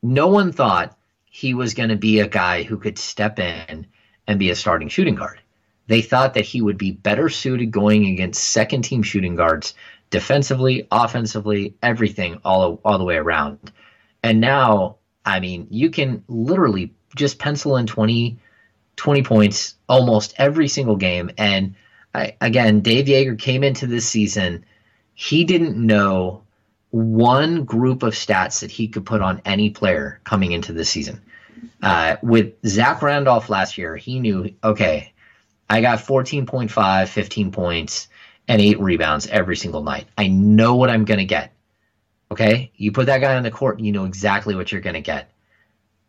no 0.02 0.28
one 0.28 0.52
thought 0.52 0.96
he 1.24 1.54
was 1.54 1.74
going 1.74 1.88
to 1.88 1.96
be 1.96 2.20
a 2.20 2.28
guy 2.28 2.62
who 2.62 2.76
could 2.76 2.98
step 2.98 3.38
in 3.38 3.86
and 4.26 4.38
be 4.38 4.50
a 4.50 4.54
starting 4.54 4.88
shooting 4.88 5.14
guard. 5.14 5.40
They 5.86 6.02
thought 6.02 6.34
that 6.34 6.44
he 6.44 6.62
would 6.62 6.78
be 6.78 6.92
better 6.92 7.28
suited 7.28 7.70
going 7.70 8.06
against 8.06 8.44
second 8.44 8.82
team 8.82 9.02
shooting 9.02 9.34
guards 9.34 9.74
defensively, 10.10 10.86
offensively, 10.92 11.74
everything 11.82 12.38
all 12.44 12.80
all 12.84 12.98
the 12.98 13.04
way 13.04 13.16
around. 13.16 13.72
And 14.22 14.40
now, 14.40 14.96
I 15.24 15.40
mean, 15.40 15.68
you 15.70 15.90
can 15.90 16.24
literally 16.28 16.94
just 17.14 17.38
pencil 17.38 17.76
in 17.76 17.86
20, 17.86 18.38
20 18.96 19.22
points 19.22 19.74
almost 19.88 20.34
every 20.36 20.68
single 20.68 20.96
game. 20.96 21.30
And 21.38 21.74
I, 22.14 22.36
again, 22.40 22.80
Dave 22.80 23.06
Joerger 23.06 23.38
came 23.38 23.64
into 23.64 23.86
this 23.86 24.08
season. 24.08 24.64
He 25.14 25.44
didn't 25.44 25.76
know 25.76 26.42
one 26.90 27.64
group 27.64 28.02
of 28.02 28.14
stats 28.14 28.60
that 28.60 28.70
he 28.70 28.88
could 28.88 29.06
put 29.06 29.22
on 29.22 29.40
any 29.44 29.70
player 29.70 30.20
coming 30.24 30.52
into 30.52 30.72
this 30.72 30.90
season. 30.90 31.22
Uh, 31.82 32.16
with 32.22 32.54
Zach 32.66 33.02
Randolph 33.02 33.48
last 33.48 33.78
year, 33.78 33.96
he 33.96 34.20
knew, 34.20 34.54
okay, 34.62 35.12
I 35.70 35.80
got 35.80 36.00
14.5, 36.00 37.08
15 37.08 37.50
points 37.50 38.08
and 38.48 38.60
eight 38.60 38.78
rebounds 38.80 39.26
every 39.26 39.56
single 39.56 39.82
night. 39.82 40.06
I 40.18 40.26
know 40.28 40.74
what 40.74 40.90
I'm 40.90 41.04
going 41.04 41.18
to 41.18 41.24
get. 41.24 41.52
Okay? 42.32 42.72
You 42.76 42.92
put 42.92 43.06
that 43.06 43.20
guy 43.20 43.36
on 43.36 43.42
the 43.42 43.50
court, 43.50 43.76
and 43.76 43.86
you 43.86 43.92
know 43.92 44.06
exactly 44.06 44.54
what 44.54 44.72
you're 44.72 44.80
going 44.80 44.94
to 44.94 45.02
get. 45.02 45.30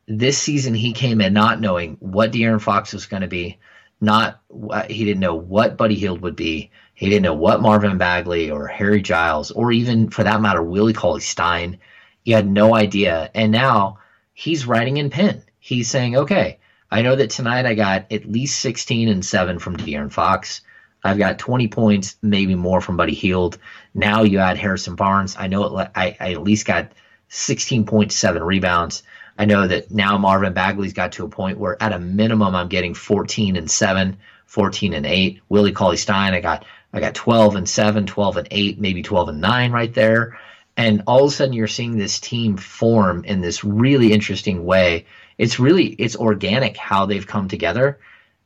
This 0.07 0.38
season, 0.38 0.74
he 0.74 0.93
came 0.93 1.19
in 1.19 1.34
not 1.34 1.59
knowing 1.59 1.97
what 1.99 2.32
De'Aaron 2.32 2.61
Fox 2.61 2.93
was 2.93 3.07
going 3.07 3.21
to 3.21 3.28
be. 3.28 3.59
Not 3.99 4.41
he 4.89 5.05
didn't 5.05 5.19
know 5.19 5.36
what 5.36 5.78
Buddy 5.78 5.95
Hield 5.95 6.21
would 6.21 6.36
be. 6.36 6.71
He 6.93 7.09
didn't 7.09 7.24
know 7.24 7.34
what 7.34 7.61
Marvin 7.61 7.97
Bagley 7.97 8.51
or 8.51 8.67
Harry 8.67 9.01
Giles 9.01 9.51
or 9.51 9.71
even 9.71 10.09
for 10.09 10.24
that 10.24 10.41
matter 10.41 10.61
Willie 10.61 10.93
Cauley 10.93 11.21
Stein. 11.21 11.80
He 12.24 12.32
had 12.32 12.47
no 12.49 12.76
idea. 12.76 13.30
And 13.34 13.51
now 13.51 13.99
he's 14.34 14.67
writing 14.67 14.97
in 14.97 15.09
pen. 15.09 15.43
He's 15.59 15.89
saying, 15.89 16.17
okay, 16.17 16.59
I 16.91 17.01
know 17.01 17.15
that 17.15 17.30
tonight 17.30 17.65
I 17.65 17.76
got 17.76 18.11
at 18.11 18.30
least 18.30 18.59
16 18.59 19.07
and 19.07 19.26
7 19.26 19.59
from 19.59 19.78
De'Aaron 19.78 20.11
Fox. 20.11 20.61
I've 21.03 21.17
got 21.17 21.39
20 21.39 21.67
points, 21.67 22.15
maybe 22.21 22.55
more 22.55 22.81
from 22.81 22.97
Buddy 22.97 23.13
Hield. 23.13 23.57
Now 23.93 24.23
you 24.23 24.39
add 24.39 24.57
Harrison 24.57 24.95
Barnes. 24.95 25.35
I 25.37 25.47
know 25.47 25.79
it, 25.79 25.91
I, 25.95 26.15
I 26.19 26.31
at 26.33 26.43
least 26.43 26.65
got 26.65 26.93
16.7 27.29 28.45
rebounds. 28.45 29.03
I 29.37 29.45
know 29.45 29.67
that 29.67 29.91
now 29.91 30.17
Marvin 30.17 30.53
Bagley's 30.53 30.93
got 30.93 31.13
to 31.13 31.25
a 31.25 31.29
point 31.29 31.57
where 31.57 31.81
at 31.81 31.91
a 31.91 31.99
minimum 31.99 32.55
I'm 32.55 32.67
getting 32.67 32.93
14 32.93 33.55
and 33.55 33.69
7 33.69 34.17
14 34.45 34.93
and 34.93 35.05
8. 35.07 35.41
Willie 35.49 35.71
Cauley 35.71 35.97
Stein, 35.97 36.35
I 36.35 36.39
got 36.39 36.65
I 36.93 36.99
got 36.99 37.15
12 37.15 37.55
and 37.55 37.67
7, 37.67 38.05
12 38.05 38.37
and 38.37 38.47
8, 38.51 38.79
maybe 38.79 39.01
12 39.01 39.29
and 39.29 39.41
9 39.41 39.71
right 39.71 39.91
there. 39.91 40.37
And 40.77 41.01
all 41.07 41.23
of 41.23 41.31
a 41.31 41.33
sudden 41.33 41.53
you're 41.53 41.67
seeing 41.67 41.97
this 41.97 42.19
team 42.19 42.57
form 42.57 43.25
in 43.25 43.41
this 43.41 43.63
really 43.63 44.13
interesting 44.13 44.63
way. 44.63 45.07
It's 45.39 45.59
really 45.59 45.85
it's 45.85 46.15
organic 46.15 46.77
how 46.77 47.07
they've 47.07 47.25
come 47.25 47.47
together. 47.47 47.99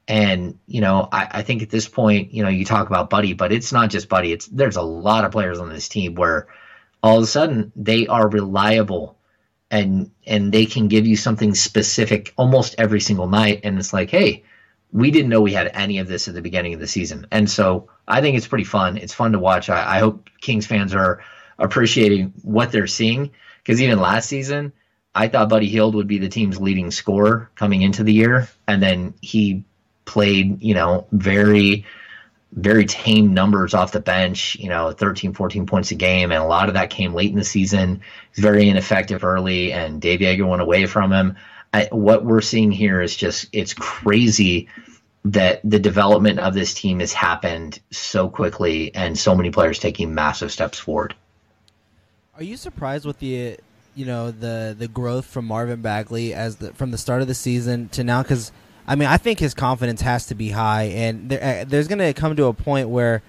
And, 0.08 0.58
you 0.68 0.80
know, 0.80 1.10
I, 1.12 1.28
I 1.32 1.42
think 1.42 1.62
at 1.62 1.70
this 1.70 1.88
point, 1.88 2.34
you 2.34 2.44
know, 2.44 2.50
you 2.50 2.64
talk 2.64 2.88
about 2.88 3.10
Buddy, 3.10 3.34
but 3.34 3.52
it's 3.52 3.74
not 3.74 3.90
just 3.90 4.08
Buddy. 4.08 4.32
It's 4.32 4.48
there's 4.48 4.78
a 4.78 4.82
lot 4.82 5.26
of 5.26 5.32
players 5.32 5.60
on 5.60 5.70
this 5.70 5.90
team 5.90 6.16
where 6.16 6.48
all 7.04 7.18
of 7.18 7.24
a 7.24 7.28
sudden 7.28 7.72
they 7.76 8.08
are 8.08 8.30
reliable 8.30 9.18
and 9.70 10.12
and 10.26 10.52
they 10.52 10.66
can 10.66 10.88
give 10.88 11.06
you 11.06 11.18
something 11.18 11.54
specific 11.54 12.34
almost 12.38 12.76
every 12.78 13.02
single 13.02 13.28
night. 13.28 13.62
And 13.64 13.78
it's 13.78 13.92
like, 13.92 14.10
hey, 14.10 14.44
we 14.92 15.12
didn't 15.12 15.30
know 15.30 15.42
we 15.42 15.54
had 15.54 15.72
any 15.74 16.00
of 16.00 16.08
this 16.08 16.28
at 16.28 16.34
the 16.34 16.42
beginning 16.42 16.74
of 16.74 16.80
the 16.80 16.88
season. 16.88 17.28
And 17.32 17.50
so 17.50 17.90
I 18.08 18.22
think 18.22 18.38
it's 18.38 18.48
pretty 18.48 18.64
fun. 18.64 18.98
It's 18.98 19.14
fun 19.14 19.34
to 19.34 19.40
watch. 19.40 19.70
I, 19.70 19.98
I 19.98 20.00
hope 20.00 20.30
Kings 20.40 20.66
fans 20.66 20.96
are 20.96 21.22
appreciating 21.60 22.34
what 22.44 22.72
they're 22.72 22.88
seeing 22.88 23.32
because 23.64 23.82
even 23.82 24.00
last 24.00 24.30
season, 24.30 24.72
I 25.14 25.28
thought 25.28 25.50
Buddy 25.50 25.68
Hield 25.68 25.96
would 25.96 26.08
be 26.08 26.20
the 26.20 26.30
team's 26.30 26.62
leading 26.62 26.92
scorer 26.92 27.50
coming 27.56 27.82
into 27.82 28.04
the 28.04 28.14
year, 28.14 28.48
and 28.68 28.82
then 28.82 29.16
he 29.22 29.66
played, 30.08 30.62
you 30.62 30.74
know, 30.74 31.06
very 31.12 31.86
very 32.54 32.86
tame 32.86 33.34
numbers 33.34 33.74
off 33.74 33.92
the 33.92 34.00
bench, 34.00 34.56
you 34.56 34.70
know, 34.70 34.92
13, 34.92 35.34
14 35.34 35.66
points 35.66 35.92
a 35.92 35.96
game. 35.96 36.32
And 36.32 36.42
a 36.42 36.48
lot 36.48 36.70
of 36.70 36.74
that 36.76 36.90
came 36.90 37.14
late 37.14 37.30
in 37.30 37.38
the 37.38 37.44
season. 37.44 38.02
He's 38.34 38.42
very 38.42 38.70
ineffective 38.70 39.24
early, 39.24 39.74
and 39.74 40.02
Dave 40.02 40.22
Joerger 40.22 40.48
went 40.48 40.62
away 40.62 40.86
from 40.86 41.12
him. 41.12 41.36
I, 41.74 41.90
what 41.92 42.26
we're 42.26 42.42
seeing 42.42 42.72
here 42.72 43.02
is 43.02 43.16
just, 43.16 43.48
it's 43.52 43.74
crazy 43.74 44.70
that 45.26 45.60
the 45.64 45.80
development 45.80 46.40
of 46.40 46.54
this 46.54 46.74
team 46.74 47.02
has 47.02 47.12
happened 47.12 47.80
so 47.92 48.30
quickly 48.30 48.96
and 48.96 49.18
so 49.18 49.36
many 49.36 49.52
players 49.52 49.78
taking 49.78 50.14
massive 50.16 50.52
steps 50.52 50.80
forward. 50.80 51.14
Are 52.36 52.44
you 52.44 52.56
surprised 52.56 53.06
with 53.06 53.20
the, 53.20 53.58
you 53.94 54.06
know, 54.06 54.32
the 54.32 54.76
the 54.78 54.88
growth 54.88 55.26
from 55.26 55.46
Marvin 55.46 55.82
Bagley 55.82 56.34
as 56.34 56.58
the 56.58 56.72
from 56.74 56.92
the 56.92 56.98
start 56.98 57.22
of 57.22 57.28
the 57.28 57.34
season 57.34 57.90
to 57.90 58.04
now? 58.04 58.22
Because 58.22 58.52
I 58.88 58.96
mean, 58.96 59.10
I 59.10 59.18
think 59.18 59.40
his 59.40 59.54
confidence 59.54 60.02
has 60.02 60.26
to 60.28 60.36
be 60.36 60.52
high, 60.52 60.84
and 60.84 61.30
there, 61.30 61.62
uh, 61.62 61.66
there's 61.68 61.88
going 61.88 62.00
to 62.00 62.14
come 62.14 62.36
to 62.38 62.46
a 62.46 62.54
point 62.54 62.90
where 62.90 63.22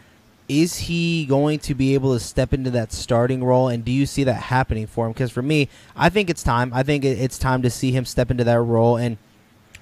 is 0.49 0.77
he 0.77 1.27
going 1.27 1.59
to 1.59 1.75
be 1.75 1.95
able 1.95 2.15
to 2.15 2.21
step 2.21 2.55
into 2.55 2.71
that 2.71 2.93
starting 2.93 3.43
role, 3.43 3.69
and 3.69 3.85
do 3.85 3.93
you 3.93 4.07
see 4.07 4.25
that 4.25 4.45
happening 4.45 4.87
for 4.87 5.07
him? 5.07 5.13
Because 5.13 5.31
for 5.31 5.43
me, 5.43 5.69
I 5.97 6.09
think 6.09 6.31
it's 6.31 6.43
time. 6.43 6.73
I 6.73 6.83
think 6.83 7.05
it's 7.05 7.39
time 7.39 7.63
to 7.63 7.71
see 7.71 7.91
him 7.91 8.05
step 8.05 8.31
into 8.31 8.45
that 8.45 8.61
role, 8.61 8.97
and 8.97 9.19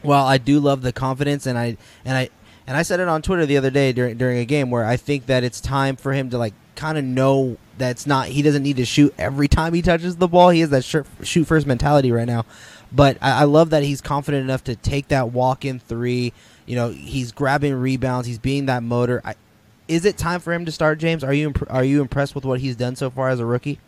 while 0.03 0.27
I 0.27 0.39
do 0.39 0.59
love 0.61 0.83
the 0.83 0.93
confidence, 0.93 1.47
and 1.47 1.59
I 1.59 1.77
and 2.05 2.17
I 2.17 2.31
and 2.67 2.77
I 2.77 2.83
said 2.83 3.01
it 3.01 3.09
on 3.09 3.23
Twitter 3.23 3.47
the 3.47 3.57
other 3.57 3.71
day 3.71 3.93
during 3.93 4.17
during 4.17 4.39
a 4.39 4.45
game 4.45 4.71
where 4.71 4.85
I 4.85 4.97
think 4.97 5.27
that 5.27 5.45
it's 5.45 5.61
time 5.61 5.97
for 5.97 6.13
him 6.13 6.31
to 6.31 6.39
like 6.39 6.55
kind 6.75 6.99
of 6.99 7.05
know 7.05 7.57
that's 7.79 8.07
not 8.07 8.29
he 8.29 8.43
doesn't 8.43 8.63
need 8.63 8.77
to 8.77 8.85
shoot 8.85 9.15
every 9.19 9.49
time 9.49 9.75
he 9.75 9.83
touches 9.83 10.17
the 10.17 10.29
ball. 10.29 10.51
He 10.51 10.61
has 10.61 10.71
that 10.71 11.05
shoot 11.23 11.45
first 11.45 11.67
mentality 11.67 12.11
right 12.11 12.27
now. 12.27 12.45
But 12.93 13.19
I, 13.21 13.43
I 13.43 13.45
love 13.45 13.71
that 13.71 13.83
he's 13.83 14.01
confident 14.01 14.45
enough 14.45 14.65
to 14.65 14.77
take 14.77 15.09
that 15.09 15.33
walk 15.33 15.65
in 15.65 15.79
three. 15.79 16.33
You 16.67 16.77
know, 16.77 16.91
he's 16.91 17.33
grabbing 17.33 17.75
rebounds. 17.75 18.27
He's 18.27 18.39
being 18.39 18.67
that 18.67 18.83
motor. 18.83 19.21
I, 19.25 19.35
is 19.89 20.05
it 20.05 20.17
time 20.17 20.41
for 20.41 20.53
him 20.53 20.65
to 20.65 20.73
start, 20.73 20.99
James? 20.99 21.23
Are 21.23 21.33
you 21.33 21.49
imp- 21.49 21.71
are 21.71 21.85
you 21.85 22.01
impressed 22.01 22.35
with 22.35 22.45
what 22.45 22.61
he's 22.61 22.77
done 22.77 22.97
so 22.97 23.11
far 23.11 23.29
as 23.29 23.41
a 23.41 23.47
rookie? 23.47 23.79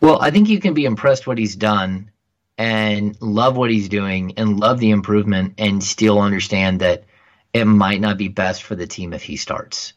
Well, 0.00 0.20
I 0.20 0.30
think 0.30 0.48
you 0.48 0.60
can 0.60 0.74
be 0.74 0.84
impressed 0.84 1.26
what 1.26 1.38
he's 1.38 1.56
done 1.56 2.10
and 2.58 3.16
love 3.20 3.56
what 3.56 3.70
he's 3.70 3.88
doing 3.88 4.34
and 4.36 4.60
love 4.60 4.78
the 4.78 4.90
improvement 4.90 5.54
and 5.58 5.82
still 5.82 6.20
understand 6.20 6.80
that 6.80 7.04
it 7.52 7.64
might 7.64 8.00
not 8.00 8.18
be 8.18 8.28
best 8.28 8.62
for 8.62 8.74
the 8.74 8.86
team 8.86 9.12
if 9.12 9.22
he 9.22 9.36
starts. 9.36 9.94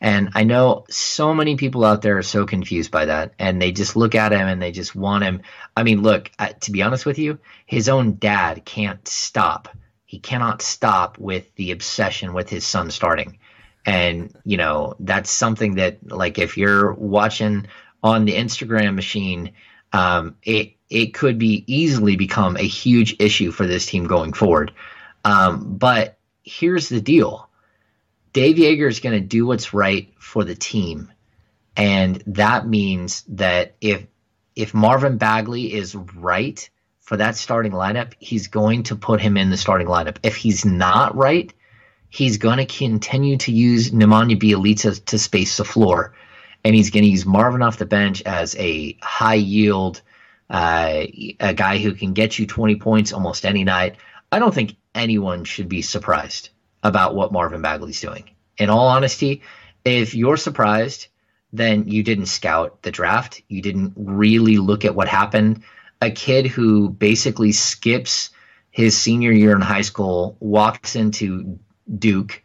And 0.00 0.30
I 0.34 0.44
know 0.44 0.86
so 0.88 1.34
many 1.34 1.56
people 1.56 1.84
out 1.84 2.00
there 2.00 2.16
are 2.16 2.22
so 2.22 2.46
confused 2.46 2.90
by 2.90 3.04
that, 3.04 3.34
and 3.38 3.60
they 3.60 3.70
just 3.70 3.96
look 3.96 4.14
at 4.14 4.32
him 4.32 4.48
and 4.48 4.62
they 4.62 4.72
just 4.72 4.94
want 4.94 5.24
him. 5.24 5.42
I 5.76 5.82
mean, 5.82 6.02
look, 6.02 6.30
to 6.60 6.72
be 6.72 6.82
honest 6.82 7.04
with 7.04 7.18
you, 7.18 7.38
his 7.66 7.88
own 7.88 8.14
dad 8.14 8.64
can't 8.64 9.06
stop. 9.06 9.68
He 10.06 10.18
cannot 10.18 10.62
stop 10.62 11.18
with 11.18 11.54
the 11.56 11.70
obsession 11.72 12.32
with 12.32 12.48
his 12.48 12.66
son 12.66 12.90
starting. 12.90 13.38
And, 13.84 14.34
you 14.44 14.56
know, 14.56 14.94
that's 15.00 15.30
something 15.30 15.74
that, 15.74 15.98
like, 16.10 16.38
if 16.38 16.56
you're 16.56 16.94
watching 16.94 17.66
on 18.02 18.24
the 18.24 18.32
Instagram 18.32 18.94
machine, 18.94 19.52
um, 19.92 20.36
it, 20.42 20.72
it 20.88 21.12
could 21.12 21.38
be 21.38 21.64
easily 21.66 22.16
become 22.16 22.56
a 22.56 22.66
huge 22.66 23.16
issue 23.18 23.50
for 23.50 23.66
this 23.66 23.84
team 23.84 24.06
going 24.06 24.32
forward. 24.32 24.72
Um, 25.26 25.76
but 25.76 26.16
here's 26.42 26.88
the 26.88 27.02
deal 27.02 27.49
Dave 28.32 28.56
Joerger 28.56 28.88
is 28.88 29.00
going 29.00 29.20
to 29.20 29.26
do 29.26 29.46
what's 29.46 29.74
right 29.74 30.12
for 30.18 30.44
the 30.44 30.54
team. 30.54 31.12
And 31.76 32.22
that 32.26 32.66
means 32.66 33.24
that 33.28 33.76
if 33.80 34.06
if 34.56 34.74
Marvin 34.74 35.16
Bagley 35.16 35.72
is 35.72 35.94
right 35.94 36.68
for 37.00 37.16
that 37.16 37.36
starting 37.36 37.72
lineup, 37.72 38.12
he's 38.18 38.48
going 38.48 38.84
to 38.84 38.96
put 38.96 39.20
him 39.20 39.36
in 39.36 39.50
the 39.50 39.56
starting 39.56 39.86
lineup. 39.86 40.18
If 40.22 40.36
he's 40.36 40.64
not 40.64 41.16
right, 41.16 41.52
he's 42.08 42.36
going 42.36 42.58
to 42.58 42.66
continue 42.66 43.36
to 43.38 43.52
use 43.52 43.90
Nemanja 43.90 44.38
Bjelica 44.38 45.04
to 45.06 45.18
space 45.18 45.56
the 45.56 45.64
floor. 45.64 46.14
And 46.62 46.74
he's 46.74 46.90
going 46.90 47.04
to 47.04 47.10
use 47.10 47.24
Marvin 47.24 47.62
off 47.62 47.78
the 47.78 47.86
bench 47.86 48.22
as 48.26 48.54
a 48.56 48.98
high 49.00 49.34
yield, 49.34 50.02
uh, 50.50 51.04
a 51.40 51.54
guy 51.54 51.78
who 51.78 51.94
can 51.94 52.12
get 52.12 52.38
you 52.38 52.46
20 52.46 52.76
points 52.76 53.12
almost 53.12 53.46
any 53.46 53.64
night. 53.64 53.96
I 54.30 54.38
don't 54.38 54.54
think 54.54 54.76
anyone 54.94 55.44
should 55.44 55.68
be 55.68 55.82
surprised 55.82 56.50
about 56.82 57.14
what 57.14 57.32
Marvin 57.32 57.62
Bagley's 57.62 58.00
doing. 58.00 58.30
In 58.58 58.70
all 58.70 58.88
honesty, 58.88 59.42
if 59.84 60.14
you're 60.14 60.36
surprised, 60.36 61.08
then 61.52 61.88
you 61.88 62.02
didn't 62.02 62.26
scout 62.26 62.82
the 62.82 62.90
draft. 62.90 63.42
You 63.48 63.62
didn't 63.62 63.92
really 63.96 64.58
look 64.58 64.84
at 64.84 64.94
what 64.94 65.08
happened. 65.08 65.62
A 66.00 66.10
kid 66.10 66.46
who 66.46 66.88
basically 66.88 67.52
skips 67.52 68.30
his 68.70 68.96
senior 68.96 69.32
year 69.32 69.54
in 69.54 69.60
high 69.60 69.80
school, 69.80 70.36
walks 70.40 70.94
into 70.94 71.58
Duke 71.98 72.42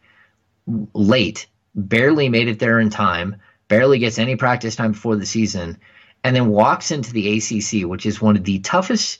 late, 0.93 1.47
barely 1.75 2.29
made 2.29 2.47
it 2.47 2.59
there 2.59 2.79
in 2.79 2.89
time, 2.89 3.36
barely 3.67 3.99
gets 3.99 4.17
any 4.17 4.36
practice 4.36 4.75
time 4.75 4.93
before 4.93 5.15
the 5.15 5.25
season, 5.25 5.77
and 6.23 6.36
then 6.36 6.47
walks 6.47 6.91
into 6.91 7.13
the 7.13 7.38
ACC, 7.38 7.88
which 7.88 8.05
is 8.05 8.21
one 8.21 8.36
of 8.36 8.43
the 8.43 8.59
toughest 8.59 9.19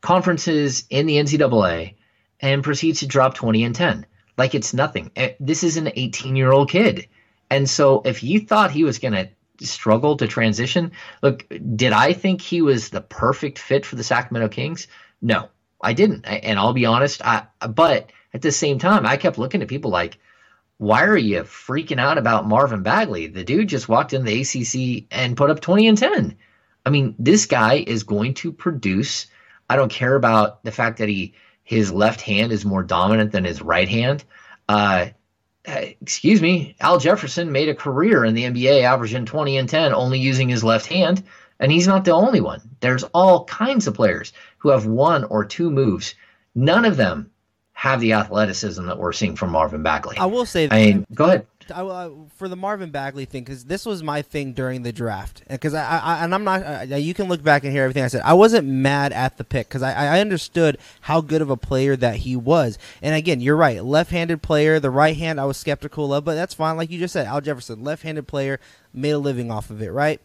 conferences 0.00 0.84
in 0.88 1.06
the 1.06 1.16
NCAA, 1.16 1.94
and 2.40 2.64
proceeds 2.64 3.00
to 3.00 3.06
drop 3.06 3.34
20 3.34 3.64
and 3.64 3.74
10 3.74 4.06
like 4.36 4.54
it's 4.54 4.74
nothing. 4.74 5.10
This 5.40 5.62
is 5.62 5.76
an 5.76 5.90
18 5.94 6.36
year 6.36 6.52
old 6.52 6.70
kid. 6.70 7.08
And 7.50 7.68
so 7.68 8.02
if 8.04 8.22
you 8.22 8.40
thought 8.40 8.70
he 8.70 8.84
was 8.84 8.98
going 8.98 9.14
to 9.14 9.28
struggle 9.64 10.16
to 10.16 10.26
transition, 10.26 10.92
look, 11.22 11.46
did 11.76 11.92
I 11.92 12.12
think 12.12 12.40
he 12.40 12.62
was 12.62 12.90
the 12.90 13.00
perfect 13.00 13.58
fit 13.58 13.86
for 13.86 13.96
the 13.96 14.04
Sacramento 14.04 14.48
Kings? 14.48 14.88
No, 15.22 15.48
I 15.80 15.92
didn't. 15.92 16.24
And 16.24 16.58
I'll 16.58 16.72
be 16.72 16.86
honest, 16.86 17.24
I, 17.24 17.46
but 17.68 18.10
at 18.34 18.42
the 18.42 18.52
same 18.52 18.78
time, 18.78 19.06
I 19.06 19.16
kept 19.16 19.38
looking 19.38 19.62
at 19.62 19.68
people 19.68 19.90
like, 19.90 20.18
why 20.78 21.04
are 21.04 21.16
you 21.16 21.40
freaking 21.42 22.00
out 22.00 22.18
about 22.18 22.46
Marvin 22.46 22.82
Bagley? 22.82 23.28
The 23.28 23.44
dude 23.44 23.68
just 23.68 23.88
walked 23.88 24.12
in 24.12 24.24
the 24.24 24.42
ACC 24.42 25.06
and 25.10 25.36
put 25.36 25.48
up 25.48 25.60
20 25.60 25.88
and 25.88 25.96
10. 25.96 26.36
I 26.84 26.90
mean, 26.90 27.14
this 27.18 27.46
guy 27.46 27.84
is 27.86 28.02
going 28.02 28.34
to 28.34 28.52
produce. 28.52 29.26
I 29.70 29.76
don't 29.76 29.90
care 29.90 30.14
about 30.14 30.62
the 30.64 30.72
fact 30.72 30.98
that 30.98 31.08
he 31.08 31.34
his 31.66 31.92
left 31.92 32.20
hand 32.20 32.52
is 32.52 32.64
more 32.64 32.84
dominant 32.84 33.32
than 33.32 33.44
his 33.44 33.60
right 33.60 33.88
hand. 33.88 34.24
Uh, 34.68 35.06
excuse 35.64 36.40
me, 36.40 36.76
Al 36.80 37.00
Jefferson 37.00 37.50
made 37.50 37.68
a 37.68 37.74
career 37.74 38.24
in 38.24 38.34
the 38.34 38.44
NBA 38.44 38.84
averaging 38.84 39.26
20 39.26 39.58
and 39.58 39.68
10 39.68 39.92
only 39.92 40.20
using 40.20 40.48
his 40.48 40.62
left 40.62 40.86
hand, 40.86 41.24
and 41.58 41.72
he's 41.72 41.88
not 41.88 42.04
the 42.04 42.12
only 42.12 42.40
one. 42.40 42.60
There's 42.78 43.02
all 43.02 43.44
kinds 43.46 43.88
of 43.88 43.94
players 43.94 44.32
who 44.58 44.68
have 44.68 44.86
one 44.86 45.24
or 45.24 45.44
two 45.44 45.68
moves. 45.68 46.14
None 46.54 46.84
of 46.84 46.96
them 46.96 47.32
have 47.72 48.00
the 48.00 48.12
athleticism 48.12 48.86
that 48.86 48.98
we're 48.98 49.12
seeing 49.12 49.34
from 49.34 49.50
Marvin 49.50 49.82
Bagley. 49.82 50.18
I 50.18 50.26
will 50.26 50.46
say 50.46 50.68
that. 50.68 50.74
I 50.74 50.84
mean, 50.84 51.06
go 51.12 51.24
ahead. 51.24 51.46
I, 51.70 51.82
uh, 51.82 52.10
for 52.36 52.48
the 52.48 52.56
Marvin 52.56 52.90
Bagley 52.90 53.24
thing 53.24 53.44
because 53.44 53.64
this 53.64 53.86
was 53.86 54.02
my 54.02 54.22
thing 54.22 54.52
during 54.52 54.82
the 54.82 54.92
draft. 54.92 55.42
Because 55.48 55.74
I, 55.74 55.98
I, 55.98 56.24
and 56.24 56.34
I'm 56.34 56.44
not 56.44 56.88
you 56.88 57.14
can 57.14 57.28
look 57.28 57.42
back 57.42 57.64
and 57.64 57.72
hear 57.72 57.82
everything 57.82 58.02
I 58.02 58.08
said. 58.08 58.22
I 58.24 58.34
wasn't 58.34 58.68
mad 58.68 59.12
at 59.12 59.36
the 59.36 59.44
pick 59.44 59.68
because 59.68 59.82
I, 59.82 60.16
I 60.16 60.20
understood 60.20 60.78
how 61.02 61.20
good 61.20 61.42
of 61.42 61.50
a 61.50 61.56
player 61.56 61.96
that 61.96 62.16
he 62.16 62.36
was. 62.36 62.78
And 63.02 63.14
again 63.14 63.40
you're 63.40 63.56
right 63.56 63.82
left-handed 63.84 64.42
player 64.42 64.80
the 64.80 64.90
right 64.90 65.16
hand 65.16 65.40
I 65.40 65.44
was 65.44 65.56
skeptical 65.56 66.12
of 66.12 66.24
but 66.24 66.34
that's 66.34 66.54
fine. 66.54 66.76
Like 66.76 66.90
you 66.90 66.98
just 66.98 67.12
said 67.12 67.26
Al 67.26 67.40
Jefferson 67.40 67.82
left-handed 67.82 68.26
player 68.26 68.60
made 68.92 69.10
a 69.10 69.18
living 69.18 69.50
off 69.50 69.70
of 69.70 69.82
it 69.82 69.90
right? 69.90 70.20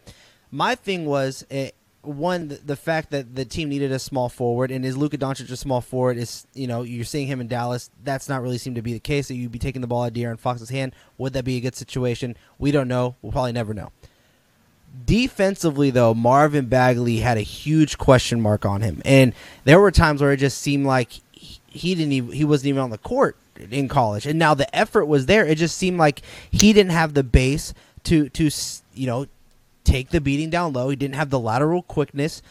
My 0.50 0.74
thing 0.74 1.06
was 1.06 1.46
eh, 1.50 1.70
one 2.02 2.58
the, 2.64 2.76
fact 2.76 3.10
that 3.10 3.34
the 3.34 3.44
team 3.44 3.68
needed 3.68 3.92
a 3.92 3.98
small 3.98 4.28
forward 4.28 4.70
and 4.70 4.84
is 4.84 4.96
Luka 4.96 5.16
Doncic 5.16 5.50
a 5.50 5.56
small 5.56 5.80
forward? 5.80 6.18
Is 6.18 6.46
you 6.52 6.66
know 6.66 6.82
you're 6.82 7.04
seeing 7.04 7.28
him 7.28 7.40
in 7.40 7.48
Dallas. 7.48 7.90
That's 8.02 8.28
not 8.28 8.42
really 8.42 8.58
seem 8.58 8.74
to 8.74 8.82
be 8.82 8.92
the 8.92 9.00
case 9.00 9.28
that 9.28 9.34
you'd 9.34 9.52
be 9.52 9.58
taking 9.58 9.80
the 9.80 9.86
ball 9.86 10.02
out 10.02 10.08
of 10.08 10.14
De'Aaron 10.14 10.38
Fox's 10.38 10.70
hand. 10.70 10.94
Would 11.18 11.32
that 11.34 11.44
be 11.44 11.56
a 11.56 11.60
good 11.60 11.76
situation? 11.76 12.36
We 12.58 12.72
don't 12.72 12.88
know. 12.88 13.14
We'll 13.22 13.32
probably 13.32 13.52
never 13.52 13.72
know. 13.72 13.92
Defensively 15.06 15.90
though 15.90 16.12
Marvin 16.12 16.66
Bagley 16.66 17.18
had 17.18 17.38
a 17.38 17.42
huge 17.42 17.98
question 17.98 18.40
mark 18.40 18.66
on 18.66 18.82
him. 18.82 19.00
And 19.04 19.32
there 19.64 19.80
were 19.80 19.90
times 19.90 20.20
where 20.20 20.32
it 20.32 20.38
just 20.38 20.58
seemed 20.58 20.86
like 20.86 21.12
he, 21.30 21.60
he 21.68 21.94
didn't 21.94 22.12
even 22.12 22.32
he 22.32 22.44
wasn't 22.44 22.68
even 22.68 22.82
on 22.82 22.90
the 22.90 22.98
court 22.98 23.36
in 23.70 23.86
college, 23.88 24.26
and 24.26 24.38
now 24.38 24.54
the 24.54 24.74
effort 24.74 25.06
was 25.06 25.26
there. 25.26 25.46
It 25.46 25.56
just 25.56 25.76
seemed 25.76 25.98
like 25.98 26.22
he 26.50 26.72
didn't 26.72 26.92
have 26.92 27.14
the 27.14 27.22
base 27.22 27.72
to 28.04 28.28
to 28.30 28.50
you 28.94 29.06
know 29.06 29.26
take 29.84 30.10
the 30.10 30.20
beating 30.20 30.50
down 30.50 30.72
low. 30.72 30.88
He 30.88 30.96
didn't 30.96 31.14
have 31.14 31.30
the 31.30 31.40
lateral 31.40 31.82
quickness 31.82 32.42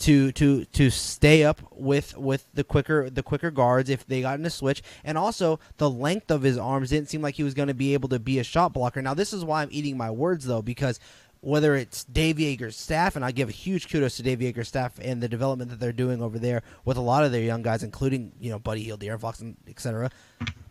to 0.00 0.32
to 0.32 0.64
to 0.66 0.90
stay 0.90 1.44
up 1.44 1.60
with 1.72 2.16
with 2.16 2.46
the 2.54 2.64
quicker 2.64 3.10
the 3.10 3.22
quicker 3.22 3.50
guards 3.50 3.90
if 3.90 4.06
they 4.06 4.22
got 4.22 4.38
in 4.38 4.46
a 4.46 4.50
switch 4.50 4.82
and 5.04 5.18
also 5.18 5.60
the 5.76 5.90
length 5.90 6.30
of 6.30 6.40
his 6.40 6.56
arms 6.56 6.88
didn't 6.88 7.10
seem 7.10 7.20
like 7.20 7.34
he 7.34 7.42
was 7.42 7.52
going 7.52 7.68
to 7.68 7.74
be 7.74 7.92
able 7.92 8.08
to 8.08 8.18
be 8.18 8.38
a 8.38 8.44
shot 8.44 8.72
blocker 8.72 9.02
now 9.02 9.12
this 9.12 9.34
is 9.34 9.44
why 9.44 9.60
i'm 9.60 9.68
eating 9.70 9.98
my 9.98 10.10
words 10.10 10.46
though 10.46 10.62
because 10.62 10.98
whether 11.40 11.74
it's 11.74 12.04
Dave 12.04 12.36
Joerger's 12.36 12.76
staff, 12.76 13.16
and 13.16 13.24
I 13.24 13.30
give 13.30 13.48
a 13.48 13.52
huge 13.52 13.88
kudos 13.88 14.16
to 14.16 14.22
Dave 14.22 14.40
Joerger's 14.40 14.68
staff 14.68 14.98
and 15.00 15.22
the 15.22 15.28
development 15.28 15.70
that 15.70 15.80
they're 15.80 15.92
doing 15.92 16.22
over 16.22 16.38
there 16.38 16.62
with 16.84 16.96
a 16.96 17.00
lot 17.00 17.24
of 17.24 17.32
their 17.32 17.40
young 17.40 17.62
guys, 17.62 17.82
including 17.82 18.32
you 18.40 18.50
know 18.50 18.58
Buddy 18.58 18.82
Hield, 18.82 19.00
De'Aaron 19.00 19.20
Fox, 19.20 19.40
and 19.40 19.56
etc. 19.66 20.10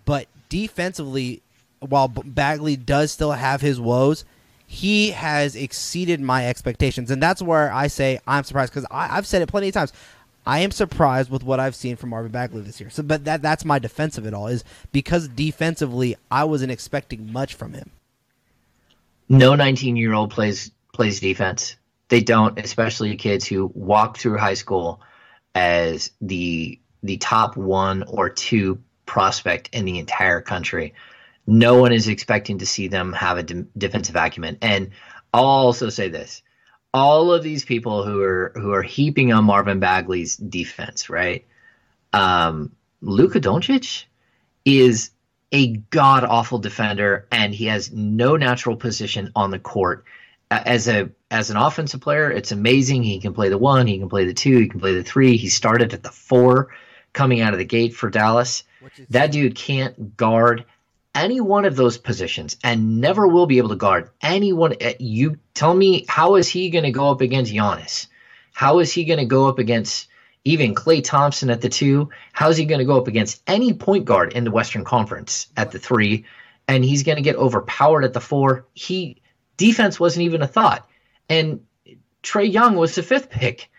But 0.05 0.27
defensively, 0.47 1.41
while 1.79 2.07
Bagley 2.07 2.75
does 2.75 3.11
still 3.11 3.31
have 3.31 3.61
his 3.61 3.79
woes, 3.79 4.25
he 4.71 5.11
has 5.11 5.55
exceeded 5.55 6.21
my 6.21 6.47
expectations, 6.47 7.11
and 7.11 7.21
that's 7.21 7.41
where 7.41 7.71
I 7.71 7.87
say 7.87 8.19
I'm 8.27 8.43
surprised 8.43 8.73
because 8.73 8.87
I've 8.91 9.27
said 9.27 9.41
it 9.41 9.47
plenty 9.47 9.69
of 9.69 9.73
times. 9.73 9.93
I 10.45 10.59
am 10.59 10.71
surprised 10.71 11.29
with 11.29 11.43
what 11.43 11.59
I've 11.59 11.75
seen 11.75 11.95
from 11.95 12.09
Marvin 12.11 12.31
Bagley 12.31 12.61
this 12.61 12.79
year. 12.79 12.89
So, 12.89 13.03
but 13.03 13.25
that 13.25 13.41
that's 13.41 13.65
my 13.65 13.77
defense 13.79 14.17
of 14.17 14.25
it 14.25 14.33
all 14.33 14.47
is 14.47 14.63
because 14.91 15.27
defensively 15.27 16.15
I 16.31 16.45
wasn't 16.45 16.71
expecting 16.71 17.31
much 17.31 17.53
from 17.53 17.73
him 17.73 17.91
no 19.29 19.55
19 19.55 19.95
year 19.95 20.13
old 20.13 20.31
plays 20.31 20.71
plays 20.93 21.19
defense. 21.19 21.75
They 22.09 22.21
don't, 22.21 22.57
especially 22.59 23.15
kids 23.15 23.45
who 23.45 23.71
walk 23.75 24.17
through 24.17 24.39
high 24.39 24.55
school 24.55 25.01
as 25.53 26.11
the 26.19 26.79
the 27.03 27.17
top 27.17 27.55
one 27.55 28.03
or 28.03 28.29
two 28.29 28.81
prospect 29.05 29.69
in 29.71 29.85
the 29.85 29.99
entire 29.99 30.41
country. 30.41 30.93
No 31.49 31.79
one 31.79 31.91
is 31.91 32.07
expecting 32.07 32.59
to 32.59 32.65
see 32.65 32.87
them 32.87 33.11
have 33.13 33.37
a 33.37 33.43
de- 33.43 33.65
defensive 33.75 34.15
acumen. 34.15 34.59
And 34.61 34.91
I'll 35.33 35.45
also 35.45 35.89
say 35.89 36.07
this: 36.07 36.43
all 36.93 37.31
of 37.31 37.43
these 37.43 37.65
people 37.65 38.03
who 38.03 38.21
are 38.21 38.51
who 38.55 38.71
are 38.71 38.83
heaping 38.83 39.33
on 39.33 39.45
Marvin 39.45 39.79
Bagley's 39.79 40.37
defense, 40.37 41.09
right? 41.09 41.45
Um, 42.13 42.71
Luka 43.01 43.39
Doncic 43.39 44.05
is 44.63 45.09
a 45.51 45.67
god 45.67 46.23
awful 46.23 46.59
defender, 46.59 47.27
and 47.31 47.53
he 47.53 47.65
has 47.65 47.91
no 47.91 48.35
natural 48.35 48.75
position 48.75 49.31
on 49.35 49.49
the 49.49 49.59
court. 49.59 50.05
As 50.51 50.87
a 50.87 51.09
as 51.31 51.49
an 51.49 51.57
offensive 51.57 52.01
player, 52.01 52.31
it's 52.31 52.51
amazing. 52.51 53.03
He 53.03 53.19
can 53.19 53.33
play 53.33 53.49
the 53.49 53.57
one, 53.57 53.87
he 53.87 53.97
can 53.97 54.09
play 54.09 54.25
the 54.25 54.33
two, 54.33 54.57
he 54.57 54.69
can 54.69 54.79
play 54.79 54.93
the 54.93 55.03
three. 55.03 55.37
He 55.37 55.49
started 55.49 55.93
at 55.93 56.03
the 56.03 56.11
four 56.11 56.69
coming 57.13 57.41
out 57.41 57.53
of 57.53 57.59
the 57.59 57.65
gate 57.65 57.95
for 57.95 58.09
Dallas. 58.09 58.63
That 59.09 59.31
dude 59.31 59.55
can't 59.55 60.15
guard 60.15 60.65
any 61.15 61.41
one 61.41 61.65
of 61.65 61.75
those 61.75 61.97
positions 61.97 62.57
and 62.63 63.01
never 63.01 63.27
will 63.27 63.45
be 63.45 63.57
able 63.57 63.69
to 63.69 63.75
guard 63.75 64.09
anyone. 64.21 64.75
Eh, 64.79 64.93
you 64.99 65.37
tell 65.53 65.73
me, 65.73 66.05
how 66.07 66.35
is 66.35 66.47
he 66.47 66.69
going 66.69 66.85
to 66.85 66.91
go 66.91 67.11
up 67.11 67.21
against 67.21 67.51
Giannis? 67.51 68.07
How 68.53 68.79
is 68.79 68.91
he 68.91 69.05
going 69.05 69.19
to 69.19 69.25
go 69.25 69.47
up 69.47 69.59
against 69.59 70.09
even 70.43 70.75
Klay 70.75 71.03
Thompson 71.03 71.49
at 71.49 71.61
the 71.61 71.69
two. 71.69 72.09
How's 72.33 72.57
he 72.57 72.65
going 72.65 72.79
to 72.79 72.85
go 72.85 72.97
up 72.97 73.07
against 73.07 73.41
any 73.47 73.73
point 73.73 74.05
guard 74.05 74.33
in 74.33 74.43
the 74.43 74.51
Western 74.51 74.83
Conference 74.83 75.47
at 75.57 75.71
the 75.71 75.79
three? 75.79 76.25
And 76.67 76.83
he's 76.83 77.03
going 77.03 77.17
to 77.17 77.21
get 77.21 77.35
overpowered 77.35 78.05
at 78.05 78.13
the 78.13 78.21
four. 78.21 78.65
He 78.73 79.21
defense 79.57 79.99
wasn't 79.99 80.23
even 80.23 80.41
a 80.41 80.47
thought. 80.47 80.87
And 81.27 81.61
Trae 82.23 82.51
Young 82.51 82.75
was 82.75 82.95
the 82.95 83.03
fifth 83.03 83.29
pick. 83.29 83.69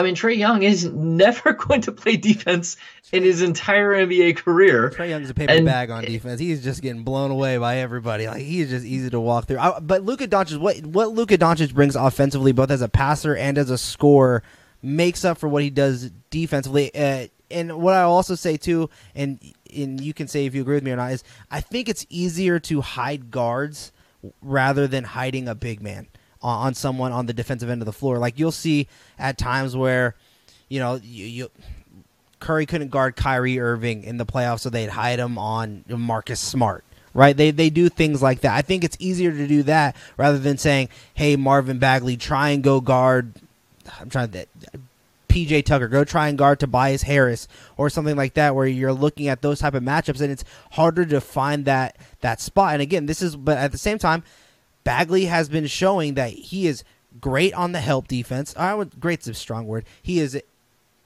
I 0.00 0.02
mean, 0.02 0.14
Trae 0.14 0.36
Young 0.36 0.62
is 0.62 0.86
never 0.86 1.52
going 1.68 1.82
to 1.82 1.92
play 1.92 2.16
defense 2.16 2.78
in 3.12 3.22
his 3.22 3.42
entire 3.42 3.92
NBA 3.92 4.38
career. 4.38 4.90
Trae 4.90 5.10
Young's 5.10 5.28
a 5.28 5.34
paper 5.34 5.52
and, 5.52 5.66
bag 5.66 5.90
on 5.90 6.04
defense. 6.04 6.40
He's 6.40 6.64
just 6.64 6.80
getting 6.80 7.04
blown 7.04 7.30
away 7.30 7.58
by 7.58 7.76
everybody. 7.76 8.26
Like 8.26 8.40
he's 8.40 8.70
just 8.70 8.86
easy 8.86 9.10
to 9.10 9.20
walk 9.20 9.46
through. 9.46 9.58
I, 9.58 9.78
but 9.78 10.02
Luka 10.02 10.26
Doncic, 10.26 10.58
what 10.58 10.78
what 10.86 11.12
Luka 11.12 11.36
Doncic 11.36 11.74
brings 11.74 11.96
offensively, 11.96 12.52
both 12.52 12.70
as 12.70 12.80
a 12.80 12.88
passer 12.88 13.36
and 13.36 13.58
as 13.58 13.68
a 13.68 13.76
scorer, 13.76 14.42
makes 14.82 15.22
up 15.22 15.36
for 15.36 15.48
what 15.48 15.62
he 15.62 15.68
does 15.68 16.10
defensively. 16.30 16.94
Uh, 16.94 17.26
and 17.50 17.82
what 17.82 17.94
I 17.94 18.02
also 18.02 18.34
say 18.34 18.56
too, 18.56 18.88
and 19.14 19.38
and 19.76 20.00
you 20.00 20.14
can 20.14 20.28
say 20.28 20.46
if 20.46 20.54
you 20.54 20.62
agree 20.62 20.76
with 20.76 20.84
me 20.84 20.92
or 20.92 20.96
not, 20.96 21.12
is 21.12 21.24
I 21.50 21.60
think 21.60 21.90
it's 21.90 22.06
easier 22.08 22.58
to 22.60 22.80
hide 22.80 23.30
guards 23.30 23.92
rather 24.40 24.86
than 24.86 25.04
hiding 25.04 25.46
a 25.46 25.54
big 25.54 25.82
man 25.82 26.06
on, 26.42 26.66
on 26.66 26.74
someone 26.74 27.12
on 27.12 27.26
the 27.26 27.32
defensive 27.32 27.70
end 27.70 27.82
of 27.82 27.86
the 27.86 27.92
floor. 27.92 28.18
Like 28.18 28.38
you'll 28.38 28.52
see 28.52 28.88
at 29.18 29.38
times 29.38 29.76
where, 29.76 30.14
you 30.68 30.78
know, 30.80 31.00
you, 31.02 31.26
you 31.26 31.50
Curry 32.38 32.66
couldn't 32.66 32.88
guard 32.88 33.16
Kyrie 33.16 33.60
Irving 33.60 34.04
in 34.04 34.16
the 34.16 34.26
playoffs, 34.26 34.60
so 34.60 34.70
they'd 34.70 34.88
hide 34.88 35.18
him 35.18 35.38
on 35.38 35.84
Marcus 35.88 36.40
Smart 36.40 36.84
right? 37.12 37.36
They 37.36 37.50
they 37.50 37.70
do 37.70 37.88
things 37.88 38.22
like 38.22 38.42
that. 38.42 38.54
I 38.54 38.62
think 38.62 38.84
it's 38.84 38.96
easier 39.00 39.32
to 39.32 39.48
do 39.48 39.64
that 39.64 39.96
rather 40.16 40.38
than 40.38 40.58
saying, 40.58 40.90
"Hey, 41.12 41.34
Marvin 41.34 41.80
Bagley, 41.80 42.16
try 42.16 42.50
and 42.50 42.62
go 42.62 42.80
guard 42.80 43.34
I'm 43.98 44.10
trying 44.10 44.30
to 44.30 44.46
PJ 45.28 45.64
Tucker, 45.64 45.88
go 45.88 46.04
try 46.04 46.28
and 46.28 46.36
guard 46.36 46.60
Tobias 46.60 47.02
Harris 47.02 47.48
or 47.76 47.88
something 47.88 48.16
like 48.16 48.34
that, 48.34 48.54
where 48.54 48.66
you're 48.66 48.92
looking 48.92 49.28
at 49.28 49.42
those 49.42 49.60
type 49.60 49.74
of 49.74 49.82
matchups, 49.82 50.20
and 50.20 50.30
it's 50.30 50.44
harder 50.72 51.06
to 51.06 51.20
find 51.20 51.64
that 51.64 51.96
that 52.20 52.40
spot. 52.40 52.74
And 52.74 52.82
again, 52.82 53.06
this 53.06 53.22
is, 53.22 53.36
but 53.36 53.56
at 53.56 53.72
the 53.72 53.78
same 53.78 53.98
time, 53.98 54.22
Bagley 54.84 55.26
has 55.26 55.48
been 55.48 55.66
showing 55.66 56.14
that 56.14 56.30
he 56.30 56.66
is 56.66 56.84
great 57.20 57.52
on 57.54 57.72
the 57.72 57.80
help 57.80 58.08
defense. 58.08 58.54
I 58.56 58.74
would 58.74 59.00
great's 59.00 59.26
a 59.26 59.34
strong 59.34 59.66
word. 59.66 59.84
He 60.02 60.20
is 60.20 60.40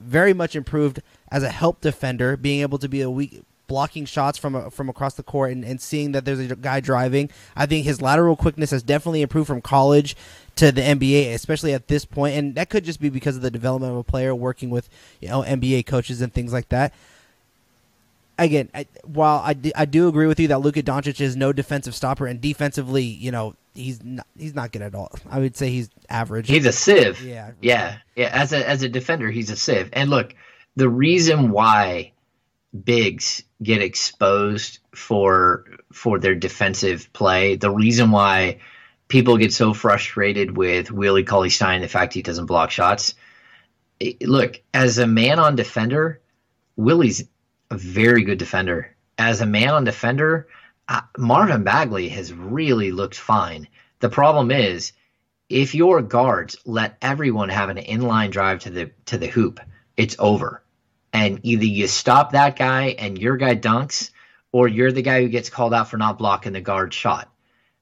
very 0.01 0.35
much 0.35 0.55
improved 0.55 1.01
as 1.31 1.43
a 1.43 1.51
help 1.51 1.81
defender, 1.81 2.37
being 2.37 2.61
able 2.61 2.79
to 2.79 2.89
be 2.89 3.01
a 3.01 3.11
weak 3.11 3.43
blocking 3.67 4.05
shots 4.05 4.37
from 4.37 4.71
from 4.71 4.89
across 4.89 5.15
the 5.15 5.23
court 5.23 5.53
and, 5.53 5.65
and 5.65 5.81
seeing 5.81 6.13
that 6.13 6.25
there's 6.25 6.39
a 6.39 6.57
guy 6.57 6.81
driving. 6.81 7.31
I 7.57 7.67
think 7.67 7.85
his 7.85 8.03
lateral 8.03 8.37
quickness 8.37 8.71
has 8.71 8.83
definitely 8.83 9.23
improved 9.23 9.47
from 9.47 9.63
college 9.63 10.17
to 10.57 10.71
the 10.71 10.83
NBA, 10.83 11.33
especially 11.35 11.73
at 11.73 11.89
this 11.89 12.05
point, 12.05 12.37
and 12.37 12.55
that 12.55 12.71
could 12.71 12.85
just 12.85 13.01
be 13.01 13.09
because 13.09 13.37
of 13.37 13.43
the 13.43 13.51
development 13.51 13.93
of 13.93 13.99
a 13.99 14.05
player 14.05 14.35
working 14.35 14.71
with 14.71 14.89
you 15.21 15.29
know 15.29 15.43
NBA 15.43 15.87
coaches 15.87 16.21
and 16.21 16.33
things 16.33 16.53
like 16.53 16.69
that. 16.69 16.93
Again, 18.39 18.69
I, 18.75 18.87
while 19.05 19.39
I, 19.39 19.57
I 19.77 19.85
do 19.85 20.09
agree 20.09 20.27
with 20.27 20.41
you 20.41 20.49
that 20.49 20.61
Luka 20.61 20.83
Doncic 20.83 21.21
is 21.21 21.37
no 21.37 21.53
defensive 21.53 21.95
stopper, 21.95 22.27
and 22.27 22.41
defensively, 22.41 23.05
you 23.05 23.31
know, 23.31 23.55
he's 23.75 24.03
not, 24.03 24.27
he's 24.37 24.55
not 24.55 24.73
good 24.73 24.83
at 24.83 24.95
all. 24.95 25.13
I 25.31 25.39
would 25.39 25.57
say 25.57 25.71
he's 25.71 25.89
average. 26.09 26.49
He's 26.49 26.67
a 26.67 26.73
sieve. 26.73 27.23
Yeah, 27.23 27.53
yeah, 27.61 27.99
yeah. 28.17 28.31
As 28.33 28.53
a 28.53 28.69
as 28.69 28.83
a 28.83 28.89
defender, 28.89 29.31
he's 29.31 29.51
a 29.51 29.57
sieve. 29.57 29.91
And 29.93 30.11
look, 30.11 30.35
the 30.77 30.89
reason 30.89 31.51
why 31.51 32.13
bigs 32.83 33.45
get 33.63 33.83
exposed 33.83 34.81
for 34.95 35.65
for 35.93 36.19
their 36.19 36.35
defensive 36.35 37.13
play, 37.13 37.57
the 37.57 37.71
reason 37.71 38.11
why 38.11 38.59
people 39.09 39.37
get 39.37 39.53
so 39.53 39.73
frustrated 39.73 40.57
with 40.57 40.91
Willie 40.91 41.25
Cauley 41.25 41.51
Stein, 41.51 41.83
the 41.83 41.89
fact 41.89 42.15
he 42.15 42.23
doesn't 42.23 42.47
block 42.47 42.71
shots. 42.71 43.15
look, 44.23 44.61
as 44.73 44.99
a 44.99 45.07
man 45.07 45.39
on 45.39 45.57
defender, 45.57 46.21
Willie's 46.77 47.25
a 47.71 47.77
very 47.77 48.23
good 48.25 48.39
defender. 48.39 48.95
As 49.19 49.41
a 49.41 49.47
man 49.47 49.71
on 49.71 49.85
defender, 49.85 50.49
uh, 50.89 51.03
Marvin 51.17 51.65
Bagley 51.65 52.09
has 52.11 52.33
really 52.33 52.93
looked 52.93 53.17
fine. 53.17 53.69
The 54.01 54.09
problem 54.09 54.51
is, 54.51 54.93
if 55.49 55.75
your 55.75 56.03
guards 56.03 56.57
let 56.65 56.97
everyone 57.01 57.49
have 57.49 57.69
an 57.69 57.77
inline 57.77 58.31
drive 58.31 58.61
to 58.61 58.71
the 58.71 58.91
to 59.07 59.19
the 59.19 59.27
hoop, 59.27 59.61
it's 59.97 60.17
over. 60.19 60.63
And 61.13 61.41
either 61.43 61.65
you 61.65 61.87
stop 61.87 62.33
that 62.33 62.57
guy 62.57 62.97
and 62.99 63.19
your 63.19 63.37
guy 63.37 63.55
dunks, 63.55 64.11
or 64.53 64.69
you're 64.69 64.93
the 64.93 65.03
guy 65.03 65.23
who 65.23 65.29
gets 65.29 65.51
called 65.51 65.73
out 65.73 65.89
for 65.89 65.97
not 65.97 66.19
blocking 66.19 66.53
the 66.53 66.61
guard 66.61 66.93
shot. 66.93 67.31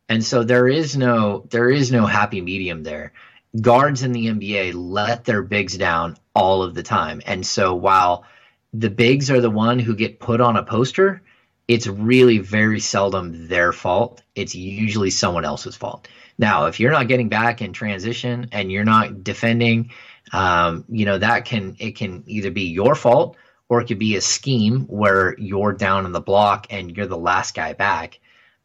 And 0.08 0.22
so 0.22 0.42
there 0.42 0.68
is 0.68 0.96
no 0.96 1.46
there 1.50 1.70
is 1.70 1.90
no 1.90 2.06
happy 2.06 2.40
medium 2.40 2.82
there. 2.82 3.12
Guards 3.60 4.02
in 4.02 4.12
the 4.12 4.26
NBA 4.26 4.72
let 4.74 5.24
their 5.24 5.42
bigs 5.42 5.76
down 5.76 6.16
all 6.34 6.62
of 6.62 6.74
the 6.74 6.82
time. 6.82 7.22
And 7.24 7.46
so 7.46 7.74
while 7.74 8.24
the 8.72 8.90
bigs 8.90 9.30
are 9.30 9.40
the 9.40 9.50
one 9.50 9.78
who 9.78 9.94
get 9.94 10.20
put 10.20 10.40
on 10.40 10.56
a 10.56 10.62
poster, 10.62 11.22
it's 11.68 11.86
really 11.86 12.38
very 12.38 12.80
seldom 12.80 13.48
their 13.48 13.72
fault. 13.72 14.22
It's 14.34 14.54
usually 14.54 15.10
someone 15.10 15.44
else's 15.44 15.76
fault. 15.76 16.08
Now, 16.38 16.66
if 16.66 16.80
you're 16.80 16.90
not 16.90 17.08
getting 17.08 17.28
back 17.28 17.62
in 17.62 17.72
transition 17.72 18.48
and 18.52 18.72
you're 18.72 18.84
not 18.84 19.22
defending, 19.22 19.90
um, 20.32 20.84
you 20.88 21.04
know 21.04 21.18
that 21.18 21.44
can 21.44 21.76
it 21.78 21.96
can 21.96 22.24
either 22.26 22.50
be 22.50 22.62
your 22.62 22.94
fault 22.94 23.36
or 23.68 23.80
it 23.80 23.86
could 23.86 23.98
be 23.98 24.16
a 24.16 24.20
scheme 24.20 24.82
where 24.86 25.34
you're 25.38 25.72
down 25.72 26.06
in 26.06 26.12
the 26.12 26.20
block 26.20 26.66
and 26.70 26.96
you're 26.96 27.06
the 27.06 27.16
last 27.16 27.54
guy 27.54 27.72
back. 27.72 28.18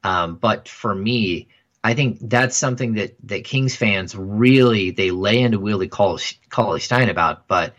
Um, 0.03 0.35
but 0.35 0.67
for 0.67 0.93
me, 0.93 1.49
I 1.83 1.93
think 1.93 2.19
that's 2.21 2.57
something 2.57 2.93
that 2.95 3.15
that 3.23 3.43
Kings 3.43 3.75
fans 3.75 4.15
really 4.15 4.91
they 4.91 5.11
lay 5.11 5.41
into 5.41 5.59
Willie 5.59 5.89
Cauley 5.89 6.79
Stein 6.79 7.09
about. 7.09 7.47
But 7.47 7.75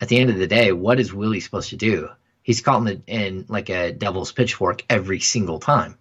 at 0.00 0.08
the 0.08 0.18
end 0.18 0.30
of 0.30 0.38
the 0.38 0.46
day, 0.46 0.72
what 0.72 1.00
is 1.00 1.12
Willie 1.12 1.40
supposed 1.40 1.70
to 1.70 1.76
do? 1.76 2.08
He's 2.42 2.62
caught 2.62 2.78
in, 2.78 2.84
the, 2.84 3.02
in 3.06 3.44
like 3.48 3.68
a 3.68 3.92
devil's 3.92 4.32
pitchfork 4.32 4.82
every 4.88 5.20
single 5.20 5.60
time. 5.60 5.96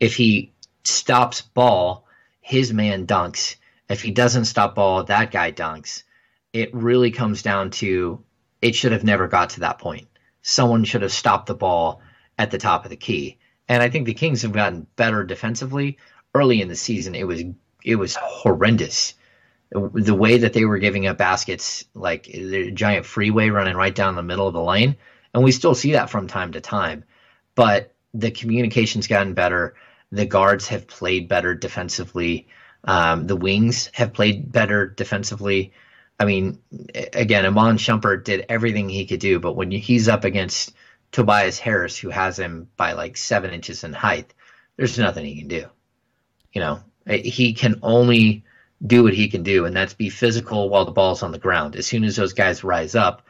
If 0.00 0.16
he 0.16 0.52
stops 0.84 1.42
ball, 1.42 2.06
his 2.40 2.72
man 2.72 3.06
dunks. 3.06 3.56
If 3.88 4.02
he 4.02 4.10
doesn't 4.10 4.46
stop 4.46 4.74
ball, 4.74 5.04
that 5.04 5.30
guy 5.30 5.52
dunks. 5.52 6.02
It 6.52 6.74
really 6.74 7.10
comes 7.10 7.42
down 7.42 7.70
to 7.72 8.24
it 8.62 8.74
should 8.74 8.92
have 8.92 9.04
never 9.04 9.28
got 9.28 9.50
to 9.50 9.60
that 9.60 9.78
point. 9.78 10.08
Someone 10.42 10.84
should 10.84 11.02
have 11.02 11.12
stopped 11.12 11.46
the 11.46 11.54
ball 11.54 12.00
at 12.38 12.50
the 12.50 12.58
top 12.58 12.84
of 12.84 12.90
the 12.90 12.96
key. 12.96 13.38
And 13.68 13.82
I 13.82 13.90
think 13.90 14.06
the 14.06 14.14
Kings 14.14 14.42
have 14.42 14.52
gotten 14.52 14.86
better 14.96 15.24
defensively. 15.24 15.98
Early 16.34 16.62
in 16.62 16.68
the 16.68 16.76
season, 16.76 17.14
it 17.14 17.26
was 17.26 17.42
it 17.84 17.96
was 17.96 18.16
horrendous. 18.16 19.14
The 19.74 20.14
way 20.14 20.38
that 20.38 20.52
they 20.52 20.64
were 20.66 20.78
giving 20.78 21.06
up 21.06 21.16
baskets, 21.16 21.84
like 21.94 22.24
the 22.24 22.70
giant 22.72 23.06
freeway 23.06 23.48
running 23.48 23.76
right 23.76 23.94
down 23.94 24.16
the 24.16 24.22
middle 24.22 24.46
of 24.46 24.52
the 24.52 24.62
lane, 24.62 24.96
and 25.32 25.42
we 25.42 25.52
still 25.52 25.74
see 25.74 25.92
that 25.92 26.10
from 26.10 26.26
time 26.26 26.52
to 26.52 26.60
time. 26.60 27.04
But 27.54 27.94
the 28.12 28.30
communication's 28.30 29.06
gotten 29.06 29.34
better. 29.34 29.74
The 30.10 30.26
guards 30.26 30.68
have 30.68 30.86
played 30.86 31.28
better 31.28 31.54
defensively. 31.54 32.48
Um, 32.84 33.26
the 33.26 33.36
wings 33.36 33.90
have 33.94 34.12
played 34.12 34.52
better 34.52 34.86
defensively. 34.86 35.72
I 36.20 36.26
mean, 36.26 36.58
again, 37.14 37.46
Iman 37.46 37.78
Shumpert 37.78 38.24
did 38.24 38.44
everything 38.48 38.88
he 38.88 39.06
could 39.06 39.20
do, 39.20 39.40
but 39.40 39.56
when 39.56 39.70
he's 39.70 40.08
up 40.08 40.24
against 40.24 40.74
Tobias 41.12 41.58
Harris, 41.58 41.96
who 41.96 42.10
has 42.10 42.38
him 42.38 42.68
by 42.76 42.92
like 42.92 43.16
seven 43.16 43.52
inches 43.52 43.84
in 43.84 43.92
height, 43.92 44.34
there's 44.76 44.98
nothing 44.98 45.24
he 45.24 45.38
can 45.38 45.48
do. 45.48 45.66
You 46.52 46.60
know, 46.60 46.80
he 47.06 47.54
can 47.54 47.80
only 47.82 48.44
do 48.84 49.04
what 49.04 49.14
he 49.14 49.28
can 49.28 49.42
do, 49.42 49.64
and 49.64 49.76
that's 49.76 49.94
be 49.94 50.10
physical 50.10 50.68
while 50.68 50.84
the 50.84 50.90
ball's 50.90 51.22
on 51.22 51.32
the 51.32 51.38
ground. 51.38 51.76
As 51.76 51.86
soon 51.86 52.04
as 52.04 52.16
those 52.16 52.32
guys 52.32 52.64
rise 52.64 52.94
up, 52.94 53.22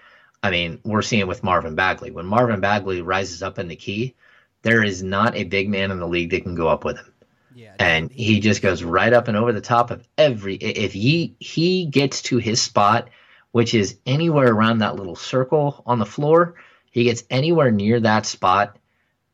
I 0.43 0.51
mean, 0.51 0.81
we're 0.85 1.03
seeing 1.03 1.27
with 1.27 1.45
Marvin 1.45 1.75
Bagley. 1.75 2.11
When 2.11 2.27
Marvin 2.27 2.61
Bagley 2.61 3.03
rises 3.03 3.43
up 3.43 3.59
in 3.59 3.69
the 3.69 3.77
key, 3.77 4.15
there 4.63 4.83
is 4.83 5.03
not 5.03 5.37
a 5.37 5.45
big 5.45 5.69
man 5.69 5.91
in 5.91 6.01
the 6.01 6.09
league 6.09 6.31
that 6.31 6.43
can 6.43 6.55
go 6.55 6.69
up 6.69 6.85
with 6.85 6.97
him. 6.97 7.13
Yeah, 7.55 7.75
and 7.79 8.11
he 8.11 8.41
just 8.41 8.63
goes 8.63 8.83
right 8.83 9.13
up 9.13 9.29
and 9.29 9.37
over 9.37 9.53
the 9.53 9.61
top 9.61 9.91
of 9.91 10.07
every. 10.17 10.55
If 10.55 10.95
he 10.95 11.37
he 11.39 11.85
gets 11.85 12.23
to 12.23 12.39
his 12.39 12.63
spot, 12.63 13.11
which 13.51 13.75
is 13.75 13.99
anywhere 14.07 14.51
around 14.51 14.79
that 14.79 14.97
little 14.97 15.17
circle 15.17 15.83
on 15.85 15.99
the 15.99 16.07
floor, 16.07 16.55
he 16.91 17.05
gets 17.05 17.25
anywhere 17.29 17.71
near 17.71 18.01
that 18.01 18.25
spot, 18.25 18.79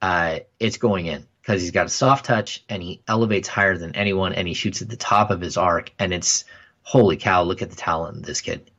uh, 0.03 0.41
it's 0.59 0.79
going 0.79 1.07
in 1.07 1.28
because 1.49 1.63
he's 1.63 1.71
got 1.71 1.87
a 1.87 1.89
soft 1.89 2.27
touch 2.27 2.63
and 2.69 2.83
he 2.83 3.01
elevates 3.09 3.49
higher 3.49 3.79
than 3.79 3.97
anyone 3.97 4.35
and 4.35 4.47
he 4.47 4.53
shoots 4.53 4.83
at 4.83 4.91
the 4.91 4.97
top 4.99 5.31
of 5.31 5.41
his 5.41 5.57
arc 5.57 5.91
and 5.99 6.13
it's 6.13 6.45
holy 6.83 7.17
cow! 7.17 7.43
Look 7.43 7.63
at 7.63 7.71
the 7.71 7.77
talent 7.77 8.17
in 8.17 8.23
this 8.23 8.43
kid. 8.43 8.71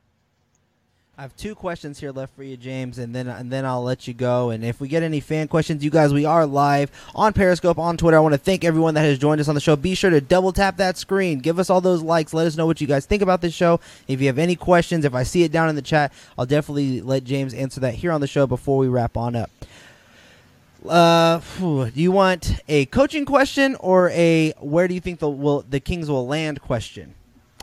I 1.18 1.22
have 1.22 1.36
two 1.36 1.56
questions 1.56 1.98
here 1.98 2.12
left 2.12 2.34
for 2.36 2.44
you, 2.44 2.56
James, 2.56 2.98
and 2.98 3.12
then 3.12 3.26
and 3.26 3.50
then 3.50 3.66
I'll 3.66 3.82
let 3.82 4.06
you 4.06 4.14
go. 4.14 4.50
And 4.50 4.64
if 4.64 4.80
we 4.80 4.86
get 4.86 5.02
any 5.02 5.18
fan 5.18 5.48
questions, 5.48 5.84
you 5.84 5.90
guys, 5.90 6.14
we 6.14 6.24
are 6.24 6.46
live 6.46 6.92
on 7.12 7.32
Periscope, 7.32 7.76
on 7.76 7.96
Twitter. 7.96 8.16
I 8.16 8.20
want 8.20 8.34
to 8.34 8.38
thank 8.38 8.64
everyone 8.64 8.94
that 8.94 9.02
has 9.02 9.18
joined 9.18 9.40
us 9.40 9.48
on 9.48 9.56
the 9.56 9.60
show. 9.60 9.74
Be 9.74 9.96
sure 9.96 10.10
to 10.10 10.20
double 10.20 10.52
tap 10.52 10.76
that 10.76 10.96
screen, 10.96 11.40
give 11.40 11.58
us 11.58 11.70
all 11.70 11.80
those 11.80 12.02
likes, 12.02 12.32
let 12.32 12.46
us 12.46 12.56
know 12.56 12.66
what 12.66 12.80
you 12.80 12.86
guys 12.86 13.04
think 13.04 13.20
about 13.20 13.40
this 13.40 13.52
show. 13.52 13.80
If 14.06 14.20
you 14.20 14.28
have 14.28 14.38
any 14.38 14.54
questions, 14.54 15.04
if 15.04 15.12
I 15.12 15.24
see 15.24 15.42
it 15.42 15.50
down 15.50 15.68
in 15.68 15.74
the 15.74 15.82
chat, 15.82 16.12
I'll 16.38 16.46
definitely 16.46 17.00
let 17.00 17.24
James 17.24 17.52
answer 17.52 17.80
that 17.80 17.94
here 17.94 18.12
on 18.12 18.20
the 18.20 18.28
show 18.28 18.46
before 18.46 18.78
we 18.78 18.86
wrap 18.86 19.16
on 19.16 19.34
up. 19.34 19.50
Uh, 20.88 21.40
do 21.58 21.90
you 21.94 22.10
want 22.10 22.54
a 22.68 22.86
coaching 22.86 23.24
question 23.24 23.76
or 23.76 24.10
a 24.10 24.52
where 24.60 24.88
do 24.88 24.94
you 24.94 25.00
think 25.00 25.18
the 25.18 25.28
will 25.28 25.62
the 25.68 25.80
Kings 25.80 26.08
will 26.08 26.26
land 26.26 26.60
question? 26.62 27.14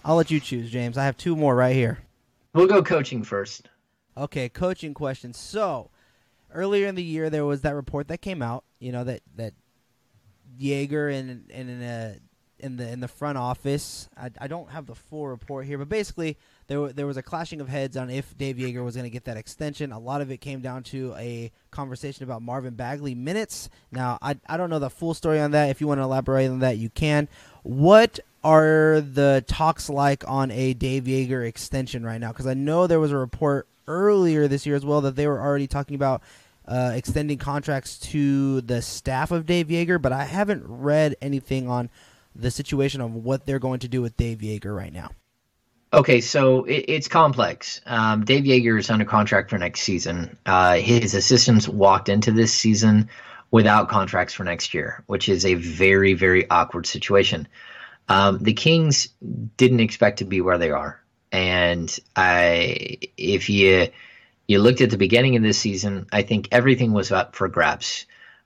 I'll 0.05 0.15
let 0.15 0.29
you 0.29 0.39
choose, 0.39 0.69
James. 0.69 0.97
I 0.97 1.05
have 1.05 1.17
two 1.17 1.35
more 1.35 1.55
right 1.55 1.75
here. 1.75 1.99
We'll 2.53 2.67
go 2.67 2.83
coaching 2.83 3.23
first. 3.23 3.69
Okay, 4.15 4.49
coaching 4.49 4.93
question. 4.93 5.33
So, 5.33 5.89
earlier 6.53 6.87
in 6.87 6.95
the 6.95 7.03
year, 7.03 7.29
there 7.29 7.45
was 7.45 7.61
that 7.61 7.75
report 7.75 8.07
that 8.07 8.19
came 8.19 8.41
out. 8.41 8.63
You 8.79 8.91
know 8.91 9.03
that 9.03 9.21
that 9.35 9.53
Joerger 10.59 11.13
and 11.13 11.49
and 11.51 11.69
in 11.69 11.81
a 11.81 12.17
in 12.59 12.77
the 12.77 12.87
in 12.87 12.99
the 12.99 13.07
front 13.07 13.37
office. 13.37 14.09
I, 14.15 14.29
I 14.39 14.47
don't 14.47 14.69
have 14.71 14.85
the 14.85 14.95
full 14.95 15.27
report 15.27 15.65
here, 15.65 15.77
but 15.77 15.89
basically 15.89 16.37
there 16.67 16.91
there 16.91 17.07
was 17.07 17.17
a 17.17 17.23
clashing 17.23 17.61
of 17.61 17.69
heads 17.69 17.95
on 17.95 18.09
if 18.09 18.37
Dave 18.37 18.57
Joerger 18.57 18.83
was 18.83 18.95
going 18.95 19.05
to 19.05 19.09
get 19.09 19.25
that 19.25 19.37
extension. 19.37 19.91
A 19.91 19.99
lot 19.99 20.21
of 20.21 20.31
it 20.31 20.37
came 20.37 20.61
down 20.61 20.83
to 20.83 21.13
a 21.17 21.51
conversation 21.71 22.23
about 22.23 22.41
Marvin 22.41 22.75
Bagley 22.75 23.15
minutes. 23.15 23.69
Now 23.91 24.17
I 24.21 24.37
I 24.47 24.57
don't 24.57 24.69
know 24.69 24.79
the 24.79 24.89
full 24.89 25.13
story 25.13 25.39
on 25.39 25.51
that. 25.51 25.69
If 25.69 25.81
you 25.81 25.87
want 25.87 25.99
to 25.99 26.03
elaborate 26.03 26.49
on 26.49 26.59
that, 26.59 26.77
you 26.77 26.89
can. 26.89 27.29
What 27.63 28.19
are 28.43 29.01
the 29.01 29.43
talks 29.47 29.89
like 29.89 30.23
on 30.27 30.51
a 30.51 30.73
Dave 30.73 31.05
Joerger 31.05 31.47
extension 31.47 32.05
right 32.05 32.19
now? 32.19 32.31
Because 32.31 32.47
I 32.47 32.53
know 32.53 32.87
there 32.87 32.99
was 32.99 33.11
a 33.11 33.17
report 33.17 33.67
earlier 33.87 34.47
this 34.47 34.65
year 34.65 34.75
as 34.75 34.85
well 34.85 35.01
that 35.01 35.15
they 35.15 35.27
were 35.27 35.39
already 35.39 35.67
talking 35.67 35.95
about 35.95 36.21
uh, 36.67 36.91
extending 36.93 37.37
contracts 37.37 37.97
to 37.97 38.61
the 38.61 38.81
staff 38.81 39.31
of 39.31 39.45
Dave 39.45 39.67
Joerger, 39.67 40.01
but 40.01 40.11
I 40.11 40.25
haven't 40.25 40.63
read 40.67 41.15
anything 41.21 41.69
on 41.69 41.89
the 42.35 42.51
situation 42.51 43.01
of 43.01 43.13
what 43.13 43.45
they're 43.45 43.59
going 43.59 43.79
to 43.79 43.87
do 43.87 44.01
with 44.01 44.17
Dave 44.17 44.39
Joerger 44.39 44.75
right 44.75 44.93
now. 44.93 45.11
Okay, 45.93 46.19
so 46.19 46.65
it, 46.65 46.85
it's 46.87 47.07
complex. 47.07 47.79
Um, 47.85 48.25
Dave 48.25 48.43
Joerger 48.43 48.77
is 48.77 48.89
under 48.89 49.05
contract 49.05 49.49
for 49.49 49.57
next 49.57 49.81
season. 49.81 50.37
Uh, 50.45 50.75
his 50.75 51.13
assistants 51.13 51.67
walked 51.67 52.09
into 52.09 52.31
this 52.31 52.53
season 52.53 53.09
without 53.51 53.87
contracts 53.87 54.33
for 54.33 54.43
next 54.43 54.73
year, 54.73 55.03
which 55.07 55.29
is 55.29 55.45
a 55.45 55.53
very, 55.53 56.13
very 56.13 56.49
awkward 56.49 56.85
situation. 56.85 57.47
Um, 58.09 58.39
the 58.39 58.53
Kings 58.53 59.09
didn't 59.55 59.79
expect 59.79 60.19
to 60.19 60.25
be 60.25 60.41
where 60.41 60.57
they 60.57 60.71
are, 60.71 61.01
and 61.31 61.97
I, 62.15 62.97
if 63.17 63.49
you 63.49 63.87
you 64.47 64.59
looked 64.59 64.79
at 64.79 64.89
the 64.89 64.97
beginning 64.97 65.35
of 65.35 65.43
this 65.43 65.59
season, 65.59 66.07
I 66.11 66.21
think 66.21 66.47
everything 66.51 66.93
was 66.93 67.11
up 67.11 67.35
for 67.35 67.47
grabs. 67.49 68.05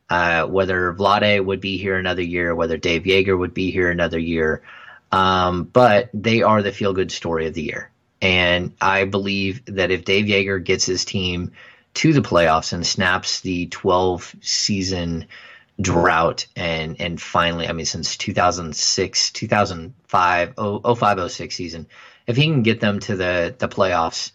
Uh, 0.09 0.45
whether 0.45 0.93
Vlade 0.93 1.45
would 1.45 1.61
be 1.61 1.77
here 1.77 1.97
another 1.97 2.23
year, 2.23 2.53
whether 2.53 2.75
Dave 2.75 3.03
Joerger 3.03 3.37
would 3.37 3.53
be 3.53 3.71
here 3.71 3.89
another 3.89 4.19
year, 4.19 4.61
um, 5.11 5.63
but 5.63 6.09
they 6.13 6.41
are 6.41 6.61
the 6.61 6.71
feel 6.71 6.93
good 6.93 7.11
story 7.11 7.47
of 7.47 7.53
the 7.53 7.63
year. 7.63 7.91
And 8.21 8.73
I 8.79 9.05
believe 9.05 9.63
that 9.65 9.91
if 9.91 10.05
Dave 10.05 10.25
Joerger 10.25 10.63
gets 10.63 10.85
his 10.85 11.05
team 11.05 11.51
to 11.95 12.13
the 12.13 12.21
playoffs 12.21 12.73
and 12.73 12.85
snaps 12.85 13.41
the 13.41 13.67
12 13.67 14.35
season 14.41 15.25
drought 15.79 16.45
and 16.55 16.99
and 16.99 17.19
finally 17.19 17.67
i 17.67 17.71
mean 17.71 17.85
since 17.85 18.15
2006 18.17 19.31
2005 19.31 20.53
05 20.55 21.31
06 21.31 21.55
season 21.55 21.87
if 22.27 22.35
he 22.35 22.43
can 22.43 22.61
get 22.61 22.79
them 22.79 22.99
to 22.99 23.15
the 23.15 23.55
the 23.57 23.67
playoffs 23.67 24.31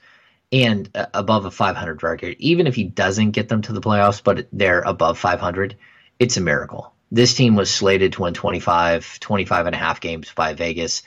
and 0.51 0.91
uh, 0.95 1.07
above 1.15 1.45
a 1.45 1.51
500 1.51 2.03
record 2.03 2.35
even 2.39 2.67
if 2.67 2.75
he 2.75 2.85
doesn't 2.85 3.31
get 3.31 3.49
them 3.49 3.63
to 3.63 3.73
the 3.73 3.81
playoffs 3.81 4.23
but 4.23 4.49
they're 4.53 4.81
above 4.81 5.19
500 5.19 5.77
it's 6.19 6.37
a 6.37 6.41
miracle 6.41 6.93
this 7.11 7.35
team 7.35 7.55
was 7.57 7.71
slated 7.71 8.13
to 8.13 8.23
win 8.23 8.35
25 8.35 9.21
25 9.21 9.67
and 9.67 9.75
a 9.75 9.79
half 9.79 10.01
games 10.01 10.33
by 10.35 10.55
vegas 10.55 11.03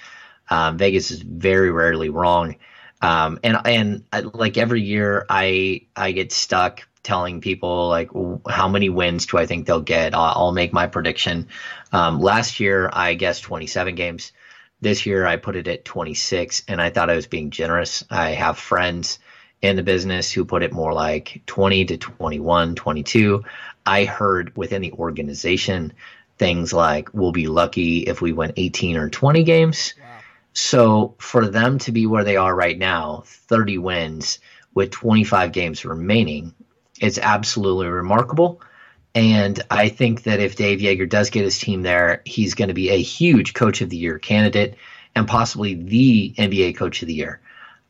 um, 0.49 0.77
vegas 0.77 1.11
is 1.11 1.21
very 1.21 1.71
rarely 1.71 2.09
wrong 2.09 2.55
um, 3.01 3.39
and 3.43 3.57
and 3.65 4.03
I, 4.11 4.19
uh, 4.19 4.29
like 4.33 4.57
every 4.57 4.81
year 4.81 5.25
i 5.29 5.81
i 5.95 6.11
get 6.11 6.31
stuck 6.31 6.87
telling 7.03 7.41
people 7.41 7.87
like 7.89 8.09
how 8.47 8.67
many 8.67 8.89
wins 8.89 9.25
do 9.25 9.37
I 9.37 9.45
think 9.45 9.65
they'll 9.65 9.81
get. 9.81 10.13
I'll, 10.13 10.33
I'll 10.35 10.51
make 10.51 10.73
my 10.73 10.87
prediction. 10.87 11.47
Um, 11.91 12.19
last 12.19 12.59
year 12.59 12.89
I 12.93 13.13
guessed 13.13 13.43
27 13.43 13.95
games. 13.95 14.31
This 14.81 15.05
year 15.05 15.25
I 15.25 15.35
put 15.37 15.55
it 15.55 15.67
at 15.67 15.85
26, 15.85 16.63
and 16.67 16.81
I 16.81 16.89
thought 16.89 17.09
I 17.09 17.15
was 17.15 17.27
being 17.27 17.49
generous. 17.49 18.03
I 18.09 18.29
have 18.31 18.57
friends 18.57 19.19
in 19.61 19.75
the 19.75 19.83
business 19.83 20.31
who 20.31 20.45
put 20.45 20.63
it 20.63 20.71
more 20.71 20.93
like 20.93 21.41
20 21.45 21.85
to 21.85 21.97
21, 21.97 22.75
22. 22.75 23.43
I 23.85 24.05
heard 24.05 24.55
within 24.55 24.81
the 24.81 24.93
organization 24.93 25.93
things 26.37 26.71
like 26.71 27.13
we'll 27.13 27.33
be 27.33 27.47
lucky 27.47 27.99
if 27.99 28.21
we 28.21 28.31
win 28.31 28.53
18 28.55 28.95
or 28.97 29.09
20 29.09 29.43
games. 29.43 29.93
Wow. 29.99 30.05
So 30.53 31.15
for 31.19 31.47
them 31.47 31.77
to 31.79 31.91
be 31.91 32.05
where 32.05 32.23
they 32.23 32.37
are 32.37 32.55
right 32.55 32.77
now, 32.77 33.23
30 33.25 33.77
wins 33.79 34.39
with 34.73 34.91
25 34.91 35.51
games 35.51 35.83
remaining, 35.83 36.53
it's 36.99 37.17
absolutely 37.17 37.87
remarkable. 37.87 38.61
And 39.15 39.59
I 39.69 39.89
think 39.89 40.23
that 40.23 40.39
if 40.39 40.55
Dave 40.55 40.79
Joerger 40.79 41.09
does 41.09 41.29
get 41.29 41.43
his 41.43 41.57
team 41.57 41.81
there, 41.81 42.21
he's 42.25 42.53
going 42.53 42.67
to 42.67 42.73
be 42.73 42.89
a 42.89 43.01
huge 43.01 43.53
coach 43.53 43.81
of 43.81 43.89
the 43.89 43.97
year 43.97 44.19
candidate 44.19 44.75
and 45.15 45.27
possibly 45.27 45.73
the 45.73 46.33
NBA 46.37 46.77
coach 46.77 47.01
of 47.01 47.07
the 47.07 47.13
year. 47.13 47.41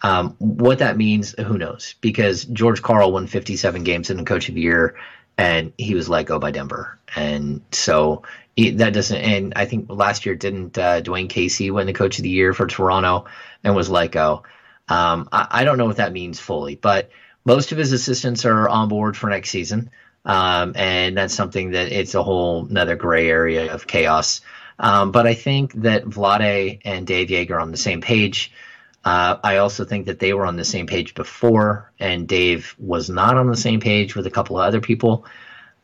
Um, 0.02 0.36
what 0.40 0.80
that 0.80 0.98
means, 0.98 1.36
who 1.38 1.58
knows? 1.58 1.96
Because 2.02 2.46
George 2.46 2.82
Karl 2.82 3.12
won 3.12 3.28
57 3.28 3.84
games 3.84 4.10
in 4.10 4.18
the 4.18 4.24
coach 4.24 4.50
of 4.50 4.56
the 4.56 4.62
year 4.62 4.96
and 5.38 5.74
he 5.78 5.96
was 5.96 6.10
let 6.10 6.26
go 6.26 6.40
by 6.40 6.52
Denver. 6.52 6.98
And 7.16 7.62
so 7.72 8.24
he, 8.56 8.72
that 8.72 8.94
doesn't, 8.94 9.18
and 9.18 9.54
I 9.56 9.66
think 9.66 9.88
last 9.90 10.26
year 10.26 10.36
didn't 10.36 10.78
uh, 10.78 11.02
Dwane 11.02 11.30
Casey 11.30 11.72
win 11.72 11.88
the 11.88 11.94
coach 11.94 12.18
of 12.18 12.24
the 12.24 12.30
year 12.30 12.54
for 12.54 12.68
Toronto 12.68 13.26
and 13.64 13.76
was 13.76 13.90
let 13.90 14.12
go. 14.12 14.44
Um, 14.88 15.30
I, 15.32 15.48
I 15.50 15.64
don't 15.64 15.78
know 15.78 15.86
what 15.86 15.98
that 15.98 16.14
means 16.14 16.40
fully, 16.40 16.76
but 16.76 17.10
most 17.46 17.72
of 17.72 17.78
his 17.78 17.92
assistants 17.92 18.46
are 18.46 18.68
on 18.68 18.90
board 18.90 19.16
for 19.16 19.30
next 19.30 19.50
season. 19.50 19.90
Um, 20.26 20.74
and 20.76 21.18
that's 21.18 21.34
something 21.34 21.72
that 21.72 21.92
it's 21.92 22.16
a 22.16 22.24
whole 22.24 22.66
another 22.66 22.96
gray 22.96 23.30
area 23.30 23.74
of 23.74 23.88
chaos. 23.88 24.42
Um, 24.78 25.12
but 25.12 25.26
I 25.28 25.34
think 25.34 25.74
that 25.74 26.06
Vlade 26.06 26.82
and 26.86 27.08
Dave 27.08 27.30
Joerger 27.30 27.52
are 27.52 27.60
on 27.60 27.72
the 27.72 27.78
same 27.78 28.02
page. 28.02 28.52
Uh, 29.06 29.38
I 29.44 29.58
also 29.58 29.86
think 29.86 30.08
that 30.08 30.20
they 30.20 30.34
were 30.34 30.46
on 30.46 30.58
the 30.58 30.66
same 30.66 30.88
page 30.88 31.16
before, 31.16 31.92
and 32.00 32.28
Dave 32.28 32.76
was 32.80 33.10
not 33.10 33.38
on 33.38 33.48
the 33.48 33.58
same 33.58 33.80
page 33.80 34.16
with 34.16 34.28
a 34.28 34.32
couple 34.32 34.60
of 34.60 34.66
other 34.68 34.82
people 34.82 35.26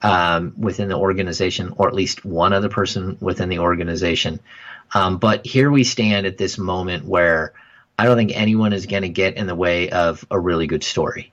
um, 0.01 0.53
within 0.57 0.89
the 0.89 0.97
organization, 0.97 1.74
or 1.78 1.88
at 1.88 1.95
least 1.95 2.26
one 2.26 2.53
other 2.53 2.70
person 2.70 3.18
within 3.22 3.49
the 3.49 3.59
organization. 3.59 4.39
Um, 4.93 5.18
but 5.18 5.45
here 5.45 5.72
we 5.72 5.84
stand 5.84 6.26
at 6.28 6.38
this 6.38 6.57
moment 6.57 7.05
where 7.05 7.53
I 7.97 8.05
don't 8.05 8.18
think 8.18 8.36
anyone 8.36 8.74
is 8.74 8.86
going 8.86 9.03
to 9.03 9.09
get 9.09 9.38
in 9.38 9.47
the 9.47 9.55
way 9.55 9.89
of 9.89 10.26
a 10.30 10.39
really 10.39 10.68
good 10.68 10.84
story 10.84 11.32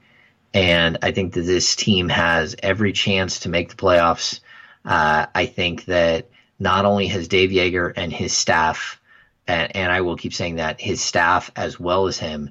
And 0.54 0.98
I 1.02 1.12
think 1.12 1.34
that 1.34 1.42
this 1.42 1.76
team 1.76 2.08
has 2.08 2.56
every 2.62 2.92
chance 2.92 3.40
to 3.40 3.48
make 3.48 3.70
the 3.70 3.76
playoffs. 3.76 4.40
Uh, 4.84 5.26
I 5.34 5.46
think 5.46 5.86
that 5.86 6.28
not 6.58 6.84
only 6.84 7.06
has 7.08 7.28
Dave 7.28 7.50
Joerger 7.50 7.92
and 7.96 8.12
his 8.12 8.36
staff, 8.36 9.00
and, 9.47 9.74
and 9.76 9.93
I 9.93 10.01
will 10.01 10.16
keep 10.16 10.34
saying 10.34 10.57
that, 10.57 10.80
his 10.80 11.01
staff 11.01 11.51
as 11.57 11.78
well 11.78 12.07
as 12.07 12.18
him, 12.18 12.51